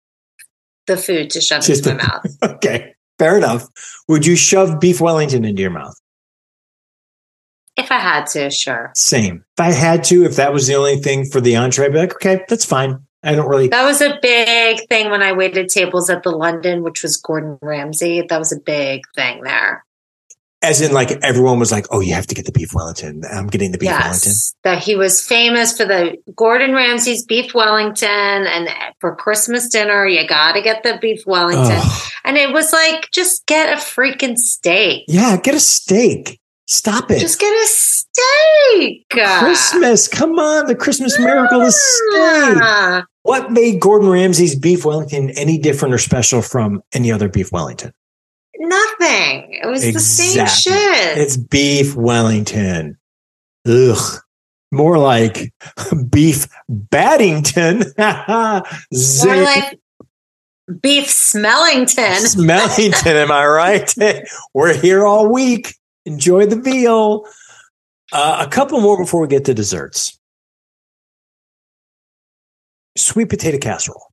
the 0.86 0.96
food 0.96 1.30
to 1.30 1.40
shove 1.40 1.62
Just 1.62 1.86
into 1.86 1.98
my 1.98 2.08
mouth. 2.08 2.36
okay, 2.56 2.94
fair 3.18 3.36
enough. 3.36 3.66
Would 4.08 4.26
you 4.26 4.36
shove 4.36 4.80
beef 4.80 5.00
Wellington 5.00 5.44
into 5.44 5.62
your 5.62 5.70
mouth? 5.70 5.94
If 7.76 7.92
I 7.92 7.98
had 7.98 8.26
to, 8.28 8.50
sure. 8.50 8.90
Same. 8.94 9.44
If 9.58 9.60
I 9.60 9.72
had 9.72 10.02
to, 10.04 10.24
if 10.24 10.36
that 10.36 10.52
was 10.52 10.66
the 10.66 10.74
only 10.74 10.96
thing 10.96 11.26
for 11.26 11.40
the 11.40 11.56
entree, 11.56 11.86
I'd 11.86 11.92
be 11.92 11.98
like, 11.98 12.14
okay, 12.14 12.42
that's 12.48 12.64
fine. 12.64 13.00
I 13.22 13.34
don't 13.34 13.48
really. 13.48 13.68
That 13.68 13.84
was 13.84 14.00
a 14.00 14.18
big 14.22 14.86
thing 14.88 15.10
when 15.10 15.22
I 15.22 15.32
waited 15.32 15.68
tables 15.68 16.08
at 16.08 16.22
the 16.22 16.30
London, 16.30 16.82
which 16.82 17.02
was 17.02 17.16
Gordon 17.16 17.58
Ramsay. 17.60 18.22
That 18.28 18.38
was 18.38 18.52
a 18.52 18.60
big 18.60 19.02
thing 19.14 19.42
there. 19.42 19.84
As 20.62 20.80
in, 20.80 20.92
like 20.92 21.10
everyone 21.22 21.58
was 21.58 21.70
like, 21.70 21.86
"Oh, 21.90 22.00
you 22.00 22.14
have 22.14 22.26
to 22.28 22.34
get 22.34 22.46
the 22.46 22.52
beef 22.52 22.72
Wellington." 22.74 23.22
I'm 23.30 23.46
getting 23.46 23.72
the 23.72 23.78
beef 23.78 23.90
Wellington. 23.90 24.32
that 24.64 24.82
he 24.82 24.96
was 24.96 25.24
famous 25.24 25.76
for 25.76 25.84
the 25.84 26.16
Gordon 26.34 26.72
Ramsay's 26.72 27.24
beef 27.24 27.54
Wellington, 27.54 28.08
and 28.08 28.68
for 28.98 29.14
Christmas 29.14 29.68
dinner, 29.68 30.06
you 30.06 30.26
got 30.26 30.52
to 30.52 30.62
get 30.62 30.82
the 30.82 30.98
beef 31.00 31.22
Wellington. 31.26 31.78
Ugh. 31.78 32.02
And 32.24 32.36
it 32.36 32.52
was 32.52 32.72
like, 32.72 33.10
just 33.12 33.46
get 33.46 33.72
a 33.72 33.76
freaking 33.76 34.36
steak. 34.36 35.04
Yeah, 35.06 35.36
get 35.36 35.54
a 35.54 35.60
steak. 35.60 36.40
Stop 36.66 37.10
it. 37.12 37.20
Just 37.20 37.38
get 37.38 37.52
a 37.52 37.66
steak. 37.68 39.06
Christmas. 39.10 40.08
Come 40.08 40.38
on, 40.38 40.66
the 40.66 40.74
Christmas 40.74 41.16
miracle 41.18 41.60
is 41.60 41.80
steak. 41.80 43.04
What 43.22 43.52
made 43.52 43.80
Gordon 43.80 44.08
Ramsay's 44.08 44.58
beef 44.58 44.84
Wellington 44.84 45.30
any 45.30 45.58
different 45.58 45.94
or 45.94 45.98
special 45.98 46.42
from 46.42 46.82
any 46.92 47.12
other 47.12 47.28
beef 47.28 47.52
Wellington? 47.52 47.92
Nothing. 48.58 49.58
It 49.62 49.66
was 49.66 49.82
the 49.82 50.00
same 50.00 50.46
shit. 50.46 51.18
It's 51.18 51.36
beef 51.36 51.94
Wellington. 51.94 52.98
Ugh. 53.66 54.20
More 54.72 54.98
like 54.98 55.52
beef 56.10 56.46
Baddington. 56.70 57.92
More 59.26 59.42
like 59.42 59.78
beef 60.80 61.06
Smellington. 61.06 62.16
Smellington, 62.36 63.14
am 63.14 63.32
I 63.32 63.46
right? 63.46 63.94
We're 64.54 64.74
here 64.74 65.06
all 65.06 65.32
week. 65.32 65.74
Enjoy 66.04 66.46
the 66.46 66.56
veal. 66.60 67.24
Uh, 68.12 68.44
a 68.46 68.50
couple 68.50 68.80
more 68.80 68.96
before 68.96 69.20
we 69.20 69.28
get 69.28 69.44
to 69.46 69.54
desserts. 69.54 70.18
Sweet 72.96 73.28
potato 73.28 73.58
casserole. 73.58 74.05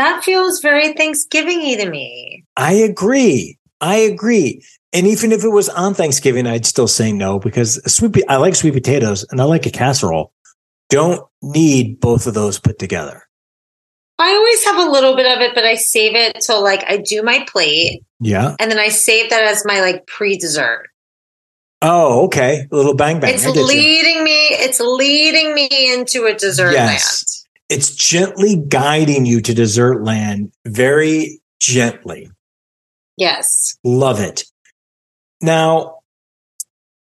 That 0.00 0.24
feels 0.24 0.60
very 0.60 0.94
Thanksgiving-y 0.94 1.74
to 1.76 1.90
me. 1.90 2.42
I 2.56 2.72
agree. 2.72 3.58
I 3.82 3.96
agree. 3.96 4.64
And 4.94 5.06
even 5.06 5.30
if 5.30 5.44
it 5.44 5.50
was 5.50 5.68
on 5.68 5.92
Thanksgiving, 5.92 6.46
I'd 6.46 6.64
still 6.64 6.88
say 6.88 7.12
no 7.12 7.38
because 7.38 7.80
sweet. 7.92 8.24
I 8.26 8.36
like 8.36 8.54
sweet 8.54 8.72
potatoes 8.72 9.26
and 9.30 9.42
I 9.42 9.44
like 9.44 9.66
a 9.66 9.70
casserole. 9.70 10.32
Don't 10.88 11.22
need 11.42 12.00
both 12.00 12.26
of 12.26 12.32
those 12.32 12.58
put 12.58 12.78
together. 12.78 13.24
I 14.18 14.30
always 14.32 14.64
have 14.64 14.78
a 14.78 14.90
little 14.90 15.16
bit 15.16 15.30
of 15.30 15.42
it, 15.42 15.54
but 15.54 15.64
I 15.64 15.74
save 15.74 16.14
it 16.14 16.38
till 16.40 16.62
like 16.62 16.82
I 16.88 16.96
do 16.96 17.22
my 17.22 17.44
plate, 17.46 18.02
Yeah. 18.20 18.56
and 18.58 18.70
then 18.70 18.78
I 18.78 18.88
save 18.88 19.28
that 19.28 19.44
as 19.44 19.64
my 19.66 19.80
like 19.82 20.06
pre-dessert. 20.06 20.88
Oh, 21.82 22.24
okay. 22.24 22.66
A 22.72 22.74
little 22.74 22.94
bang 22.94 23.20
bang. 23.20 23.34
it's 23.34 23.44
get 23.44 23.54
you. 23.54 23.64
leading 23.66 24.24
me. 24.24 24.48
It's 24.64 24.80
leading 24.80 25.54
me 25.54 25.68
into 25.92 26.24
a 26.24 26.32
dessert 26.34 26.72
Yes. 26.72 27.39
It's 27.70 27.94
gently 27.94 28.56
guiding 28.56 29.24
you 29.24 29.40
to 29.40 29.54
desert 29.54 30.02
land 30.02 30.52
very 30.66 31.40
gently. 31.60 32.30
Yes. 33.16 33.78
Love 33.84 34.20
it. 34.20 34.44
Now, 35.40 36.00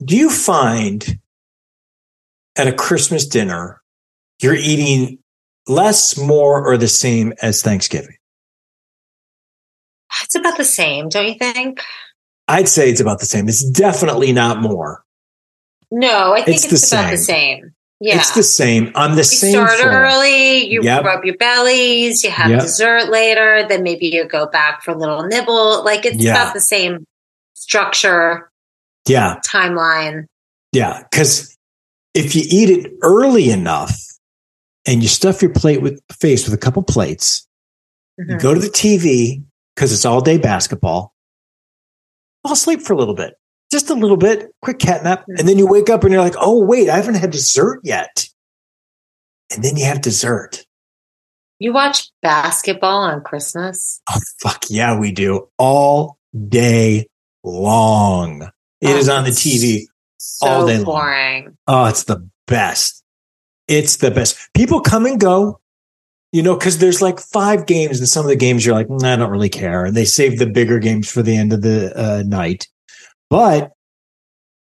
do 0.04 0.16
you 0.16 0.30
find 0.30 1.18
at 2.56 2.68
a 2.68 2.72
Christmas 2.72 3.26
dinner 3.26 3.80
you're 4.40 4.54
eating 4.54 5.18
less, 5.66 6.18
more, 6.18 6.66
or 6.66 6.76
the 6.76 6.88
same 6.88 7.32
as 7.40 7.62
Thanksgiving? 7.62 8.16
It's 10.22 10.34
about 10.34 10.58
the 10.58 10.64
same, 10.64 11.08
don't 11.08 11.28
you 11.28 11.34
think? 11.34 11.82
I'd 12.48 12.68
say 12.68 12.90
it's 12.90 13.00
about 13.00 13.20
the 13.20 13.26
same. 13.26 13.48
It's 13.48 13.64
definitely 13.70 14.32
not 14.32 14.60
more. 14.60 15.02
No, 15.90 16.34
I 16.34 16.42
think 16.42 16.56
It's 16.56 16.72
it's, 16.72 16.90
the 16.90 16.96
about 16.96 17.10
the 17.10 17.16
same. 17.16 17.71
Yeah. 18.04 18.16
It's 18.18 18.32
the 18.32 18.42
same. 18.42 18.90
On 18.96 19.12
the 19.12 19.18
you 19.18 19.22
same 19.22 19.54
You 19.60 19.66
start 19.68 19.78
floor. 19.80 19.92
early, 19.92 20.66
you 20.66 20.82
Yep. 20.82 21.04
rub 21.04 21.24
your 21.24 21.36
bellies, 21.36 22.24
you 22.24 22.30
have 22.32 22.50
Yep. 22.50 22.60
dessert 22.62 23.10
later, 23.10 23.64
then 23.68 23.84
maybe 23.84 24.08
you 24.08 24.24
go 24.24 24.46
back 24.46 24.82
for 24.82 24.90
a 24.90 24.96
little 24.98 25.22
nibble. 25.22 25.84
Like 25.84 26.04
it's 26.04 26.16
Yeah. 26.16 26.32
about 26.32 26.52
the 26.52 26.60
same 26.60 27.06
structure, 27.54 28.50
Yeah, 29.06 29.36
timeline. 29.46 30.24
yeah. 30.72 31.04
Because 31.10 31.56
if 32.14 32.34
you 32.34 32.42
eat 32.48 32.70
it 32.70 32.92
early 33.02 33.50
enough 33.50 33.94
and 34.84 35.00
you 35.00 35.08
stuff 35.08 35.40
your 35.40 35.52
plate 35.52 35.80
with 35.80 36.00
face 36.10 36.44
with 36.44 36.54
a 36.54 36.58
couple 36.58 36.82
plates, 36.82 37.46
you 38.18 38.24
Mhm. 38.24 38.40
go 38.40 38.52
to 38.52 38.58
the 38.60 38.68
TV 38.68 39.42
because 39.76 39.92
it's 39.92 40.04
all 40.04 40.20
day 40.20 40.38
basketball. 40.38 41.14
Fall 42.42 42.52
asleep 42.54 42.82
for 42.82 42.94
a 42.94 42.96
little 42.96 43.14
bit, 43.14 43.34
just 43.72 43.90
a 43.90 43.94
little 43.94 44.16
bit, 44.16 44.54
quick 44.62 44.78
cat 44.78 45.02
nap, 45.02 45.24
and 45.26 45.48
then 45.48 45.58
you 45.58 45.66
wake 45.66 45.90
up 45.90 46.04
and 46.04 46.12
you're 46.12 46.22
like, 46.22 46.36
"Oh 46.38 46.64
wait, 46.64 46.88
I 46.88 46.96
haven't 46.96 47.14
had 47.14 47.30
dessert 47.30 47.80
yet." 47.82 48.28
And 49.52 49.64
then 49.64 49.76
you 49.76 49.84
have 49.86 50.00
dessert. 50.00 50.64
You 51.58 51.72
watch 51.72 52.10
basketball 52.22 53.02
on 53.02 53.22
Christmas? 53.22 54.00
Oh 54.10 54.20
fuck 54.40 54.64
yeah, 54.68 54.98
we 54.98 55.10
do 55.10 55.48
all 55.58 56.18
day 56.48 57.06
long. 57.42 58.48
It 58.80 58.96
is 58.96 59.08
Oh, 59.08 59.16
on 59.16 59.24
the 59.24 59.30
TV. 59.30 59.86
So 60.18 60.46
All 60.46 60.66
day 60.66 60.78
long. 60.78 61.56
Oh, 61.66 61.86
it's 61.86 62.04
the 62.04 62.28
best. 62.46 63.02
It's 63.68 63.96
the 63.96 64.10
best. 64.10 64.36
People 64.54 64.80
come 64.80 65.06
and 65.06 65.20
go, 65.20 65.60
you 66.32 66.42
know, 66.42 66.56
because 66.56 66.78
there's 66.78 67.00
like 67.02 67.20
five 67.20 67.66
games, 67.66 67.98
and 68.00 68.08
some 68.08 68.24
of 68.24 68.28
the 68.28 68.36
games 68.36 68.66
you're 68.66 68.74
like, 68.74 68.88
"Mm, 68.88 69.04
I 69.04 69.16
don't 69.16 69.30
really 69.30 69.48
care. 69.48 69.84
And 69.84 69.96
they 69.96 70.04
save 70.04 70.38
the 70.38 70.46
bigger 70.46 70.78
games 70.78 71.10
for 71.10 71.22
the 71.22 71.36
end 71.36 71.52
of 71.52 71.62
the 71.62 71.92
uh, 71.96 72.22
night. 72.26 72.68
But 73.32 73.72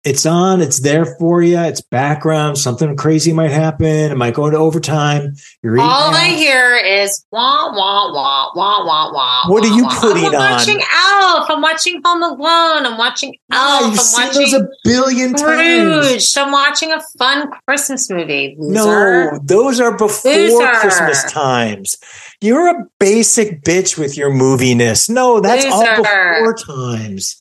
it's 0.06 0.26
on, 0.26 0.62
it's 0.62 0.80
there 0.80 1.06
for 1.20 1.42
you. 1.42 1.60
It's 1.60 1.82
background. 1.82 2.58
Something 2.58 2.96
crazy 2.96 3.34
might 3.34 3.52
happen. 3.52 3.86
It 3.86 4.16
might 4.16 4.34
go 4.34 4.46
into 4.46 4.58
overtime. 4.58 5.36
You're 5.62 5.78
All 5.82 6.16
I 6.16 6.28
hear 6.28 6.78
is 6.78 7.26
wah 7.34 7.70
wah 7.76 8.14
wah 8.14 8.50
wah 8.56 8.86
wah 8.86 9.14
wah. 9.14 9.42
What 9.48 9.66
are 9.66 9.76
you 9.76 9.84
wah. 9.84 10.00
putting 10.00 10.24
I'm 10.24 10.36
on? 10.36 10.52
watching 10.54 10.80
Elf. 10.80 11.50
I'm 11.50 11.62
watching 11.62 12.02
Home 12.06 12.24
Alone. 12.24 12.86
I'm 12.86 12.98
watching 12.98 13.36
Elf. 13.52 13.92
you've 13.92 14.00
I'm 14.00 14.28
watching 14.28 14.42
those 14.42 14.54
a 14.54 14.68
billion 14.86 15.34
times. 15.34 16.38
I'm 16.38 16.54
watching 16.54 16.94
a 16.94 17.02
fun 17.20 17.52
Christmas 17.68 18.10
movie. 18.10 18.56
Loser. 18.58 19.32
No, 19.34 19.40
those 19.44 19.82
are 19.82 19.98
before 19.98 20.32
Loser. 20.32 20.72
Christmas 20.76 21.30
times. 21.30 21.98
You're 22.40 22.70
a 22.70 22.86
basic 23.02 23.64
bitch 23.64 23.98
with 23.98 24.16
your 24.16 24.32
moviness. 24.32 25.10
No, 25.10 25.42
that's 25.42 25.66
all 25.66 25.98
before 25.98 26.56
times. 26.56 27.41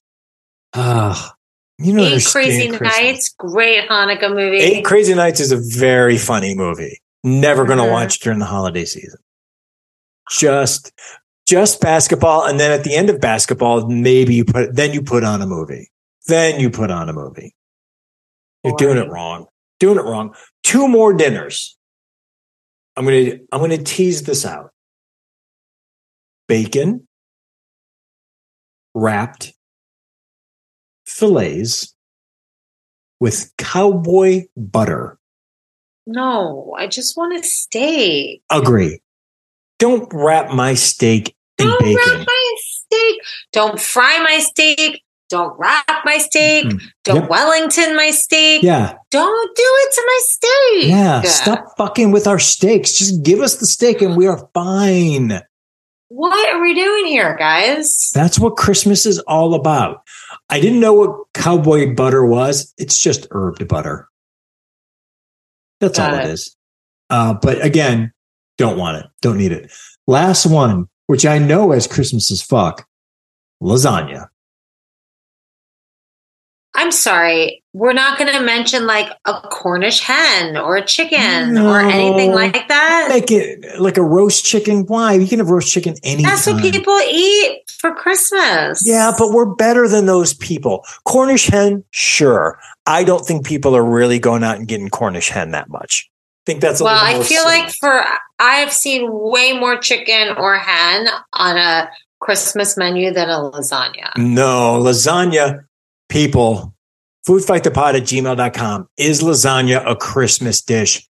Ah, 0.74 1.34
you 1.78 1.92
don't 1.96 2.04
Eight 2.12 2.24
Crazy 2.26 2.68
Nights. 2.70 3.30
Great 3.30 3.88
Hanukkah 3.88 4.30
movie. 4.30 4.58
Eight 4.58 4.84
Crazy 4.84 5.14
Nights 5.14 5.40
is 5.40 5.52
a 5.52 5.56
very 5.78 6.16
funny 6.18 6.54
movie. 6.54 7.00
Never 7.24 7.64
going 7.64 7.78
to 7.78 7.84
Mhm. 7.84 7.90
watch 7.92 8.20
during 8.20 8.38
the 8.38 8.44
holiday 8.46 8.84
season. 8.84 9.18
Just, 10.30 10.92
just 11.48 11.80
basketball, 11.80 12.44
and 12.46 12.60
then 12.60 12.70
at 12.70 12.84
the 12.84 12.94
end 12.94 13.10
of 13.10 13.20
basketball, 13.20 13.88
maybe 13.88 14.34
you 14.34 14.44
put 14.44 14.74
then 14.76 14.92
you 14.92 15.02
put 15.02 15.24
on 15.24 15.42
a 15.42 15.46
movie. 15.46 15.90
Then 16.26 16.60
you 16.60 16.70
put 16.70 16.90
on 16.90 17.08
a 17.08 17.12
movie. 17.12 17.54
You're 18.62 18.76
doing 18.76 18.98
it 18.98 19.08
wrong. 19.08 19.46
Doing 19.80 19.98
it 19.98 20.02
wrong. 20.04 20.34
Two 20.62 20.86
more 20.86 21.12
dinners. 21.12 21.76
I'm 22.96 23.04
gonna 23.04 23.38
I'm 23.50 23.60
gonna 23.60 23.78
tease 23.78 24.22
this 24.22 24.46
out. 24.46 24.72
Bacon, 26.46 27.08
wrapped 28.94 29.52
fillets 31.10 31.94
with 33.20 33.52
cowboy 33.58 34.46
butter. 34.56 35.18
No, 36.06 36.74
I 36.78 36.86
just 36.86 37.16
want 37.16 37.38
a 37.38 37.42
steak. 37.44 38.42
Agree. 38.50 39.00
Don't 39.78 40.08
wrap 40.12 40.50
my 40.52 40.74
steak 40.74 41.36
in 41.58 41.66
Don't 41.66 41.80
bacon. 41.82 41.96
wrap 42.18 42.26
my 42.26 42.54
steak. 42.58 43.20
Don't 43.52 43.80
fry 43.80 44.18
my 44.22 44.38
steak. 44.40 45.02
Don't 45.28 45.56
wrap 45.60 45.86
my 46.04 46.18
steak. 46.18 46.64
Mm. 46.66 46.82
Don't 47.04 47.16
Yep. 47.22 47.30
Wellington 47.30 47.94
my 47.96 48.10
steak. 48.10 48.62
Yeah, 48.64 48.94
Don't 49.10 49.56
do 49.56 49.62
it 49.64 49.94
to 49.94 50.02
my 50.06 50.20
steak. 50.22 50.88
yeah. 50.90 51.20
Stop 51.22 51.76
fucking 51.76 52.10
with 52.10 52.26
our 52.26 52.38
steaks. 52.40 52.92
Just 52.92 53.22
give 53.22 53.40
us 53.40 53.56
the 53.56 53.66
steak 53.66 54.02
and 54.02 54.16
we 54.16 54.26
are 54.26 54.48
fine 54.54 55.40
what 56.10 56.52
are 56.52 56.60
we 56.60 56.74
doing 56.74 57.06
here, 57.06 57.36
guys? 57.36 58.10
That's 58.12 58.38
what 58.38 58.56
Christmas 58.56 59.06
is 59.06 59.20
all 59.20 59.54
about. 59.54 60.02
I 60.50 60.60
didn't 60.60 60.80
know 60.80 60.92
what 60.92 61.32
cowboy 61.34 61.94
butter 61.94 62.26
was. 62.26 62.74
It's 62.76 63.00
just 63.00 63.28
herbed 63.30 63.66
butter. 63.68 64.08
That's 65.78 65.98
Got 65.98 66.12
all 66.12 66.18
it, 66.18 66.24
it 66.24 66.30
is. 66.30 66.56
Uh, 67.08 67.34
but 67.34 67.64
again, 67.64 68.12
don't 68.58 68.76
want 68.76 68.98
it. 68.98 69.06
Don't 69.22 69.38
need 69.38 69.52
it. 69.52 69.72
Last 70.08 70.46
one, 70.46 70.88
which 71.06 71.24
I 71.24 71.38
know 71.38 71.70
as 71.70 71.86
Christmas 71.86 72.32
as 72.32 72.42
fuck, 72.42 72.88
lasagna. 73.62 74.26
I'm 76.74 76.90
sorry 76.90 77.59
we're 77.72 77.92
not 77.92 78.18
going 78.18 78.32
to 78.32 78.40
mention 78.40 78.86
like 78.86 79.12
a 79.26 79.34
Cornish 79.50 80.00
hen 80.00 80.56
or 80.56 80.76
a 80.76 80.84
chicken 80.84 81.54
No. 81.54 81.70
or 81.70 81.80
anything 81.80 82.32
like 82.32 82.66
that. 82.68 83.06
Make 83.08 83.30
it 83.30 83.80
like 83.80 83.96
a 83.96 84.02
roast 84.02 84.44
chicken. 84.44 84.86
Why? 84.86 85.12
You 85.14 85.26
can 85.28 85.38
have 85.38 85.50
roast 85.50 85.72
chicken 85.72 85.94
anytime. 86.02 86.30
That's 86.30 86.46
what 86.46 86.60
people 86.60 86.98
eat 87.08 87.62
for 87.78 87.94
Christmas. 87.94 88.82
Yeah, 88.84 89.12
but 89.16 89.32
we're 89.32 89.54
better 89.54 89.86
than 89.88 90.06
those 90.06 90.34
people. 90.34 90.84
Cornish 91.04 91.46
hen, 91.46 91.84
sure. 91.90 92.58
I 92.86 93.04
don't 93.04 93.24
think 93.24 93.46
people 93.46 93.76
are 93.76 93.84
really 93.84 94.18
going 94.18 94.42
out 94.42 94.56
and 94.56 94.66
getting 94.66 94.88
Cornish 94.88 95.28
hen 95.28 95.52
that 95.52 95.68
much. 95.68 96.10
I 96.10 96.52
think 96.52 96.60
that's 96.62 96.80
a 96.80 96.84
well, 96.84 96.98
I 96.98 97.14
feel 97.22 97.44
silly. 97.44 97.60
like 97.60 97.70
for 97.78 98.02
I've 98.40 98.72
seen 98.72 99.06
way 99.10 99.52
more 99.52 99.76
chicken 99.76 100.30
or 100.36 100.56
hen 100.58 101.06
on 101.34 101.56
a 101.56 101.88
Christmas 102.20 102.76
menu 102.76 103.12
than 103.12 103.28
a 103.28 103.38
lasagna. 103.50 104.10
No, 104.16 104.80
lasagna, 104.82 105.60
people, 106.08 106.74
foodfightthepod 107.26 107.94
at 107.94 108.02
gmail.com. 108.02 108.86
Is 108.96 109.22
lasagna 109.22 109.84
a 109.88 109.96
Christmas 109.96 110.60
dish? 110.62 111.06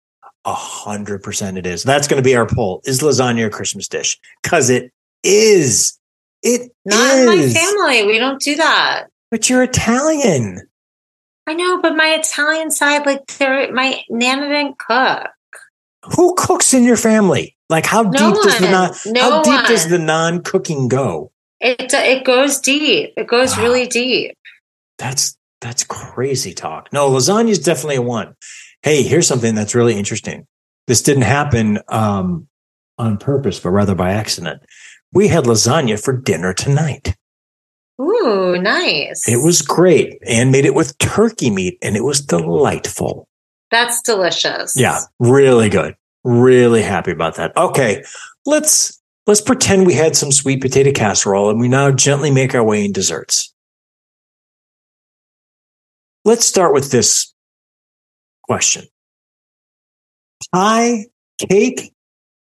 A 0.46 0.54
hundred 0.54 1.22
percent 1.22 1.58
it 1.58 1.66
is. 1.66 1.84
That's 1.84 2.08
going 2.08 2.22
to 2.22 2.28
be 2.28 2.36
our 2.36 2.48
poll. 2.48 2.82
Is 2.86 3.02
lasagna 3.02 3.46
a 3.48 3.50
Christmas 3.50 3.88
dish? 3.88 4.18
Because 4.42 4.70
it 4.70 4.92
is. 5.24 5.98
It 6.42 6.72
Not 6.86 7.18
in 7.20 7.26
my 7.26 7.48
family. 7.50 8.06
We 8.06 8.18
don't 8.18 8.42
do 8.42 8.56
that. 8.56 9.08
But 9.32 9.50
you're 9.50 9.64
Italian. 9.64 10.62
I 11.46 11.54
know, 11.54 11.82
but 11.82 11.96
my 11.96 12.16
Italian 12.20 12.72
side, 12.72 13.06
like, 13.06 13.26
they're, 13.38 13.72
my 13.74 14.02
nana 14.10 14.48
didn't 14.48 14.78
cook. 14.80 15.28
Who 16.16 16.34
cooks 16.36 16.74
in 16.74 16.84
your 16.84 16.96
family? 16.96 17.56
Like 17.70 17.86
how 17.86 18.04
No 18.04 18.12
deep 18.34 18.44
does 18.44 18.60
the 18.60 18.72
non 18.72 18.92
No 19.08 19.22
how 19.22 19.42
deep 19.44 19.68
does 19.68 19.84
one. 19.84 19.92
the 19.92 20.00
non-cooking 20.00 20.88
go? 20.88 21.32
It 21.60 21.94
it 21.94 22.24
goes 22.24 22.60
deep. 22.60 23.14
It 23.18 23.28
goes 23.28 23.56
Wow. 23.58 23.64
really 23.64 23.88
deep. 23.88 24.36
That's 24.98 25.38
that's 25.62 25.84
crazy 25.84 26.54
talk. 26.54 26.90
No, 26.94 27.10
lasagna 27.10 27.50
is 27.50 27.60
definitely 27.60 27.98
a 27.98 28.02
one. 28.02 28.36
Hey, 28.82 29.04
here's 29.04 29.28
something 29.28 29.56
that's 29.56 29.76
really 29.76 29.96
interesting. 29.96 30.48
This 30.88 31.02
didn't 31.02 31.24
happen 31.24 31.80
um, 31.90 32.48
on 32.98 33.18
purpose, 33.18 33.60
but 33.60 33.70
rather 33.70 33.96
by 33.96 34.12
accident. 34.12 34.62
We 35.12 35.28
had 35.28 35.46
lasagna 35.46 36.02
for 36.02 36.16
dinner 36.16 36.54
tonight. 36.54 37.16
Ooh, 38.00 38.58
nice. 38.62 39.28
It 39.28 39.44
was 39.44 39.62
great 39.62 40.18
and 40.26 40.52
made 40.52 40.66
it 40.66 40.74
with 40.74 40.98
turkey 41.00 41.50
meat, 41.50 41.78
and 41.82 41.98
it 41.98 42.04
was 42.04 42.22
delightful. 42.22 43.28
That's 43.72 44.02
delicious. 44.02 44.74
Yeah, 44.76 45.00
really 45.20 45.70
good. 45.70 45.96
Really 46.24 46.82
happy 46.82 47.12
about 47.12 47.36
that. 47.36 47.56
Okay, 47.56 48.04
let's 48.46 49.00
let's 49.28 49.42
pretend 49.42 49.86
we 49.86 49.94
had 49.94 50.16
some 50.16 50.32
sweet 50.32 50.62
potato 50.62 50.92
casserole 50.92 51.50
and 51.50 51.60
we 51.60 51.68
now 51.68 51.92
gently 51.92 52.32
make 52.32 52.56
our 52.56 52.64
way 52.64 52.84
in 52.84 52.92
desserts. 52.92 53.54
Let's 56.26 56.46
start 56.46 56.74
with 56.74 56.92
this 56.92 57.34
question. 58.44 58.86
Pie, 60.54 61.06
cake, 61.38 61.94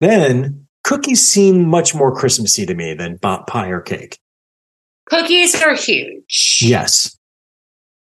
then 0.01 0.67
cookies 0.83 1.25
seem 1.25 1.67
much 1.67 1.95
more 1.95 2.15
Christmassy 2.15 2.65
to 2.65 2.75
me 2.75 2.93
than 2.93 3.19
pie 3.19 3.69
or 3.69 3.81
cake. 3.81 4.19
Cookies 5.09 5.61
are 5.61 5.75
huge. 5.75 6.59
Yes. 6.61 7.17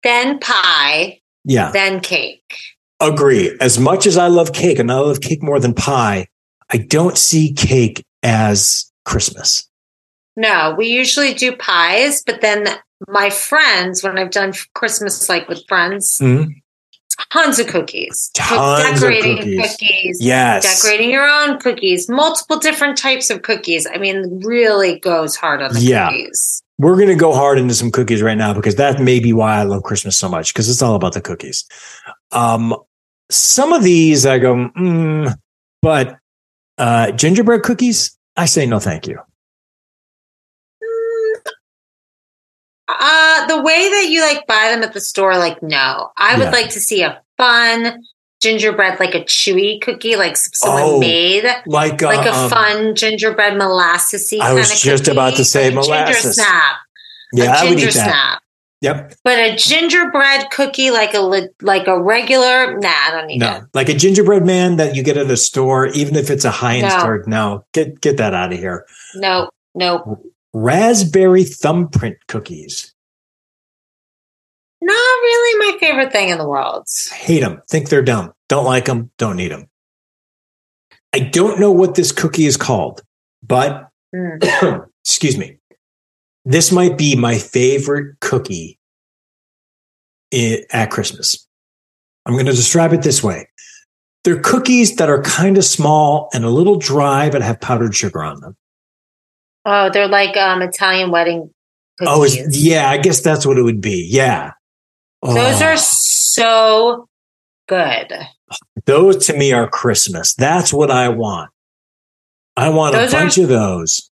Then 0.02 0.38
pie. 0.38 1.20
Yeah. 1.44 1.70
Then 1.72 2.00
cake. 2.00 2.56
Agree. 3.00 3.56
As 3.60 3.78
much 3.78 4.06
as 4.06 4.16
I 4.16 4.28
love 4.28 4.52
cake 4.52 4.78
and 4.78 4.90
I 4.90 4.98
love 4.98 5.20
cake 5.20 5.42
more 5.42 5.58
than 5.58 5.74
pie, 5.74 6.28
I 6.70 6.78
don't 6.78 7.18
see 7.18 7.52
cake 7.52 8.04
as 8.22 8.90
Christmas. 9.04 9.68
No, 10.36 10.74
we 10.76 10.86
usually 10.88 11.34
do 11.34 11.54
pies, 11.56 12.22
but 12.24 12.40
then 12.40 12.66
my 13.08 13.30
friends, 13.30 14.02
when 14.02 14.18
I've 14.18 14.30
done 14.30 14.52
Christmas 14.74 15.28
like 15.28 15.48
with 15.48 15.66
friends, 15.68 16.18
Mhm. 16.20 16.54
tons 17.32 17.58
of 17.58 17.66
cookies. 17.68 18.30
Tons 18.34 18.80
of 18.94 19.00
decorating 19.00 19.36
cookies. 19.38 19.70
cookies. 19.72 20.18
Yes. 20.20 20.82
Decorating 20.82 21.10
your 21.10 21.28
own 21.28 21.58
cookies, 21.58 22.08
multiple 22.08 22.58
different 22.58 22.96
types 22.98 23.30
of 23.30 23.42
cookies. 23.42 23.86
I 23.92 23.98
mean, 23.98 24.40
really 24.44 24.98
goes 24.98 25.36
hard 25.36 25.62
on 25.62 25.72
the 25.74 25.80
Yeah. 25.80 26.08
cookies. 26.10 26.62
We're 26.78 26.96
going 26.96 27.08
to 27.08 27.14
go 27.14 27.32
hard 27.32 27.58
into 27.58 27.72
some 27.74 27.92
cookies 27.92 28.20
right 28.20 28.36
now 28.36 28.52
because 28.52 28.74
that 28.76 28.98
may 29.00 29.20
be 29.20 29.32
why 29.32 29.58
I 29.60 29.62
love 29.62 29.84
Christmas 29.84 30.16
so 30.16 30.28
much 30.28 30.52
because 30.52 30.68
it's 30.68 30.82
all 30.82 30.96
about 30.96 31.12
the 31.12 31.20
cookies. 31.20 31.64
Um, 32.32 32.74
some 33.30 33.72
of 33.72 33.84
these 33.84 34.26
I 34.26 34.38
go, 34.38 34.54
mm, 34.76 35.32
but 35.82 36.16
uh, 36.78 37.12
gingerbread 37.12 37.62
cookies, 37.62 38.16
I 38.36 38.46
say 38.46 38.66
no, 38.66 38.80
thank 38.80 39.06
you. 39.06 39.20
Uh, 43.06 43.46
the 43.48 43.60
way 43.62 43.90
that 43.90 44.06
you 44.08 44.22
like 44.22 44.46
buy 44.46 44.70
them 44.70 44.82
at 44.82 44.94
the 44.94 45.00
store, 45.00 45.36
like, 45.36 45.62
no. 45.62 46.10
I 46.16 46.36
would 46.38 46.44
Yeah. 46.44 46.50
like 46.50 46.70
to 46.70 46.80
see 46.80 47.02
a 47.02 47.20
fun 47.36 48.02
gingerbread, 48.40 48.98
like 48.98 49.14
a 49.14 49.20
chewy 49.24 49.78
cookie, 49.80 50.16
like 50.16 50.36
someone 50.38 50.82
Oh, 50.84 50.98
made. 51.00 51.44
Like, 51.66 52.02
uh, 52.02 52.06
Like 52.06 52.26
a 52.26 52.34
um, 52.34 52.48
fun 52.50 52.94
gingerbread 52.94 53.54
molassesy 53.54 54.38
I 54.40 54.46
kind 54.46 54.58
was 54.58 54.80
just 54.80 55.08
about 55.08 55.36
to 55.36 55.44
say 55.44 55.64
like 55.70 55.74
Ginger 55.84 55.90
molasses. 55.90 56.34
snap. 56.36 56.76
yeah, 57.34 57.44
a 57.44 57.66
I 57.66 57.68
would 57.68 57.78
eat 57.78 57.84
that. 57.84 57.92
snap. 57.92 58.40
Yep. 58.80 59.14
But 59.22 59.38
a 59.38 59.56
gingerbread 59.56 60.50
cookie, 60.50 60.90
like 60.90 61.14
a 61.14 61.20
like 61.62 61.86
a 61.86 62.00
regular, 62.02 62.78
nah, 62.78 62.88
I 62.88 63.10
don't 63.12 63.26
need 63.26 63.38
No, 63.40 63.56
it. 63.56 63.62
like 63.74 63.88
a 63.88 63.94
gingerbread 63.94 64.44
man 64.46 64.76
that 64.76 64.94
you 64.94 65.02
get 65.02 65.16
at 65.16 65.30
a 65.30 65.36
store, 65.36 65.86
even 65.88 66.16
if 66.16 66.30
it's 66.30 66.44
a 66.44 66.50
high 66.50 66.76
end 66.76 66.88
No. 66.88 66.98
store. 66.98 67.24
No, 67.26 67.64
get 67.72 68.00
get 68.02 68.16
that 68.18 68.32
out 68.34 68.52
of 68.52 68.58
here. 68.58 68.86
No, 69.14 69.48
no, 69.74 70.18
Raspberry 70.52 71.44
thumbprint 71.44 72.16
cookies. 72.28 72.93
Not 74.86 74.94
really 75.22 75.72
my 75.72 75.78
favorite 75.78 76.12
thing 76.12 76.28
in 76.30 76.38
the 76.38 76.48
world. 76.48 76.86
hate 77.12 77.40
them, 77.40 77.62
think 77.70 77.88
they're 77.88 78.02
dumb, 78.02 78.32
don't 78.48 78.64
like 78.64 78.84
them, 78.86 79.10
don't 79.18 79.36
need 79.36 79.50
them. 79.52 79.68
I 81.14 81.20
don't 81.20 81.60
know 81.60 81.70
what 81.72 81.94
this 81.94 82.12
cookie 82.12 82.46
is 82.46 82.56
called, 82.56 83.02
but 83.42 83.88
Mm. 84.14 84.86
excuse 85.04 85.36
me, 85.36 85.58
this 86.44 86.70
might 86.70 86.96
be 86.96 87.16
my 87.16 87.36
favorite 87.36 88.14
cookie 88.20 88.78
i- 90.32 90.62
at 90.72 90.90
Christmas. 90.92 91.48
I'm 92.26 92.34
going 92.34 92.46
to 92.46 92.52
describe 92.52 92.92
it 92.92 93.02
this 93.02 93.22
way. 93.24 93.48
They're 94.22 94.40
cookies 94.40 94.94
that 94.96 95.08
are 95.10 95.20
kind 95.22 95.58
of 95.58 95.64
small 95.64 96.30
and 96.32 96.44
a 96.44 96.48
little 96.50 96.76
dry, 96.76 97.28
but 97.28 97.42
have 97.42 97.60
powdered 97.60 97.94
sugar 97.94 98.22
on 98.22 98.40
them. 98.40 98.56
Oh, 99.66 99.90
they're 99.92 100.08
like 100.08 100.36
um 100.36 100.62
Italian 100.62 101.10
wedding 101.10 101.50
Oh, 102.00 102.20
cookies. 102.20 102.36
it's, 102.36 102.56
yeah, 102.62 102.88
I 102.88 102.98
guess 102.98 103.20
that's 103.20 103.44
what 103.44 103.58
it 103.58 103.62
would 103.62 103.80
be. 103.80 104.06
Yeah. 104.10 104.52
Those 105.24 105.62
Oh. 105.62 105.66
are 105.66 105.76
so 105.76 107.08
good. 107.68 108.12
Those 108.84 109.26
to 109.26 109.36
me 109.36 109.52
are 109.52 109.68
Christmas. 109.68 110.34
That's 110.34 110.72
what 110.72 110.90
I 110.90 111.08
want. 111.08 111.50
I 112.56 112.68
want 112.68 112.94
Those 112.94 113.12
a 113.12 113.16
are- 113.16 113.20
bunch 113.22 113.38
of 113.38 113.48
those. 113.48 114.10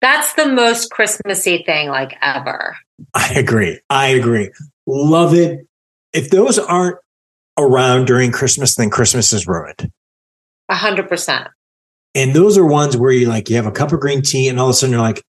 That's 0.00 0.32
the 0.34 0.46
most 0.46 0.90
Christmassy 0.90 1.62
thing 1.64 1.88
like 1.88 2.16
ever. 2.20 2.76
I 3.14 3.34
agree. 3.34 3.80
I 3.88 4.08
agree. 4.08 4.50
Love 4.86 5.34
it. 5.34 5.66
If 6.12 6.30
those 6.30 6.58
aren't 6.58 6.96
around 7.58 8.06
during 8.06 8.32
Christmas, 8.32 8.74
then 8.74 8.90
Christmas 8.90 9.32
is 9.32 9.46
ruined. 9.46 9.90
A 10.68 10.74
hundred 10.74 11.08
percent. 11.08 11.48
And 12.14 12.32
those 12.34 12.56
are 12.58 12.66
ones 12.66 12.96
where 12.96 13.12
you 13.12 13.28
like 13.28 13.48
you 13.50 13.56
have 13.56 13.66
a 13.66 13.72
cup 13.72 13.92
of 13.92 14.00
green 14.00 14.22
tea 14.22 14.48
and 14.48 14.58
all 14.60 14.66
of 14.66 14.70
a 14.70 14.74
sudden 14.74 14.92
you're 14.92 15.02
like, 15.02 15.22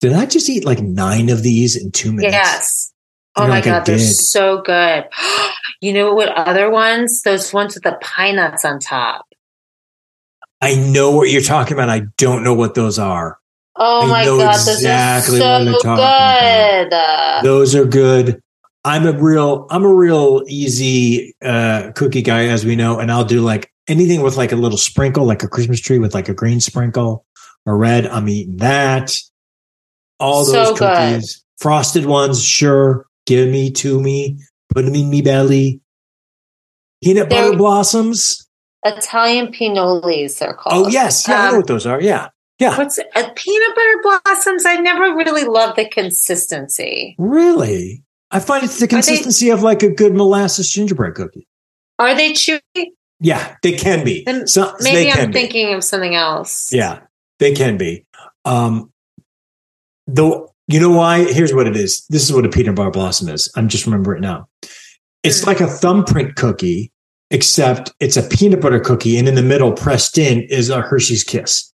did 0.00 0.12
I 0.12 0.26
just 0.26 0.48
eat 0.48 0.64
like 0.64 0.80
nine 0.80 1.28
of 1.30 1.42
these 1.42 1.76
in 1.76 1.90
two 1.90 2.12
minutes? 2.12 2.32
Yes. 2.32 2.92
Oh 3.38 3.48
my 3.48 3.60
god, 3.60 3.86
they're 3.86 3.98
so 3.98 4.62
good. 4.62 5.04
you 5.80 5.92
know 5.92 6.14
what 6.14 6.28
other 6.30 6.70
ones? 6.70 7.22
Those 7.22 7.52
ones 7.52 7.74
with 7.74 7.84
the 7.84 7.98
pine 8.00 8.36
nuts 8.36 8.64
on 8.64 8.78
top. 8.80 9.26
I 10.60 10.74
know 10.74 11.10
what 11.12 11.30
you're 11.30 11.42
talking 11.42 11.74
about. 11.74 11.88
I 11.88 12.02
don't 12.16 12.42
know 12.42 12.54
what 12.54 12.74
those 12.74 12.98
are. 12.98 13.38
Oh 13.76 14.02
I 14.02 14.06
my 14.06 14.24
know 14.24 14.38
god, 14.38 14.54
exactly 14.56 15.38
those 15.38 15.68
are 15.68 15.80
so 15.80 15.96
good. 15.96 16.92
Uh, 16.92 17.42
Those 17.42 17.74
are 17.76 17.84
good. 17.84 18.42
I'm 18.84 19.06
a 19.06 19.12
real, 19.12 19.66
I'm 19.70 19.84
a 19.84 19.92
real 19.94 20.42
easy 20.48 21.34
uh, 21.44 21.92
cookie 21.94 22.22
guy, 22.22 22.46
as 22.46 22.64
we 22.64 22.74
know, 22.74 22.98
and 22.98 23.12
I'll 23.12 23.24
do 23.24 23.40
like 23.40 23.70
anything 23.86 24.20
with 24.22 24.36
like 24.36 24.50
a 24.50 24.56
little 24.56 24.78
sprinkle, 24.78 25.24
like 25.24 25.44
a 25.44 25.48
Christmas 25.48 25.80
tree 25.80 25.98
with 26.00 26.12
like 26.12 26.28
a 26.28 26.34
green 26.34 26.58
sprinkle 26.60 27.24
or 27.66 27.76
red. 27.76 28.06
I'm 28.06 28.28
eating 28.28 28.56
that. 28.56 29.16
All 30.18 30.44
those 30.44 30.68
So 30.70 30.74
good. 30.74 30.96
cookies, 30.96 31.44
frosted 31.58 32.06
ones, 32.06 32.42
sure. 32.42 33.06
Give 33.28 33.48
me 33.50 33.70
to 33.72 34.00
me, 34.00 34.38
put 34.74 34.86
them 34.86 34.94
in 34.94 35.10
me 35.10 35.20
belly. 35.20 35.82
Peanut 37.04 37.28
butter 37.28 37.50
They're- 37.50 37.58
blossoms. 37.58 38.46
Italian 38.86 39.48
pinolis, 39.52 40.38
they're 40.38 40.54
called. 40.54 40.86
Oh 40.86 40.88
yes, 40.88 41.28
yeah, 41.28 41.34
I 41.34 41.42
know 41.44 41.50
Um, 41.50 41.56
what 41.58 41.66
those 41.66 41.84
are. 41.84 42.00
Yeah, 42.00 42.28
yeah. 42.58 42.78
What's 42.78 42.98
uh, 42.98 43.04
peanut 43.36 43.74
butter 43.76 44.20
blossoms? 44.24 44.64
I 44.64 44.76
never 44.76 45.14
really 45.14 45.44
loved 45.44 45.76
the 45.76 45.86
consistency. 45.88 47.14
Really, 47.18 48.02
I 48.30 48.40
find 48.40 48.64
it's 48.64 48.78
the 48.80 48.86
they- 48.86 48.96
consistency 48.96 49.50
of 49.50 49.62
like 49.62 49.82
a 49.82 49.90
good 49.90 50.14
molasses 50.14 50.70
gingerbread 50.70 51.14
cookie. 51.16 51.46
Are 51.98 52.14
they 52.14 52.32
chewy? 52.32 52.60
Yeah, 53.20 53.56
they 53.62 53.72
can 53.72 54.04
be. 54.04 54.22
Then 54.24 54.46
So, 54.46 54.72
they 54.80 54.94
Maybe 54.94 55.12
I'm 55.12 55.26
be. 55.26 55.32
thinking 55.34 55.74
of 55.74 55.84
something 55.84 56.14
else. 56.14 56.72
Yeah, 56.72 57.00
they 57.40 57.52
can 57.52 57.76
be. 57.76 58.06
Um, 58.46 58.90
the 60.06 60.47
You 60.68 60.78
know 60.80 60.90
why? 60.90 61.24
Here's 61.32 61.54
what 61.54 61.66
it 61.66 61.76
is. 61.76 62.06
This 62.08 62.22
is 62.24 62.32
what 62.32 62.44
a 62.44 62.48
peanut 62.48 62.74
butter 62.74 62.90
blossom 62.90 63.28
is. 63.28 63.50
I'm 63.56 63.68
just 63.68 63.86
remembering 63.86 64.22
it 64.22 64.26
now. 64.26 64.48
It's 65.24 65.46
like 65.46 65.60
a 65.60 65.66
thumbprint 65.66 66.36
cookie, 66.36 66.92
except 67.30 67.92
it's 68.00 68.16
a 68.18 68.22
peanut 68.22 68.60
butter 68.60 68.78
cookie, 68.78 69.16
and 69.18 69.26
in 69.26 69.34
the 69.34 69.42
middle, 69.42 69.72
pressed 69.72 70.18
in, 70.18 70.42
is 70.42 70.68
a 70.68 70.82
Hershey's 70.82 71.24
Kiss. 71.24 71.72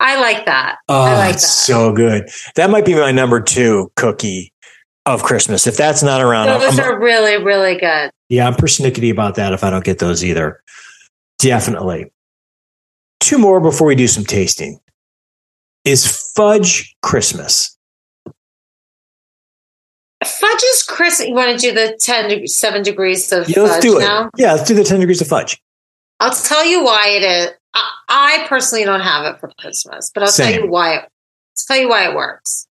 I 0.00 0.20
like 0.20 0.46
that. 0.46 0.76
Oh, 0.88 1.02
I 1.02 1.14
ah, 1.14 1.18
like 1.18 1.34
that. 1.34 1.40
so 1.40 1.92
good. 1.92 2.28
That 2.54 2.70
might 2.70 2.84
be 2.86 2.94
my 2.94 3.10
number 3.10 3.40
two 3.40 3.90
cookie 3.96 4.52
of 5.04 5.24
Christmas. 5.24 5.66
If 5.66 5.76
that's 5.76 6.04
not 6.04 6.20
around, 6.20 6.46
Those 6.46 6.78
I'm- 6.78 6.88
are 6.92 7.00
really, 7.00 7.42
really 7.42 7.76
good. 7.76 8.12
yeah, 8.28 8.46
I'm 8.46 8.54
persnickety 8.54 9.10
about 9.10 9.34
that 9.34 9.52
if 9.52 9.64
I 9.64 9.70
don't 9.70 9.84
get 9.84 9.98
those 9.98 10.24
either. 10.24 10.62
Definitely. 11.40 12.12
Two 13.20 13.38
more 13.38 13.60
before 13.60 13.88
we 13.88 13.96
do 13.96 14.06
some 14.06 14.24
tasting. 14.24 14.78
Is 15.84 16.30
fudge 16.36 16.94
Christmas? 17.02 17.76
Fudge 20.24 20.62
is 20.74 20.82
Chris. 20.82 21.20
You 21.24 21.34
want 21.34 21.58
to 21.58 21.66
do 21.68 21.72
the 21.72 21.96
10, 22.00 22.28
deg- 22.28 22.48
7 22.48 22.82
degrees 22.82 23.30
of 23.32 23.48
Yeah, 23.48 23.60
let's 23.60 23.74
fudge 23.76 23.82
do 23.82 23.96
it. 23.98 24.00
now? 24.00 24.30
Yeah, 24.36 24.54
let's 24.54 24.66
do 24.68 24.74
the 24.74 24.84
10 24.84 25.00
degrees 25.00 25.20
of 25.20 25.28
fudge. 25.28 25.60
I'll 26.20 26.32
tell 26.34 26.64
you 26.66 26.82
why 26.84 27.08
it 27.10 27.22
is. 27.22 27.48
I, 27.74 27.90
I 28.08 28.46
personally 28.48 28.84
don't 28.84 29.00
have 29.00 29.26
it 29.32 29.38
for 29.38 29.52
Christmas, 29.60 30.10
but 30.12 30.24
I'll 30.24 30.28
Same. 30.30 30.52
tell 30.54 30.64
you 30.64 30.70
why. 30.70 30.94
It, 30.96 31.00
I'll 31.02 31.08
tell 31.68 31.76
you 31.76 31.88
why 31.88 32.08
it 32.10 32.16
works. 32.16 32.66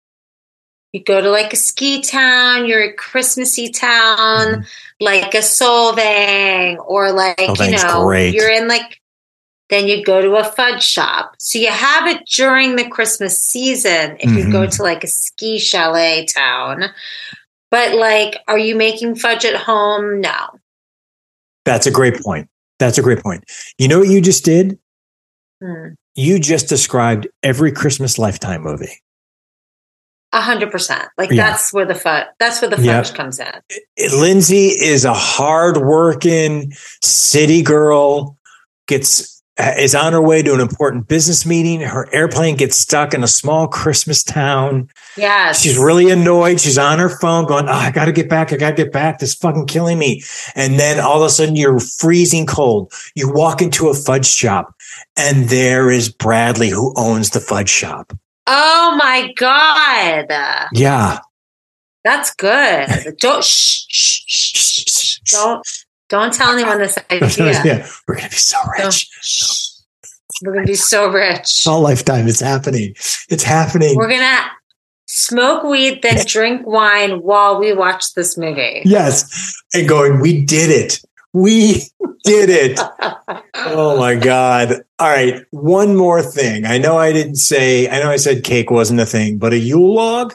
You 0.94 1.02
go 1.04 1.20
to 1.20 1.30
like 1.30 1.52
a 1.52 1.56
ski 1.56 2.00
town, 2.00 2.66
you're 2.66 2.82
a 2.84 2.92
Christmassy 2.94 3.68
town, 3.68 4.62
Mhm. 4.62 4.66
like 5.00 5.34
a 5.34 5.38
Solvang, 5.38 6.76
or 6.86 7.12
like 7.12 7.36
you 7.58 7.72
know, 7.72 8.04
great. 8.04 8.32
you're 8.34 8.50
in 8.50 8.68
like. 8.68 9.00
Then 9.70 9.88
you 9.88 10.04
go 10.04 10.20
to 10.20 10.34
a 10.36 10.44
fudge 10.44 10.82
shop, 10.84 11.36
so 11.38 11.58
you 11.58 11.68
have 11.70 12.06
it 12.06 12.22
during 12.28 12.76
the 12.76 12.86
Christmas 12.86 13.40
season. 13.40 14.18
If 14.20 14.30
you 14.30 14.52
go 14.52 14.66
Mhm. 14.66 14.76
to 14.76 14.82
like 14.82 15.02
a 15.02 15.08
ski 15.08 15.58
chalet 15.58 16.26
town, 16.26 16.90
but 17.74 17.92
like, 17.96 18.36
are 18.46 18.56
you 18.56 18.76
making 18.76 19.16
fudge 19.16 19.44
at 19.44 19.56
home? 19.56 20.20
No. 20.20 20.46
That's 21.64 21.88
a 21.88 21.90
great 21.90 22.22
point. 22.22 22.48
That's 22.78 22.98
a 22.98 23.02
great 23.02 23.20
point. 23.20 23.42
You 23.78 23.88
know 23.88 23.98
what 23.98 24.06
you 24.06 24.20
just 24.20 24.44
did? 24.44 24.78
Hmm. 25.60 25.94
You 26.14 26.38
just 26.38 26.68
described 26.68 27.26
every 27.42 27.72
Christmas 27.72 28.16
Lifetime 28.16 28.62
movie. 28.62 29.02
A 30.32 30.40
hundred 30.40 30.70
percent. 30.70 31.08
Like 31.18 31.32
Yeah. 31.32 31.50
that's 31.50 31.72
where 31.72 31.84
the 31.84 31.96
fudge. 31.96 32.26
That's 32.38 32.62
where 32.62 32.70
the 32.70 32.76
fudge 32.76 33.12
comes 33.12 33.40
in. 33.40 33.52
Lindsay 34.20 34.68
is 34.68 35.04
a 35.04 35.12
hardworking 35.14 36.72
city 37.02 37.60
girl, 37.60 38.38
gets 38.86 39.33
is 39.58 39.94
on 39.94 40.12
her 40.12 40.20
way 40.20 40.42
to 40.42 40.52
an 40.52 40.60
important 40.60 41.06
business 41.06 41.46
meeting. 41.46 41.80
Her 41.80 42.12
airplane 42.12 42.56
gets 42.56 42.76
stuck 42.76 43.14
in 43.14 43.22
a 43.22 43.28
small 43.28 43.68
Christmas 43.68 44.22
town. 44.24 44.88
Yeah. 45.16 45.52
She's 45.52 45.78
really 45.78 46.10
annoyed. 46.10 46.60
She's 46.60 46.76
on 46.78 46.98
her 46.98 47.08
phone 47.20 47.46
going, 47.46 47.68
oh, 47.68 47.72
I 47.72 47.92
got 47.92 48.06
to 48.06 48.12
get 48.12 48.28
back. 48.28 48.52
I 48.52 48.56
got 48.56 48.70
to 48.70 48.76
get 48.84 48.92
back. 48.92 49.20
This 49.20 49.34
fucking 49.34 49.66
killing 49.66 49.98
me. 49.98 50.22
And 50.56 50.78
then 50.78 50.98
all 50.98 51.22
of 51.22 51.26
a 51.26 51.30
sudden 51.30 51.54
you're 51.54 51.78
freezing 51.78 52.46
cold. 52.46 52.92
You 53.14 53.32
walk 53.32 53.62
into 53.62 53.88
a 53.88 53.94
fudge 53.94 54.26
shop 54.26 54.74
and 55.16 55.48
there 55.48 55.88
is 55.90 56.08
Bradley 56.08 56.70
who 56.70 56.92
owns 56.96 57.30
the 57.30 57.40
fudge 57.40 57.68
shop. 57.70 58.12
Oh 58.46 58.94
my 58.98 59.32
god, 59.36 60.26
Yeah. 60.72 61.20
that's 62.02 62.34
good. 62.34 63.16
Don't 63.20 63.42
shh, 63.44 63.84
shh, 63.88 64.22
shh, 64.26 64.84
shh. 64.88 65.18
don't 65.32 65.66
don't 66.08 66.32
tell 66.32 66.52
anyone 66.52 66.78
this 66.78 66.98
idea. 67.10 67.62
yeah. 67.64 67.86
We're 68.06 68.14
going 68.16 68.24
to 68.24 68.30
be 68.30 68.36
so 68.36 68.58
rich. 68.78 69.08
shh. 69.22 69.70
We're 70.44 70.54
gonna 70.54 70.66
be 70.66 70.74
so 70.74 71.10
rich. 71.10 71.64
All 71.66 71.80
lifetime. 71.80 72.26
It's 72.26 72.40
happening. 72.40 72.94
It's 73.28 73.44
happening. 73.44 73.94
We're 73.96 74.08
gonna 74.10 74.40
smoke 75.06 75.62
weed, 75.62 76.02
then 76.02 76.24
drink 76.26 76.66
wine 76.66 77.22
while 77.22 77.60
we 77.60 77.72
watch 77.72 78.14
this 78.14 78.36
movie. 78.36 78.82
yes. 78.84 79.54
And 79.74 79.88
going, 79.88 80.18
we 80.20 80.44
did 80.44 80.70
it. 80.70 81.00
We 81.32 81.82
did 82.24 82.50
it. 82.50 82.80
Oh 83.54 83.96
my 83.96 84.16
God. 84.16 84.82
All 84.98 85.08
right. 85.08 85.44
One 85.50 85.94
more 85.94 86.20
thing. 86.20 86.64
I 86.66 86.78
know 86.78 86.96
I 86.98 87.12
didn't 87.12 87.36
say, 87.36 87.88
I 87.88 88.00
know 88.02 88.10
I 88.10 88.16
said 88.16 88.42
cake 88.42 88.72
wasn't 88.72 89.00
a 89.00 89.06
thing, 89.06 89.38
but 89.38 89.52
a 89.52 89.58
Yule 89.58 89.94
log? 89.94 90.34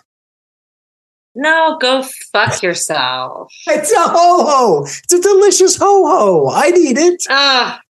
No, 1.36 1.78
go 1.80 2.04
fuck 2.32 2.62
yourself. 2.62 3.52
It's 3.68 3.92
a 3.92 4.00
ho 4.00 4.46
ho. 4.46 4.84
It's 4.86 5.14
a 5.14 5.22
delicious 5.22 5.78
ho 5.78 6.06
ho. 6.08 6.48
I'd 6.48 6.78
eat 6.78 6.98
it. 6.98 7.24
Ah, 7.30 7.76
Ugh. 7.78 7.82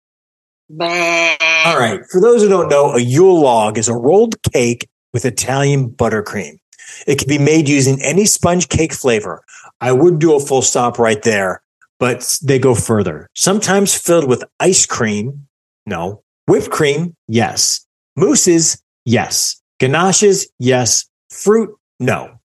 Bleh. 0.70 1.36
All 1.64 1.78
right. 1.78 2.00
For 2.10 2.20
those 2.20 2.42
who 2.42 2.48
don't 2.48 2.68
know, 2.68 2.92
a 2.92 3.00
Yule 3.00 3.40
log 3.40 3.78
is 3.78 3.88
a 3.88 3.94
rolled 3.94 4.40
cake 4.52 4.86
with 5.14 5.24
Italian 5.24 5.88
buttercream. 5.90 6.58
It 7.06 7.18
can 7.18 7.28
be 7.28 7.38
made 7.38 7.68
using 7.68 8.00
any 8.02 8.26
sponge 8.26 8.68
cake 8.68 8.92
flavor. 8.92 9.42
I 9.80 9.92
would 9.92 10.18
do 10.18 10.34
a 10.34 10.40
full 10.40 10.62
stop 10.62 10.98
right 10.98 11.22
there, 11.22 11.62
but 11.98 12.38
they 12.42 12.58
go 12.58 12.74
further. 12.74 13.28
Sometimes 13.34 13.94
filled 13.94 14.28
with 14.28 14.44
ice 14.60 14.84
cream. 14.84 15.46
No. 15.86 16.22
Whipped 16.46 16.70
cream. 16.70 17.14
Yes. 17.28 17.86
Mousses. 18.16 18.82
Yes. 19.04 19.60
Ganaches. 19.78 20.48
Yes. 20.58 21.06
Fruit. 21.30 21.74
No. 22.00 22.37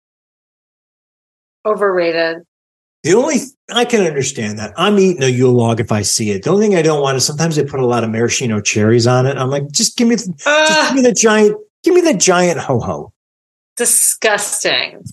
Overrated. 1.66 2.44
The 3.04 3.14
only 3.16 3.38
I 3.74 3.84
can 3.84 4.06
understand 4.06 4.58
that 4.60 4.74
I'm 4.78 4.98
eating 4.98 5.24
a 5.24 5.28
Yule 5.28 5.52
log 5.52 5.82
if 5.82 5.92
I 5.92 6.04
see 6.04 6.32
it. 6.32 6.44
The 6.44 6.52
only 6.52 6.68
thing 6.68 6.78
I 6.78 6.82
don't 6.82 7.02
want 7.02 7.18
is 7.18 7.26
sometimes 7.26 7.58
they 7.58 7.66
put 7.66 7.82
a 7.82 7.86
lot 7.86 8.04
of 8.04 8.10
maraschino 8.10 8.62
cherries 8.62 9.08
on 9.08 9.26
it. 9.26 9.38
I'm 9.38 9.50
like, 9.50 9.70
just 9.72 9.98
give 9.98 10.08
me, 10.08 10.16
just 10.16 10.32
ah. 10.46 10.86
give 10.88 11.04
me 11.04 11.10
the 11.10 11.14
giant, 11.14 11.58
give 11.84 11.94
me 11.94 12.02
the 12.02 12.14
giant 12.14 12.60
ho 12.60 12.80
ho. 12.80 13.14
disgusting. 13.76 15.04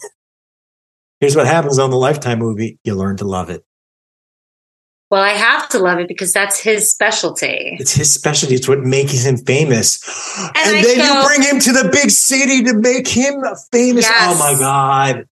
Here's 1.19 1.35
what 1.35 1.47
happens 1.47 1.79
on 1.79 1.91
the 1.91 1.97
Lifetime 1.97 2.39
movie: 2.39 2.79
you 2.85 2.95
learn 2.95 3.17
to 3.19 3.25
love 3.25 3.51
it. 3.51 3.65
Well, 5.11 5.23
I 5.23 5.31
have 5.31 5.69
to 5.71 5.81
love 5.81 5.99
it 5.99 6.07
because 6.07 6.33
that's 6.33 6.61
his 6.61 6.89
specialty. 6.89 7.77
It's 7.81 7.93
his 7.93 8.15
specialty. 8.15 8.55
It's 8.55 8.69
what 8.69 8.79
makes 8.81 9.25
him 9.25 9.37
famous. 9.39 10.01
And, 10.39 10.77
I 10.77 10.83
then 10.83 10.99
go- 10.99 11.21
you 11.21 11.27
bring 11.27 11.43
him 11.43 11.59
to 11.59 11.73
the 11.73 11.89
big 11.91 12.11
city 12.11 12.63
to 12.63 12.75
make 12.75 13.09
him 13.09 13.43
famous. 13.73 14.05
Yes. 14.05 14.37
Oh 14.37 14.39
my 14.39 14.57
god! 14.59 15.27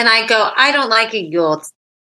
And 0.00 0.08
I 0.08 0.26
go, 0.26 0.50
I 0.56 0.72
don't 0.72 0.88
like 0.88 1.12
a 1.12 1.22
Yule 1.22 1.62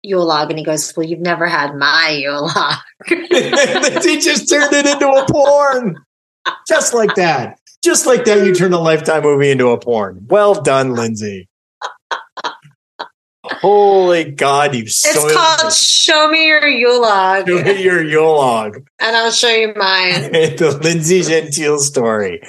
Yule 0.03 0.27
log, 0.27 0.51
and 0.51 0.59
he 0.59 0.65
goes, 0.65 0.93
Well, 0.97 1.07
you've 1.07 1.21
never 1.21 1.47
had 1.47 1.77
my 1.77 2.19
Yule 2.21 2.47
log. 2.49 2.79
he 3.07 4.19
just 4.19 4.49
turned 4.49 4.73
it 4.73 4.87
into 4.87 5.09
a 5.09 5.25
porn, 5.31 5.97
just 6.67 6.95
like 6.95 7.15
that. 7.15 7.61
Just 7.85 8.05
like 8.05 8.25
that, 8.25 8.45
you 8.45 8.53
turned 8.57 8.75
a 8.75 8.79
Lifetime 8.79 9.23
movie 9.23 9.53
into 9.53 9.69
a 9.69 9.79
porn. 9.79 10.27
Well 10.29 10.61
done, 10.61 10.95
Lindsay. 10.95 11.49
Holy 13.45 14.33
God, 14.33 14.75
you 14.75 14.83
It's 14.83 15.33
called 15.33 15.73
Show 15.73 16.29
Me 16.29 16.49
Your 16.49 16.67
Yule 16.67 17.01
log, 17.03 17.47
Show 17.47 17.63
me 17.63 17.85
your 17.85 18.03
Yule 18.03 18.35
log. 18.35 18.79
and 18.99 19.17
I'll 19.17 19.31
show 19.31 19.47
you 19.47 19.69
mine. 19.77 20.33
the 20.33 20.77
Lindsay 20.83 21.23
Gentile 21.23 21.79
story. 21.79 22.43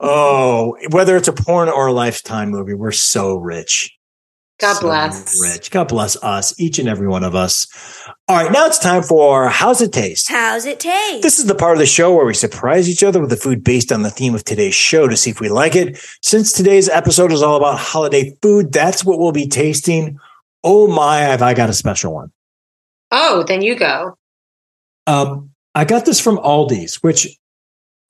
Oh, 0.00 0.76
whether 0.90 1.16
it's 1.16 1.28
a 1.28 1.32
porn 1.32 1.68
or 1.68 1.86
a 1.86 1.92
lifetime 1.92 2.50
movie, 2.50 2.74
we're 2.74 2.90
so 2.90 3.36
rich. 3.36 3.96
God 4.60 4.74
So 4.74 4.82
bless. 4.82 5.40
Rich. 5.40 5.70
God 5.70 5.88
bless 5.88 6.22
us, 6.22 6.58
each 6.60 6.78
and 6.78 6.88
every 6.88 7.08
one 7.08 7.24
of 7.24 7.34
us. 7.34 7.66
All 8.28 8.36
right, 8.36 8.52
now 8.52 8.66
it's 8.66 8.78
time 8.78 9.02
for 9.02 9.48
How's 9.48 9.80
It 9.80 9.92
Taste? 9.92 10.28
How's 10.28 10.66
it 10.66 10.78
taste? 10.78 11.22
This 11.22 11.38
is 11.38 11.46
the 11.46 11.54
part 11.54 11.72
of 11.72 11.78
the 11.78 11.86
show 11.86 12.14
where 12.14 12.26
we 12.26 12.34
surprise 12.34 12.88
each 12.88 13.02
other 13.02 13.20
with 13.20 13.32
a 13.32 13.36
food 13.36 13.64
based 13.64 13.90
on 13.90 14.02
the 14.02 14.10
theme 14.10 14.34
of 14.34 14.44
today's 14.44 14.74
show 14.74 15.08
to 15.08 15.16
see 15.16 15.30
if 15.30 15.40
we 15.40 15.48
like 15.48 15.74
it. 15.74 15.98
Since 16.22 16.52
today's 16.52 16.88
episode 16.88 17.32
is 17.32 17.42
all 17.42 17.56
about 17.56 17.78
holiday 17.78 18.36
food, 18.42 18.72
that's 18.72 19.04
what 19.04 19.18
we'll 19.18 19.32
be 19.32 19.48
tasting. 19.48 20.18
Oh 20.62 20.86
my, 20.86 21.20
have 21.20 21.42
I 21.42 21.54
got 21.54 21.70
a 21.70 21.74
special 21.74 22.12
one. 22.14 22.30
Oh, 23.10 23.42
then 23.42 23.62
you 23.62 23.74
go. 23.74 24.16
Um, 25.06 25.50
I 25.74 25.84
got 25.84 26.04
this 26.04 26.20
from 26.20 26.36
Aldi's, 26.36 26.96
which 27.02 27.26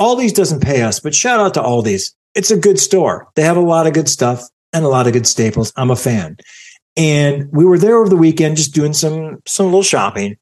Aldi's 0.01 0.33
doesn't 0.33 0.61
pay 0.63 0.83
us, 0.83 1.01
but 1.01 1.15
shout 1.15 1.41
out 1.41 1.55
to 1.55 1.61
Aldi's. 1.63 2.15
It's 2.35 2.51
a 2.51 2.59
good 2.59 2.79
store. 2.79 3.29
They 3.37 3.43
have 3.43 3.57
a 3.57 3.61
lot 3.61 3.87
of 3.87 3.93
good 3.95 4.09
stuff 4.09 4.49
and 4.73 4.85
a 4.85 4.89
lot 4.89 5.07
of 5.07 5.13
good 5.13 5.27
staples. 5.27 5.73
I'm 5.77 5.91
a 5.91 5.97
fan. 5.97 6.37
And 6.97 7.49
we 7.53 7.65
were 7.65 7.79
there 7.79 7.97
over 7.99 8.09
the 8.09 8.17
weekend 8.17 8.57
just 8.57 8.75
doing 8.75 8.93
some 8.93 9.39
some 9.47 9.67
little 9.67 9.83
shopping. 9.83 10.37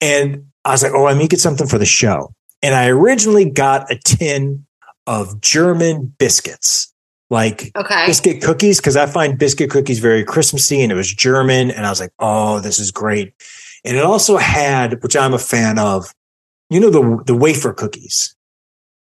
And 0.00 0.46
I 0.64 0.72
was 0.72 0.82
like, 0.82 0.92
oh, 0.94 1.06
I 1.06 1.14
may 1.14 1.28
get 1.28 1.40
something 1.40 1.66
for 1.66 1.78
the 1.78 1.86
show. 1.86 2.32
And 2.62 2.74
I 2.74 2.88
originally 2.88 3.48
got 3.48 3.90
a 3.90 3.98
tin 4.04 4.66
of 5.06 5.40
German 5.40 6.14
biscuits, 6.18 6.92
like 7.30 7.70
Okay. 7.76 8.06
biscuit 8.06 8.42
cookies 8.42 8.78
because 8.80 8.96
I 8.96 9.06
find 9.06 9.38
biscuit 9.38 9.70
cookies 9.70 9.98
very 9.98 10.24
Christmassy 10.24 10.82
and 10.82 10.92
it 10.92 10.94
was 10.94 11.12
German. 11.12 11.70
And 11.70 11.86
I 11.86 11.90
was 11.90 12.00
like, 12.00 12.12
oh, 12.18 12.60
this 12.60 12.78
is 12.78 12.90
great. 12.90 13.34
And 13.84 13.96
it 13.96 14.04
also 14.04 14.36
had, 14.36 15.02
which 15.02 15.16
I'm 15.16 15.32
a 15.34 15.38
fan 15.38 15.78
of, 15.78 16.12
you 16.68 16.80
know, 16.80 16.90
the, 16.90 17.22
the 17.26 17.34
wafer 17.34 17.72
cookies. 17.72 18.34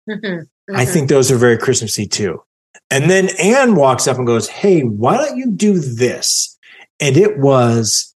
Mhm. 0.09 0.43
I 0.75 0.85
Mhm. 0.85 0.93
think 0.93 1.09
those 1.09 1.31
are 1.31 1.37
very 1.37 1.57
Christmassy 1.59 2.07
too. 2.07 2.43
And 2.91 3.11
then 3.11 3.29
Anne 3.39 3.75
walks 3.75 4.07
up 4.07 4.17
and 4.17 4.27
goes, 4.27 4.49
Hey, 4.49 4.83
why 4.83 5.17
don't 5.17 5.37
you 5.37 5.51
do 5.51 5.79
this? 5.79 6.57
And 7.01 7.17
it 7.17 7.39
was 7.39 8.15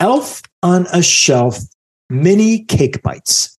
Elf 0.00 0.42
on 0.62 0.86
a 0.92 1.02
Shelf 1.02 1.58
mini 2.08 2.64
cake 2.64 3.02
bites. 3.02 3.58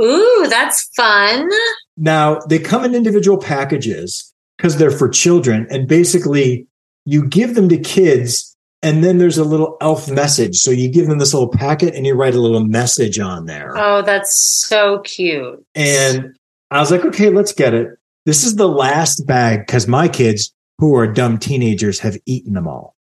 Ooh, 0.00 0.46
that's 0.48 0.90
fun. 0.96 1.48
Now 1.96 2.40
they 2.48 2.58
come 2.58 2.84
in 2.84 2.94
individual 2.94 3.38
packages 3.38 4.32
because 4.56 4.76
they're 4.76 4.90
for 4.90 5.08
children. 5.08 5.66
And 5.70 5.88
basically, 5.88 6.66
you 7.04 7.26
give 7.26 7.54
them 7.54 7.68
to 7.68 7.78
kids 7.78 8.56
and 8.82 9.02
then 9.02 9.18
there's 9.18 9.38
a 9.38 9.44
little 9.44 9.76
elf 9.80 10.08
message. 10.08 10.56
So 10.58 10.70
you 10.70 10.88
give 10.88 11.08
them 11.08 11.18
this 11.18 11.34
little 11.34 11.48
packet 11.48 11.94
and 11.94 12.06
you 12.06 12.14
write 12.14 12.34
a 12.34 12.40
little 12.40 12.64
message 12.64 13.18
on 13.18 13.46
there. 13.46 13.76
Oh, 13.76 14.02
that's 14.02 14.66
so 14.66 15.00
cute. 15.00 15.64
And 15.74 16.36
I 16.70 16.78
was 16.80 16.90
like, 16.90 17.04
okay, 17.04 17.30
let's 17.30 17.52
get 17.52 17.74
it. 17.74 17.88
This 18.28 18.44
is 18.44 18.56
the 18.56 18.68
last 18.68 19.26
bag 19.26 19.60
because 19.60 19.88
my 19.88 20.06
kids, 20.06 20.52
who 20.76 20.94
are 20.96 21.06
dumb 21.06 21.38
teenagers, 21.38 22.00
have 22.00 22.18
eaten 22.26 22.52
them 22.52 22.68
all. 22.68 22.94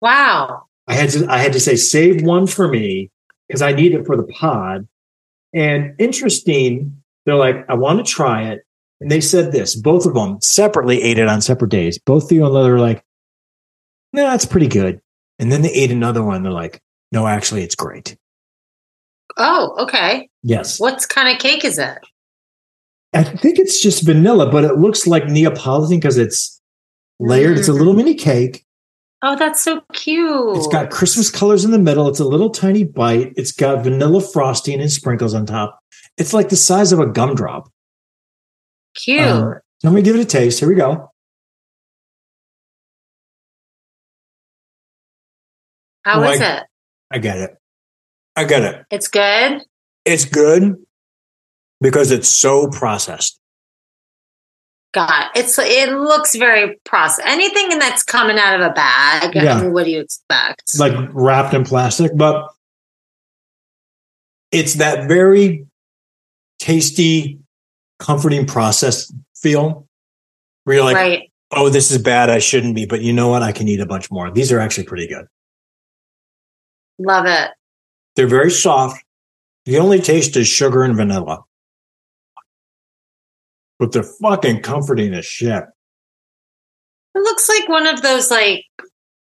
Wow. 0.00 0.66
I 0.86 0.94
had 0.94 1.10
to 1.10 1.26
I 1.28 1.38
had 1.38 1.54
to 1.54 1.58
say 1.58 1.74
save 1.74 2.22
one 2.22 2.46
for 2.46 2.68
me 2.68 3.10
because 3.48 3.60
I 3.60 3.72
need 3.72 3.92
it 3.92 4.06
for 4.06 4.16
the 4.16 4.22
pod. 4.22 4.86
And 5.52 5.96
interesting, 5.98 7.02
they're 7.26 7.34
like, 7.34 7.68
I 7.68 7.74
want 7.74 8.06
to 8.06 8.08
try 8.08 8.50
it. 8.52 8.60
And 9.00 9.10
they 9.10 9.20
said 9.20 9.50
this, 9.50 9.74
both 9.74 10.06
of 10.06 10.14
them 10.14 10.40
separately 10.40 11.02
ate 11.02 11.18
it 11.18 11.26
on 11.26 11.40
separate 11.40 11.72
days. 11.72 11.98
Both 11.98 12.28
Theo 12.28 12.44
and 12.44 12.54
Leather 12.54 12.74
were 12.74 12.78
like, 12.78 13.02
no, 14.12 14.22
that's 14.30 14.46
pretty 14.46 14.68
good. 14.68 15.00
And 15.40 15.50
then 15.50 15.62
they 15.62 15.72
ate 15.72 15.90
another 15.90 16.22
one. 16.22 16.44
They're 16.44 16.52
like, 16.52 16.80
no, 17.10 17.26
actually, 17.26 17.64
it's 17.64 17.74
great. 17.74 18.16
Oh, 19.36 19.74
okay. 19.80 20.28
Yes. 20.44 20.78
What 20.78 21.04
kind 21.08 21.34
of 21.34 21.42
cake 21.42 21.64
is 21.64 21.80
it? 21.80 21.98
I 23.14 23.24
think 23.24 23.58
it's 23.58 23.82
just 23.82 24.04
vanilla, 24.04 24.50
but 24.50 24.64
it 24.64 24.78
looks 24.78 25.06
like 25.06 25.26
Neapolitan 25.26 25.98
because 25.98 26.16
it's 26.16 26.60
layered. 27.20 27.58
It's 27.58 27.68
a 27.68 27.72
little 27.72 27.92
mini 27.92 28.14
cake. 28.14 28.64
Oh, 29.22 29.36
that's 29.36 29.60
so 29.62 29.82
cute. 29.92 30.56
It's 30.56 30.66
got 30.66 30.90
Christmas 30.90 31.30
colors 31.30 31.64
in 31.64 31.70
the 31.70 31.78
middle. 31.78 32.08
It's 32.08 32.20
a 32.20 32.24
little 32.24 32.50
tiny 32.50 32.84
bite. 32.84 33.32
It's 33.36 33.52
got 33.52 33.84
vanilla 33.84 34.20
frosting 34.20 34.80
and 34.80 34.90
sprinkles 34.90 35.34
on 35.34 35.46
top. 35.46 35.78
It's 36.16 36.32
like 36.32 36.48
the 36.48 36.56
size 36.56 36.90
of 36.92 36.98
a 36.98 37.06
gumdrop. 37.06 37.70
cute. 38.94 39.20
Um, 39.20 39.54
let 39.84 39.92
me 39.92 40.02
give 40.02 40.16
it 40.16 40.22
a 40.22 40.24
taste. 40.24 40.58
Here 40.58 40.68
we 40.68 40.74
go. 40.74 41.10
How 46.04 46.20
oh, 46.20 46.30
is 46.30 46.40
I- 46.40 46.56
it? 46.56 46.62
I 47.10 47.18
get 47.18 47.36
it. 47.38 47.56
I 48.34 48.44
get 48.44 48.62
it. 48.62 48.86
It's 48.90 49.08
good. 49.08 49.62
It's 50.06 50.24
good 50.24 50.76
because 51.82 52.10
it's 52.10 52.28
so 52.28 52.68
processed. 52.68 53.38
God, 54.94 55.30
it's 55.34 55.58
it 55.58 55.90
looks 55.90 56.34
very 56.36 56.78
processed. 56.84 57.26
Anything 57.26 57.78
that's 57.78 58.02
coming 58.02 58.38
out 58.38 58.60
of 58.60 58.70
a 58.70 58.74
bag, 58.74 59.34
Yeah. 59.34 59.54
I 59.54 59.62
mean, 59.62 59.72
what 59.72 59.84
do 59.84 59.90
you 59.90 60.00
expect? 60.00 60.62
like 60.78 60.94
wrapped 61.12 61.54
in 61.54 61.64
plastic, 61.64 62.12
but 62.14 62.48
it's 64.50 64.74
that 64.74 65.08
very 65.08 65.66
tasty, 66.58 67.38
comforting 67.98 68.46
process 68.46 69.10
feel 69.34 69.86
where 70.64 70.76
you're 70.76 70.84
like, 70.84 70.94
right. 70.96 71.32
oh, 71.52 71.70
this 71.70 71.90
is 71.90 71.98
bad. 71.98 72.28
I 72.28 72.38
shouldn't 72.38 72.74
be, 72.74 72.84
but 72.84 73.00
you 73.00 73.14
know 73.14 73.28
what? 73.28 73.42
I 73.42 73.50
can 73.52 73.66
eat 73.68 73.80
a 73.80 73.86
bunch 73.86 74.10
more. 74.10 74.30
These 74.30 74.52
are 74.52 74.60
actually 74.60 74.84
pretty 74.84 75.08
good. 75.08 75.26
Love 76.98 77.24
it. 77.26 77.50
They're 78.14 78.26
very 78.28 78.50
soft. 78.50 79.02
The 79.64 79.78
only 79.78 80.00
taste 80.00 80.36
is 80.36 80.46
sugar 80.46 80.82
and 80.82 80.94
vanilla. 80.94 81.44
But 83.82 83.90
they're 83.90 84.04
fucking 84.04 84.62
comforting 84.62 85.12
as 85.12 85.26
shit. 85.26 85.64
It 87.16 87.18
looks 87.18 87.48
like 87.48 87.68
one 87.68 87.88
of 87.88 88.00
those 88.00 88.30
like 88.30 88.64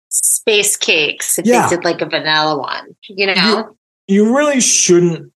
space 0.09 0.75
cakes 0.75 1.39
if 1.39 1.45
Yeah. 1.45 1.69
they 1.69 1.77
did 1.77 1.85
like 1.85 2.01
a 2.01 2.05
vanilla 2.07 2.59
one. 2.59 2.93
You 3.07 3.27
know? 3.33 3.77
You 4.09 4.35
really 4.35 4.59
shouldn't 4.59 5.31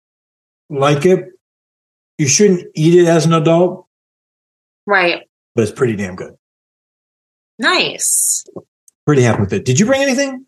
like 0.70 1.04
it. 1.04 1.26
You 2.16 2.26
shouldn't 2.26 2.66
eat 2.74 2.98
it 2.98 3.06
as 3.06 3.26
an 3.26 3.34
adult, 3.34 3.86
Right. 4.86 5.28
but 5.54 5.64
it's 5.64 5.72
pretty 5.72 5.96
damn 5.96 6.16
good. 6.16 6.38
Nice. 7.58 8.46
Pretty 9.04 9.20
happy 9.20 9.42
with 9.42 9.52
it. 9.52 9.66
Did 9.66 9.78
you 9.78 9.84
bring 9.84 10.00
anything? 10.00 10.46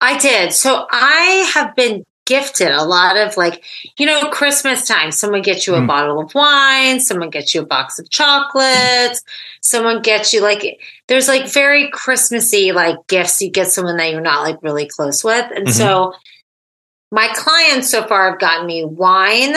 I 0.00 0.16
did. 0.16 0.54
So 0.54 0.86
I 0.90 1.50
have 1.52 1.76
been 1.76 2.02
gifted 2.26 2.68
a 2.68 2.84
lot 2.84 3.16
of 3.16 3.36
like, 3.36 3.64
you 3.96 4.04
know, 4.04 4.28
Christmas 4.30 4.86
time. 4.86 5.10
Someone 5.12 5.42
gets 5.42 5.66
you 5.66 5.74
a 5.74 5.80
Mm. 5.80 5.86
bottle 5.86 6.20
of 6.20 6.34
wine, 6.34 7.00
someone 7.00 7.30
gets 7.30 7.54
you 7.54 7.62
a 7.62 7.66
box 7.66 7.98
of 7.98 8.10
chocolates, 8.10 9.22
someone 9.62 10.02
gets 10.02 10.32
you 10.34 10.42
like 10.42 10.78
there's 11.08 11.28
like 11.28 11.46
very 11.48 11.88
Christmassy 11.90 12.72
like 12.72 12.96
gifts 13.08 13.40
you 13.40 13.50
get 13.50 13.68
someone 13.72 13.96
that 13.96 14.10
you're 14.10 14.20
not 14.20 14.42
like 14.42 14.58
really 14.62 14.86
close 14.86 15.24
with. 15.24 15.46
And 15.54 15.68
Mhm. 15.68 15.72
so 15.72 16.12
my 17.10 17.28
clients 17.34 17.88
so 17.90 18.06
far 18.06 18.30
have 18.30 18.40
gotten 18.40 18.66
me 18.66 18.84
wine, 18.84 19.54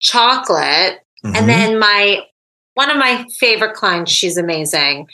chocolate, 0.00 1.00
Mhm. 1.24 1.36
and 1.36 1.48
then 1.48 1.78
my 1.78 2.22
one 2.74 2.90
of 2.90 2.96
my 2.96 3.24
favorite 3.40 3.74
clients, 3.74 4.12
she's 4.12 4.36
amazing. 4.36 5.08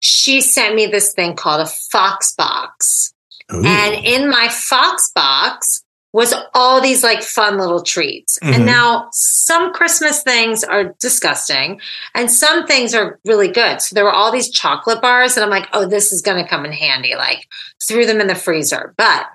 She 0.00 0.42
sent 0.42 0.74
me 0.74 0.86
this 0.86 1.14
thing 1.14 1.34
called 1.34 1.62
a 1.62 1.66
Fox 1.90 2.34
box. 2.34 3.14
Ooh. 3.52 3.64
And 3.64 4.04
in 4.04 4.28
my 4.28 4.48
Fox 4.48 5.10
box 5.14 5.82
was 6.16 6.32
all 6.54 6.80
these 6.80 7.04
like 7.04 7.22
fun 7.22 7.58
little 7.58 7.82
treats. 7.82 8.38
Mhm. 8.38 8.54
And 8.54 8.64
now 8.64 9.10
some 9.12 9.70
Christmas 9.74 10.22
things 10.22 10.64
are 10.64 10.94
disgusting 10.98 11.78
and 12.14 12.32
some 12.32 12.66
things 12.66 12.94
are 12.94 13.20
really 13.26 13.48
good. 13.48 13.82
So 13.82 13.94
there 13.94 14.04
were 14.04 14.14
all 14.14 14.32
these 14.32 14.48
chocolate 14.48 15.02
bars 15.02 15.36
and 15.36 15.44
I'm 15.44 15.50
like, 15.50 15.68
oh, 15.74 15.84
this 15.84 16.14
is 16.14 16.22
going 16.22 16.42
to 16.42 16.48
come 16.48 16.64
in 16.64 16.72
handy. 16.72 17.16
Like 17.16 17.46
threw 17.86 18.06
them 18.06 18.22
in 18.22 18.28
the 18.28 18.34
freezer. 18.34 18.94
But 18.96 19.26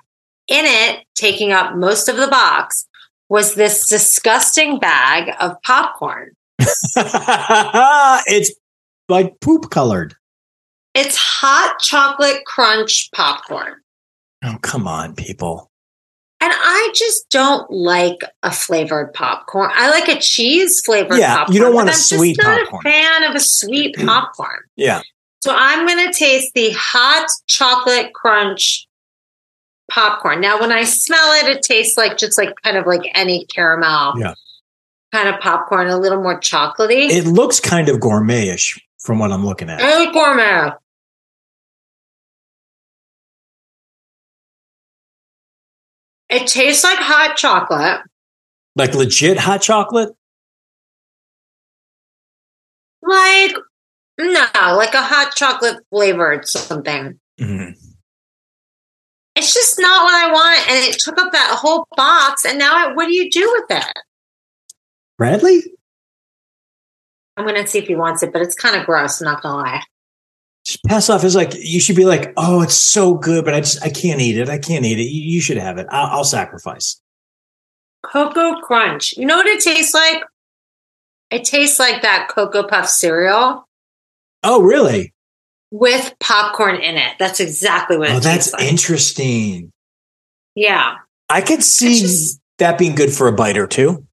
in 0.48 0.64
it, 0.64 1.04
taking 1.14 1.52
up 1.52 1.76
most 1.76 2.08
of 2.08 2.16
the 2.16 2.26
box, 2.26 2.88
was 3.28 3.54
this 3.54 3.86
disgusting 3.86 4.80
bag 4.80 5.32
of 5.38 5.54
popcorn. 5.62 6.32
it's 6.58 8.52
like 9.08 9.38
poop 9.40 9.70
colored. 9.70 10.16
It's 10.94 11.16
hot 11.16 11.78
chocolate 11.78 12.44
crunch 12.44 13.08
popcorn. 13.14 13.74
Oh, 14.44 14.58
come 14.62 14.88
on, 14.88 15.14
people. 15.14 15.70
And 16.42 16.52
I 16.52 16.92
just 16.94 17.30
don't 17.30 17.70
like 17.70 18.18
a 18.42 18.50
flavored 18.50 19.14
popcorn. 19.14 19.70
I 19.74 19.90
like 19.90 20.08
a 20.08 20.18
cheese 20.20 20.80
flavored 20.84 21.18
Yeah, 21.18 21.36
popcorn. 21.36 21.54
you 21.54 21.60
don't 21.60 21.72
want 21.74 21.88
a 21.88 21.92
I'm 21.92 21.98
sweet 21.98 22.36
just 22.36 22.46
not 22.46 22.60
popcorn. 22.62 22.82
a 22.86 22.90
fan 22.90 23.22
of 23.30 23.36
a 23.36 23.40
sweet 23.40 23.94
popcorn. 24.04 24.58
Yeah. 24.74 25.02
So 25.42 25.54
I'm 25.56 25.86
going 25.86 26.04
to 26.06 26.12
taste 26.12 26.50
the 26.54 26.70
hot 26.76 27.28
chocolate 27.46 28.12
crunch 28.12 28.88
popcorn. 29.90 30.40
Now, 30.40 30.60
when 30.60 30.72
I 30.72 30.84
smell 30.84 31.32
it, 31.44 31.56
it 31.56 31.62
tastes 31.62 31.96
like 31.96 32.16
just 32.18 32.36
like 32.38 32.54
kind 32.64 32.76
of 32.76 32.86
like 32.86 33.02
any 33.14 33.44
caramel 33.46 34.14
Yeah. 34.18 34.34
kind 35.12 35.28
of 35.28 35.40
popcorn, 35.40 35.88
a 35.88 35.98
little 35.98 36.22
more 36.22 36.40
chocolatey. 36.40 37.10
It 37.10 37.26
looks 37.26 37.60
kind 37.60 37.88
of 37.88 38.00
gourmetish 38.00 38.80
from 39.00 39.18
what 39.18 39.30
I'm 39.32 39.44
looking 39.44 39.68
at. 39.70 39.80
Oh, 39.82 40.10
gourmet. 40.12 40.72
It 46.32 46.46
tastes 46.46 46.82
like 46.82 46.98
hot 46.98 47.36
chocolate. 47.36 48.00
Like 48.74 48.94
legit 48.94 49.38
hot 49.38 49.60
chocolate. 49.60 50.14
Like, 53.02 53.52
no, 54.18 54.46
like 54.54 54.94
a 54.94 55.02
hot 55.02 55.34
chocolate 55.34 55.84
flavored 55.90 56.48
something. 56.48 57.20
Mhm. 57.38 57.74
It's 59.34 59.52
just 59.52 59.78
not 59.78 60.04
what 60.04 60.14
I 60.14 60.32
want. 60.32 60.70
And 60.70 60.84
it 60.84 60.98
took 60.98 61.18
up 61.18 61.32
that 61.32 61.58
whole 61.60 61.86
box. 61.96 62.44
And 62.44 62.58
now, 62.58 62.76
I, 62.76 62.92
what 62.94 63.06
do 63.06 63.14
you 63.14 63.30
do 63.30 63.50
with 63.68 63.78
it? 63.78 63.92
Bradley? 65.18 65.62
I'm 67.36 67.46
going 67.46 67.60
to 67.60 67.66
see 67.66 67.78
if 67.78 67.86
he 67.86 67.96
wants 67.96 68.22
it, 68.22 68.32
but 68.32 68.42
it's 68.42 68.54
kind 68.54 68.76
of 68.76 68.84
gross. 68.86 69.20
I'm 69.20 69.26
not 69.26 69.42
going 69.42 69.64
to 69.64 69.70
lie. 69.70 69.82
Pass 70.86 71.10
off. 71.10 71.24
It's 71.24 71.34
like 71.34 71.54
you 71.54 71.80
should 71.80 71.96
be 71.96 72.04
like, 72.04 72.32
oh, 72.36 72.62
it's 72.62 72.74
so 72.76 73.14
good, 73.14 73.44
but 73.44 73.52
I 73.54 73.60
just 73.60 73.82
I 73.84 73.90
can't 73.90 74.20
eat 74.20 74.38
it. 74.38 74.48
I 74.48 74.58
can't 74.58 74.84
eat 74.84 74.98
it. 74.98 75.10
You, 75.10 75.22
you 75.34 75.40
should 75.40 75.56
have 75.56 75.76
it. 75.78 75.86
I'll, 75.90 76.18
I'll 76.18 76.24
sacrifice. 76.24 77.00
Cocoa 78.04 78.60
Crunch. 78.60 79.16
You 79.16 79.26
know 79.26 79.36
what 79.36 79.46
it 79.46 79.60
tastes 79.62 79.94
like? 79.94 80.22
It 81.30 81.44
tastes 81.44 81.78
like 81.78 82.02
that 82.02 82.28
Cocoa 82.28 82.62
Puff 82.64 82.88
cereal 82.88 83.66
Oh, 84.42 84.62
really? 84.62 85.12
with 85.70 86.14
popcorn 86.20 86.76
in 86.76 86.96
it. 86.96 87.12
That's 87.18 87.40
exactly 87.40 87.96
what 87.96 88.10
it 88.10 88.14
Oh, 88.16 88.20
that's 88.20 88.52
like. 88.52 88.62
interesting. 88.64 89.72
yeah. 90.54 90.96
I 91.28 91.40
could 91.40 91.62
see 91.62 92.00
just- 92.00 92.40
that 92.58 92.76
being 92.78 92.94
good 92.94 93.10
for 93.12 93.26
a 93.26 93.32
bite 93.32 93.56
or 93.56 93.66
two. 93.66 94.06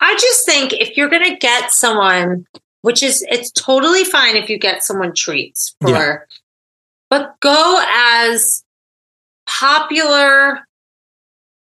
I 0.00 0.14
just 0.14 0.46
think 0.46 0.72
if 0.72 0.96
you're 0.96 1.10
going 1.10 1.24
to 1.30 1.36
get 1.36 1.70
someone, 1.72 2.46
which 2.88 3.02
is, 3.02 3.22
it's 3.30 3.50
totally 3.50 4.02
fine 4.02 4.34
if 4.34 4.48
you 4.48 4.58
get 4.58 4.82
someone 4.82 5.12
treats 5.14 5.74
for, 5.82 5.90
Yeah. 5.90 6.16
but 7.10 7.38
go 7.40 7.84
as 7.94 8.64
popular, 9.46 10.66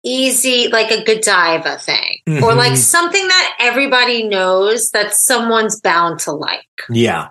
easy, 0.05 0.69
like 0.69 0.91
a 0.91 1.03
Godiva 1.03 1.79
thing, 1.79 2.19
or 2.27 2.53
Mhm. 2.53 2.57
like 2.57 2.77
something 2.77 3.27
that 3.27 3.57
everybody 3.59 4.25
knows 4.29 4.91
that 4.91 5.15
someone's 5.15 5.81
bound 5.81 6.21
to 6.21 6.33
like. 6.33 6.69
Yeah. 6.91 7.29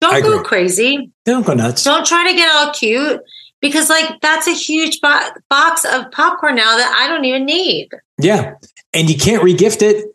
Don't 0.00 0.14
I 0.14 0.20
go 0.20 0.34
agree. 0.34 0.44
crazy. 0.44 1.10
Don't 1.24 1.44
go 1.44 1.54
nuts. 1.54 1.82
Don't 1.82 2.06
try 2.06 2.30
to 2.30 2.36
get 2.36 2.48
all 2.54 2.70
cute 2.72 3.20
because, 3.60 3.90
like, 3.90 4.20
that's 4.20 4.46
a 4.46 4.52
huge 4.52 5.00
bo- 5.00 5.30
box 5.50 5.84
of 5.84 6.12
popcorn 6.12 6.54
now 6.54 6.76
that 6.76 6.94
I 6.96 7.08
don't 7.08 7.24
even 7.24 7.44
need. 7.44 7.88
Yeah. 8.18 8.52
And 8.92 9.10
you 9.10 9.16
can't 9.18 9.42
regift 9.42 9.82
it. 9.82 10.14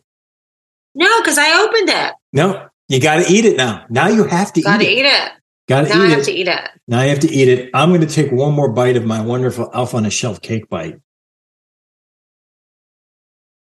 No, 0.94 1.20
because 1.20 1.36
I 1.36 1.60
opened 1.62 1.90
it. 1.90 2.14
No, 2.32 2.68
you 2.90 3.00
got 3.00 3.24
to 3.24 3.32
eat 3.32 3.44
it 3.44 3.56
now. 3.56 3.86
Now 3.88 4.08
you 4.08 4.24
have 4.24 4.52
to 4.54 4.62
Got 4.62 4.78
to 4.78 4.84
eat 4.84 4.98
it. 4.98 4.98
eat 4.98 5.06
it. 5.06 5.32
Got 5.68 5.82
to 5.82 5.88
Now 5.90 6.02
I 6.02 6.06
eat 6.06 6.10
have 6.10 6.18
it. 6.18 6.24
to 6.24 6.32
eat 6.32 6.48
it. 6.48 6.60
Now 6.88 6.98
I 6.98 7.04
have 7.06 7.20
to 7.20 7.30
eat 7.32 7.46
it. 7.48 7.70
I'm 7.72 7.90
going 7.90 8.00
to 8.00 8.06
take 8.06 8.32
one 8.32 8.52
more 8.52 8.72
bite 8.72 8.96
of 8.96 9.04
my 9.06 9.20
wonderful 9.20 9.70
Elf 9.72 9.94
on 9.94 10.04
a 10.04 10.10
Shelf 10.10 10.42
cake 10.42 10.68
bite. 10.68 10.96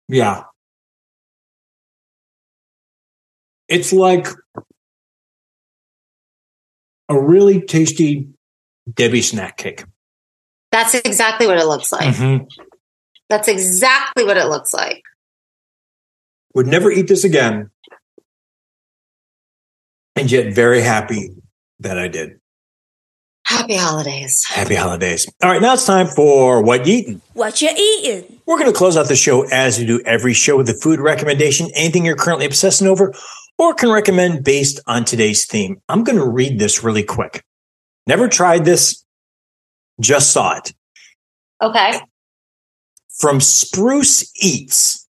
Yeah. 0.08 0.44
It's 3.68 3.92
like 3.92 4.26
a 7.10 7.20
really 7.20 7.60
tasty 7.60 8.28
Debbie 8.94 9.20
snack 9.20 9.58
cake. 9.58 9.84
That's 10.72 10.94
exactly 10.94 11.46
what 11.46 11.58
it 11.58 11.66
looks 11.66 11.92
like. 11.92 12.14
Mhm. 12.14 12.48
That's 13.28 13.48
exactly 13.48 14.24
what 14.24 14.38
it 14.38 14.46
looks 14.46 14.72
like. 14.72 15.02
Would 16.54 16.66
never 16.66 16.90
eat 16.90 17.08
this 17.08 17.24
again. 17.24 17.70
And 20.18 20.30
yet 20.30 20.52
very 20.52 20.80
happy 20.80 21.30
that 21.80 21.98
I 21.98 22.08
did. 22.08 22.40
Happy 23.44 23.76
holidays. 23.76 24.44
Happy 24.48 24.74
holidays. 24.74 25.30
All 25.42 25.50
right, 25.50 25.62
now 25.62 25.74
it's 25.74 25.86
time 25.86 26.06
for 26.08 26.60
What 26.60 26.86
You 26.86 26.94
Eatin'. 26.94 27.22
What 27.34 27.62
you 27.62 27.70
eating? 27.70 28.40
We're 28.44 28.58
going 28.58 28.70
to 28.70 28.76
close 28.76 28.96
out 28.96 29.08
the 29.08 29.16
show 29.16 29.46
as 29.48 29.78
we 29.78 29.86
do 29.86 30.02
every 30.04 30.34
show 30.34 30.56
with 30.56 30.68
a 30.68 30.74
food 30.74 31.00
recommendation, 31.00 31.70
anything 31.74 32.04
you're 32.04 32.16
currently 32.16 32.46
obsessing 32.46 32.88
over 32.88 33.14
or 33.58 33.74
can 33.74 33.90
recommend 33.90 34.44
based 34.44 34.80
on 34.86 35.04
today's 35.04 35.46
theme. 35.46 35.80
I'm 35.88 36.04
going 36.04 36.18
to 36.18 36.26
read 36.26 36.58
this 36.58 36.82
really 36.82 37.02
quick. 37.04 37.44
Never 38.06 38.28
tried 38.28 38.64
this, 38.64 39.04
just 40.00 40.32
saw 40.32 40.56
it. 40.56 40.74
Okay. 41.62 42.00
From 43.18 43.40
Spruce 43.40 44.30
Eats, 44.42 45.06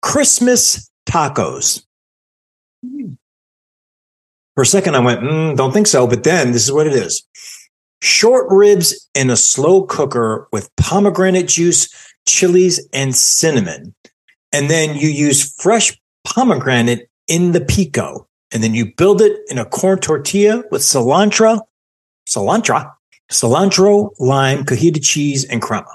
Christmas 0.00 0.90
tacos. 1.06 1.84
Hmm. 2.84 3.12
For 4.54 4.62
a 4.62 4.66
second, 4.66 4.94
I 4.96 5.00
went, 5.00 5.20
mm, 5.20 5.56
don't 5.56 5.72
think 5.72 5.86
so. 5.86 6.06
But 6.06 6.24
then 6.24 6.52
this 6.52 6.64
is 6.64 6.72
what 6.72 6.86
it 6.86 6.94
is 6.94 7.26
short 8.02 8.46
ribs 8.50 9.08
in 9.14 9.30
a 9.30 9.36
slow 9.36 9.84
cooker 9.84 10.48
with 10.52 10.74
pomegranate 10.76 11.46
juice, 11.46 11.88
chilies, 12.26 12.86
and 12.92 13.14
cinnamon. 13.14 13.94
And 14.52 14.68
then 14.68 14.96
you 14.96 15.08
use 15.08 15.54
fresh 15.54 15.98
pomegranate 16.24 17.08
in 17.28 17.52
the 17.52 17.60
pico. 17.60 18.26
And 18.50 18.62
then 18.62 18.74
you 18.74 18.92
build 18.94 19.22
it 19.22 19.40
in 19.48 19.56
a 19.56 19.64
corn 19.64 19.98
tortilla 20.00 20.64
with 20.70 20.82
cilantro, 20.82 21.60
cilantro, 22.28 22.92
cilantro, 23.30 24.10
lime, 24.18 24.64
cotija 24.64 25.02
cheese, 25.02 25.44
and 25.44 25.62
crema. 25.62 25.86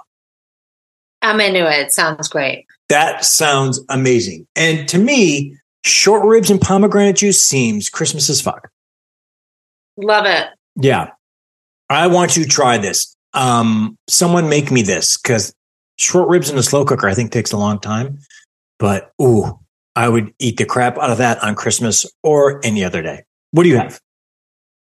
I'm 1.22 1.40
into 1.42 1.70
it. 1.70 1.92
Sounds 1.92 2.30
great. 2.30 2.66
That 2.90 3.26
sounds 3.26 3.82
amazing. 3.90 4.48
And 4.56 4.88
to 4.88 4.98
me, 4.98 5.56
short 5.86 6.26
ribs 6.26 6.50
and 6.50 6.60
pomegranate 6.60 7.18
juice 7.18 7.42
seems 7.42 7.90
Christmas 7.90 8.30
as 8.30 8.42
fuck. 8.42 8.70
Love 9.98 10.26
it. 10.26 10.48
Yeah. 10.76 11.12
I 11.90 12.08
want 12.08 12.36
you 12.36 12.44
to 12.44 12.50
try 12.50 12.78
this. 12.78 13.16
Um, 13.34 13.98
someone 14.08 14.50
make 14.50 14.72
me 14.72 14.82
this 14.82 15.18
because 15.18 15.54
short 15.98 16.30
ribs 16.30 16.50
in 16.50 16.58
a 16.58 16.64
slow 16.64 16.86
cooker, 16.86 17.08
I 17.08 17.14
think 17.14 17.32
takes 17.32 17.52
a 17.52 17.58
long 17.58 17.80
time. 17.80 18.20
But 18.80 19.12
ooh, 19.22 19.60
I 19.96 20.10
would 20.10 20.34
eat 20.40 20.58
the 20.58 20.66
crap 20.66 20.98
out 20.98 21.10
of 21.10 21.18
that 21.18 21.42
on 21.44 21.56
Christmas 21.56 22.06
or 22.24 22.62
any 22.64 22.84
other 22.84 23.02
day. 23.02 23.24
What 23.52 23.64
do 23.64 23.70
you 23.70 23.78
have? 23.78 24.00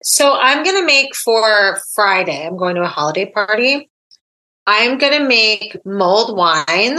So 0.04 0.38
I'm 0.40 0.64
going 0.64 0.80
to 0.80 0.86
make 0.86 1.16
for 1.16 1.80
Friday. 1.94 2.46
I'm 2.46 2.58
going 2.58 2.76
to 2.76 2.84
a 2.84 2.88
holiday 2.88 3.32
party. 3.32 3.90
I'm 4.68 4.98
going 4.98 5.20
to 5.20 5.28
make 5.28 5.78
mulled 5.86 6.36
wine. 6.36 6.98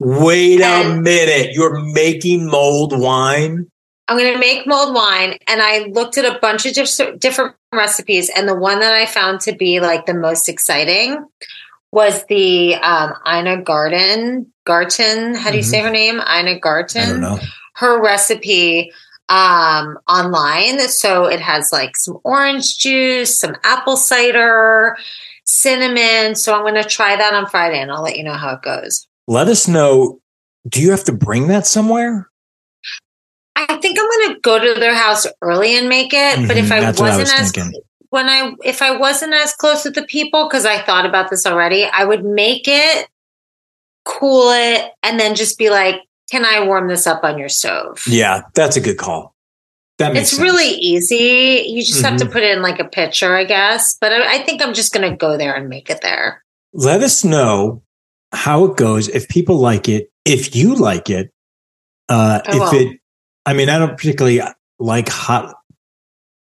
Wait 0.00 0.60
a 0.60 0.94
minute. 0.96 1.52
You're 1.52 1.78
making 1.92 2.46
mold 2.46 2.98
wine? 2.98 3.70
I'm 4.08 4.16
going 4.18 4.32
to 4.32 4.38
make 4.40 4.66
mulled 4.66 4.94
wine. 4.94 5.36
And 5.46 5.62
I 5.62 5.86
looked 5.90 6.18
at 6.18 6.24
a 6.24 6.38
bunch 6.40 6.66
of 6.66 6.74
diff- 6.74 7.18
different 7.20 7.54
recipes. 7.72 8.28
And 8.34 8.48
the 8.48 8.56
one 8.56 8.80
that 8.80 8.94
I 8.94 9.06
found 9.06 9.40
to 9.42 9.52
be 9.54 9.78
like 9.78 10.06
the 10.06 10.14
most 10.14 10.48
exciting 10.48 11.24
was 11.92 12.24
the 12.24 12.74
um, 12.76 13.12
Ina 13.30 13.62
Garden. 13.62 14.52
Garten. 14.64 15.34
How 15.34 15.50
do 15.50 15.58
you 15.58 15.62
say 15.62 15.80
her 15.80 15.90
name? 15.90 16.20
Ina 16.20 16.58
Garten. 16.58 17.02
I 17.02 17.06
don't 17.06 17.20
know. 17.20 17.38
her 17.76 18.02
recipe 18.02 18.90
um 19.28 19.96
online 20.08 20.80
so 20.88 21.26
it 21.26 21.38
has 21.40 21.68
like 21.72 21.96
some 21.96 22.18
orange 22.24 22.78
juice 22.78 23.38
some 23.38 23.54
apple 23.62 23.96
cider 23.96 24.96
cinnamon 25.44 26.34
so 26.34 26.52
i'm 26.52 26.62
going 26.62 26.74
to 26.74 26.82
try 26.82 27.14
that 27.14 27.32
on 27.32 27.46
friday 27.46 27.78
and 27.78 27.92
i'll 27.92 28.02
let 28.02 28.16
you 28.16 28.24
know 28.24 28.34
how 28.34 28.54
it 28.54 28.62
goes 28.62 29.06
Let 29.30 29.46
us 29.46 29.68
know. 29.68 30.18
Do 30.68 30.82
you 30.82 30.90
have 30.90 31.04
to 31.04 31.12
bring 31.12 31.46
that 31.46 31.64
somewhere? 31.66 32.28
i 33.56 33.76
think 33.76 33.98
i'm 33.98 34.06
going 34.08 34.34
to 34.34 34.40
go 34.40 34.58
to 34.58 34.78
their 34.80 34.94
house 34.94 35.26
early 35.42 35.76
and 35.76 35.88
make 35.88 36.12
it 36.14 36.46
but 36.48 36.56
if 36.56 36.66
Mhm, 36.66 36.72
i 36.72 36.80
what 36.80 36.98
I 37.00 37.02
wasn't 37.02 37.20
was 37.20 37.32
as 37.40 37.52
thinking. 37.52 37.80
when 38.08 38.28
i 38.28 38.52
if 38.64 38.80
i 38.80 38.96
wasn't 38.96 39.34
as 39.34 39.52
close 39.54 39.84
with 39.84 39.94
the 39.94 40.04
people 40.04 40.48
because 40.48 40.64
i 40.64 40.78
thought 40.80 41.04
about 41.04 41.28
this 41.30 41.44
already 41.46 41.84
i 41.84 42.04
would 42.04 42.24
make 42.24 42.62
it 42.66 43.08
cool 44.04 44.50
it 44.52 44.92
and 45.02 45.18
then 45.20 45.34
just 45.34 45.58
be 45.58 45.68
like 45.68 45.96
can 46.30 46.44
i 46.46 46.64
warm 46.64 46.88
this 46.88 47.06
up 47.06 47.22
on 47.24 47.38
your 47.38 47.48
stove 47.50 48.02
Yeah, 48.06 48.42
that's 48.54 48.76
a 48.76 48.80
good 48.80 48.96
call. 48.98 49.34
That 49.98 50.14
makes 50.14 50.28
It's 50.28 50.30
sense. 50.38 50.42
really 50.42 50.70
easy. 50.70 51.64
You 51.68 51.82
just 51.82 52.02
have 52.02 52.16
to 52.18 52.24
Mhm. 52.24 52.32
put 52.32 52.42
it 52.42 52.56
in 52.56 52.62
like 52.62 52.78
a 52.78 52.84
pitcher, 52.88 53.36
I 53.36 53.44
guess. 53.44 53.98
But 54.00 54.12
I, 54.12 54.36
I 54.36 54.38
think 54.44 54.62
I'm 54.62 54.72
just 54.72 54.94
going 54.94 55.08
to 55.10 55.14
go 55.14 55.36
there 55.36 55.54
and 55.54 55.68
make 55.68 55.90
it 55.90 56.00
there. 56.00 56.42
let 56.72 57.02
us 57.02 57.22
know 57.24 57.82
how 58.32 58.64
it 58.64 58.76
goes 58.76 59.08
if 59.08 59.28
people 59.28 59.56
like 59.58 59.88
it 59.88 60.10
if 60.24 60.54
you 60.54 60.74
like 60.74 61.10
it 61.10 61.32
uh 62.08 62.40
I 62.46 62.56
if 62.56 62.72
it 62.74 63.00
i 63.46 63.52
mean 63.52 63.68
i 63.68 63.78
don't 63.78 63.96
particularly 63.96 64.40
like 64.78 65.08
hot 65.08 65.54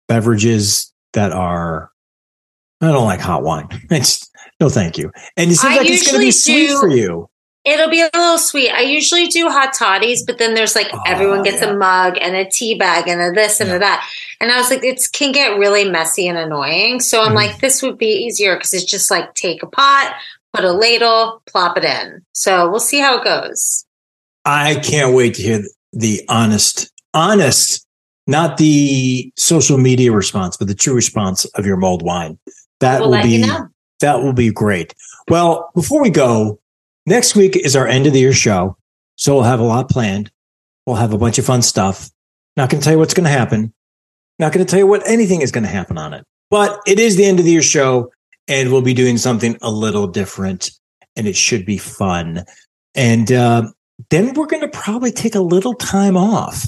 beverages 0.09 0.93
that 1.13 1.33
are 1.33 1.91
i 2.81 2.87
don't 2.87 3.05
like 3.05 3.21
hot 3.21 3.43
wine 3.43 3.69
it's 3.91 4.31
no 4.61 4.69
thank 4.69 4.99
you 4.99 5.11
and 5.37 5.51
it 5.51 5.55
seems 5.57 5.73
I 5.75 5.77
like 5.79 5.89
it's 5.91 6.07
going 6.07 6.21
to 6.21 6.27
be 6.27 6.31
sweet 6.31 6.69
do- 6.69 6.81
for 6.81 6.89
you 6.89 7.29
It'll 7.65 7.91
be 7.91 8.01
a 8.01 8.09
little 8.15 8.39
sweet. 8.39 8.71
I 8.71 8.81
usually 8.81 9.27
do 9.27 9.49
hot 9.51 9.75
toddies, 9.75 10.25
but 10.25 10.39
then 10.39 10.55
there's 10.55 10.75
like 10.75 10.89
Oh, 10.95 11.01
everyone 11.07 11.43
gets 11.43 11.61
yeah. 11.61 11.71
a 11.71 11.77
mug 11.77 12.17
and 12.19 12.35
a 12.35 12.49
tea 12.49 12.79
bag 12.79 13.09
and 13.09 13.21
a 13.21 13.31
this 13.31 13.61
and 13.61 13.69
Yeah. 13.69 13.77
a 13.77 13.79
that. 13.81 14.09
And 14.41 14.51
I 14.51 14.57
was 14.57 14.71
like, 14.71 14.83
it 14.83 15.07
can 15.13 15.33
get 15.33 15.59
really 15.59 15.85
messy 15.91 16.27
and 16.29 16.39
annoying. 16.39 17.01
So 17.01 17.21
I'm 17.23 17.33
Mhm. 17.33 17.35
like, 17.35 17.59
this 17.61 17.83
would 17.83 17.99
be 17.99 18.07
easier 18.07 18.55
because 18.57 18.73
it's 18.73 18.85
just 18.85 19.11
like 19.11 19.35
take 19.35 19.63
a 19.63 19.67
pot, 19.67 20.15
put 20.55 20.65
a 20.65 20.73
ladle, 20.73 21.43
plop 21.47 21.77
it 21.77 21.85
in. 21.85 22.23
So 22.33 22.69
we'll 22.71 22.81
see 22.81 23.01
how 23.01 23.19
it 23.19 23.25
goes. 23.25 23.85
i 24.45 24.77
can't 24.77 25.15
wait 25.15 25.35
to 25.35 25.43
hear 25.43 25.63
the 25.93 26.23
honest 26.29 26.93
honest 27.15 27.87
not 28.27 28.59
the 28.59 29.33
social 29.37 29.79
media 29.79 30.13
response 30.13 30.57
but 30.57 30.69
the 30.69 30.75
true 30.75 30.95
response 30.95 31.45
of 31.57 31.65
your 31.65 31.77
mulled 31.77 32.03
wine 32.03 32.39
that 32.81 33.01
We'll 33.01 33.11
will 33.11 33.23
be 33.23 33.39
you 33.39 33.47
know. 33.47 33.69
That 34.01 34.23
will 34.23 34.33
be 34.33 34.51
great. 34.51 34.95
Well, 35.29 35.71
before 35.75 36.01
we 36.03 36.11
go, 36.11 36.61
next 37.07 37.35
week 37.35 37.57
is 37.57 37.75
our 37.75 37.87
end 37.87 38.07
of 38.07 38.13
the 38.13 38.21
year 38.21 38.33
show. 38.33 38.77
So 39.17 39.35
we'll 39.35 39.45
have 39.45 39.61
a 39.61 39.65
lot 39.65 39.91
planned. 39.91 40.31
We'll 40.87 40.97
have 40.97 41.13
a 41.13 41.19
bunch 41.19 41.39
of 41.39 41.45
fun 41.45 41.63
stuff. 41.63 42.11
Not 42.57 42.71
going 42.71 42.81
to 42.81 42.85
tell 42.85 42.93
you 42.93 42.99
what's 42.99 43.15
going 43.15 43.25
to 43.25 43.31
happen. 43.31 43.75
Not 44.39 44.53
going 44.53 44.65
to 44.65 44.71
tell 44.71 44.79
you 44.79 44.87
what 44.87 45.07
anything 45.07 45.43
is 45.43 45.51
going 45.51 45.65
to 45.65 45.71
happen 45.71 45.99
on 45.99 46.15
it. 46.15 46.25
But 46.51 46.81
it 46.87 46.99
is 46.99 47.17
the 47.17 47.25
end 47.25 47.41
of 47.41 47.45
the 47.45 47.51
year 47.51 47.63
show 47.63 48.11
and 48.49 48.73
we'll 48.73 48.83
be 48.83 48.95
doing 48.95 49.19
something 49.19 49.57
a 49.63 49.71
little 49.71 50.07
different 50.07 50.71
and 51.15 51.27
it 51.29 51.37
should 51.37 51.67
be 51.67 51.79
fun. 51.79 52.45
And 52.95 53.31
uh, 53.31 53.71
then 54.11 54.33
we're 54.35 54.47
going 54.47 54.63
to 54.63 54.69
probably 54.69 55.13
take 55.13 55.35
a 55.35 55.41
little 55.41 55.75
time 55.75 56.17
off. 56.17 56.67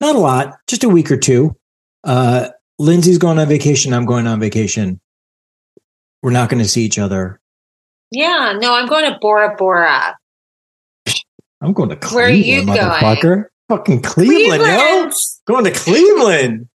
Not 0.00 0.16
a 0.16 0.18
lot, 0.18 0.56
just 0.66 0.82
a 0.82 0.88
week 0.88 1.10
or 1.10 1.18
two. 1.18 1.54
Uh, 2.04 2.48
Lindsay's 2.78 3.18
going 3.18 3.38
on 3.38 3.48
vacation. 3.48 3.92
I'm 3.92 4.06
going 4.06 4.26
on 4.26 4.40
vacation. 4.40 5.00
We're 6.22 6.30
not 6.30 6.48
going 6.48 6.62
to 6.62 6.68
see 6.68 6.82
each 6.82 6.98
other. 6.98 7.40
Yeah, 8.10 8.56
no, 8.58 8.74
I'm 8.74 8.86
going 8.88 9.10
to 9.10 9.18
Bora 9.20 9.54
Bora. 9.56 10.16
I'm 11.60 11.74
going 11.74 11.90
to 11.90 11.96
Cleveland, 11.96 12.16
Where 12.16 12.26
are 12.26 12.30
you 12.30 12.64
going? 12.64 12.78
motherfucker. 12.78 13.44
Fucking 13.68 14.02
Cleveland, 14.02 14.62
yo. 14.62 14.78
Cleveland. 14.78 15.12
Going 15.46 15.64
to 15.64 15.70
Cleveland. 15.70 16.68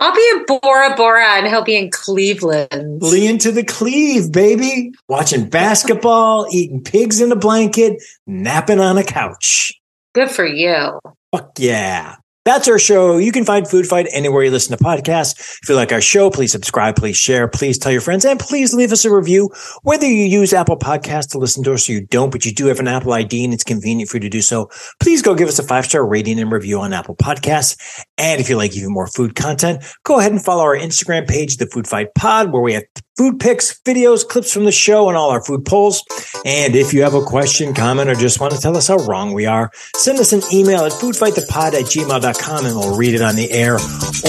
I'll 0.00 0.14
be 0.14 0.28
in 0.34 0.44
Bora 0.46 0.94
Bora 0.96 1.36
and 1.36 1.46
he'll 1.46 1.64
be 1.64 1.76
in 1.76 1.90
Cleveland. 1.90 3.02
Lean 3.02 3.38
to 3.38 3.52
the 3.52 3.64
cleave, 3.64 4.32
baby. 4.32 4.92
Watching 5.08 5.48
basketball, 5.48 6.46
eating 6.50 6.82
pigs 6.82 7.20
in 7.20 7.32
a 7.32 7.36
blanket, 7.36 8.02
napping 8.26 8.80
on 8.80 8.98
a 8.98 9.04
couch. 9.04 9.72
Good 10.14 10.30
for 10.30 10.46
you. 10.46 10.98
Fuck 11.32 11.52
yeah. 11.58 12.16
That's 12.46 12.68
our 12.68 12.78
show. 12.78 13.18
You 13.18 13.32
can 13.32 13.44
find 13.44 13.66
Food 13.66 13.88
Fight 13.88 14.06
anywhere 14.12 14.44
you 14.44 14.52
listen 14.52 14.78
to 14.78 14.82
podcasts. 14.82 15.58
If 15.64 15.68
you 15.68 15.74
like 15.74 15.90
our 15.90 16.00
show, 16.00 16.30
please 16.30 16.52
subscribe, 16.52 16.94
please 16.94 17.16
share, 17.16 17.48
please 17.48 17.76
tell 17.76 17.90
your 17.90 18.00
friends, 18.00 18.24
and 18.24 18.38
please 18.38 18.72
leave 18.72 18.92
us 18.92 19.04
a 19.04 19.12
review. 19.12 19.50
Whether 19.82 20.06
you 20.06 20.26
use 20.26 20.52
Apple 20.52 20.78
Podcasts 20.78 21.32
to 21.32 21.38
listen 21.38 21.64
to 21.64 21.72
us 21.72 21.88
or 21.88 21.94
you 21.94 22.02
don't, 22.02 22.30
but 22.30 22.46
you 22.46 22.54
do 22.54 22.66
have 22.66 22.78
an 22.78 22.86
Apple 22.86 23.12
ID 23.14 23.44
and 23.44 23.52
it's 23.52 23.64
convenient 23.64 24.08
for 24.08 24.18
you 24.18 24.20
to 24.20 24.28
do 24.28 24.42
so, 24.42 24.70
please 25.00 25.22
go 25.22 25.34
give 25.34 25.48
us 25.48 25.58
a 25.58 25.64
five 25.64 25.86
star 25.86 26.06
rating 26.06 26.38
and 26.38 26.52
review 26.52 26.78
on 26.78 26.92
Apple 26.92 27.16
Podcasts. 27.16 28.04
And 28.16 28.40
if 28.40 28.48
you 28.48 28.56
like 28.56 28.76
even 28.76 28.92
more 28.92 29.08
food 29.08 29.34
content, 29.34 29.82
go 30.04 30.20
ahead 30.20 30.30
and 30.30 30.40
follow 30.40 30.62
our 30.62 30.76
Instagram 30.76 31.26
page, 31.26 31.56
The 31.56 31.66
Food 31.66 31.88
Fight 31.88 32.14
Pod, 32.14 32.52
where 32.52 32.62
we 32.62 32.74
have 32.74 32.84
food 33.16 33.40
pics, 33.40 33.80
videos, 33.80 34.28
clips 34.28 34.52
from 34.52 34.66
the 34.66 34.72
show, 34.72 35.08
and 35.08 35.16
all 35.16 35.30
our 35.30 35.42
food 35.42 35.64
polls. 35.64 36.04
And 36.44 36.76
if 36.76 36.92
you 36.92 37.02
have 37.02 37.14
a 37.14 37.22
question, 37.22 37.74
comment, 37.74 38.10
or 38.10 38.14
just 38.14 38.40
want 38.40 38.52
to 38.52 38.60
tell 38.60 38.76
us 38.76 38.88
how 38.88 38.98
wrong 38.98 39.32
we 39.32 39.46
are, 39.46 39.70
send 39.96 40.20
us 40.20 40.32
an 40.32 40.42
email 40.52 40.84
at 40.84 40.92
foodfightthepod 40.92 41.72
at 41.72 41.86
gmail.com 41.86 42.35
Comment. 42.38 42.68
and 42.68 42.76
we'll 42.76 42.96
read 42.96 43.14
it 43.14 43.22
on 43.22 43.36
the 43.36 43.50
air. 43.50 43.78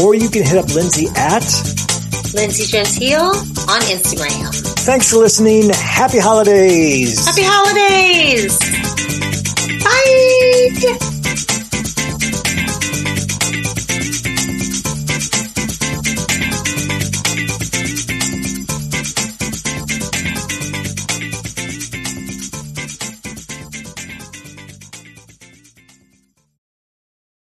Or 0.01 0.16
you 0.16 0.30
can 0.30 0.43
hit 0.43 0.58
up 0.58 0.74
Lindsay 0.74 1.08
at 1.16 1.43
Lindsay 2.34 2.66
on 3.18 3.82
Instagram. 3.89 4.53
Thanks 4.80 5.10
for 5.12 5.18
listening. 5.18 5.70
Happy 5.70 6.20
holidays. 6.20 7.26
Happy 7.26 7.43
holidays. 7.43 8.58
Bye. 9.84 11.57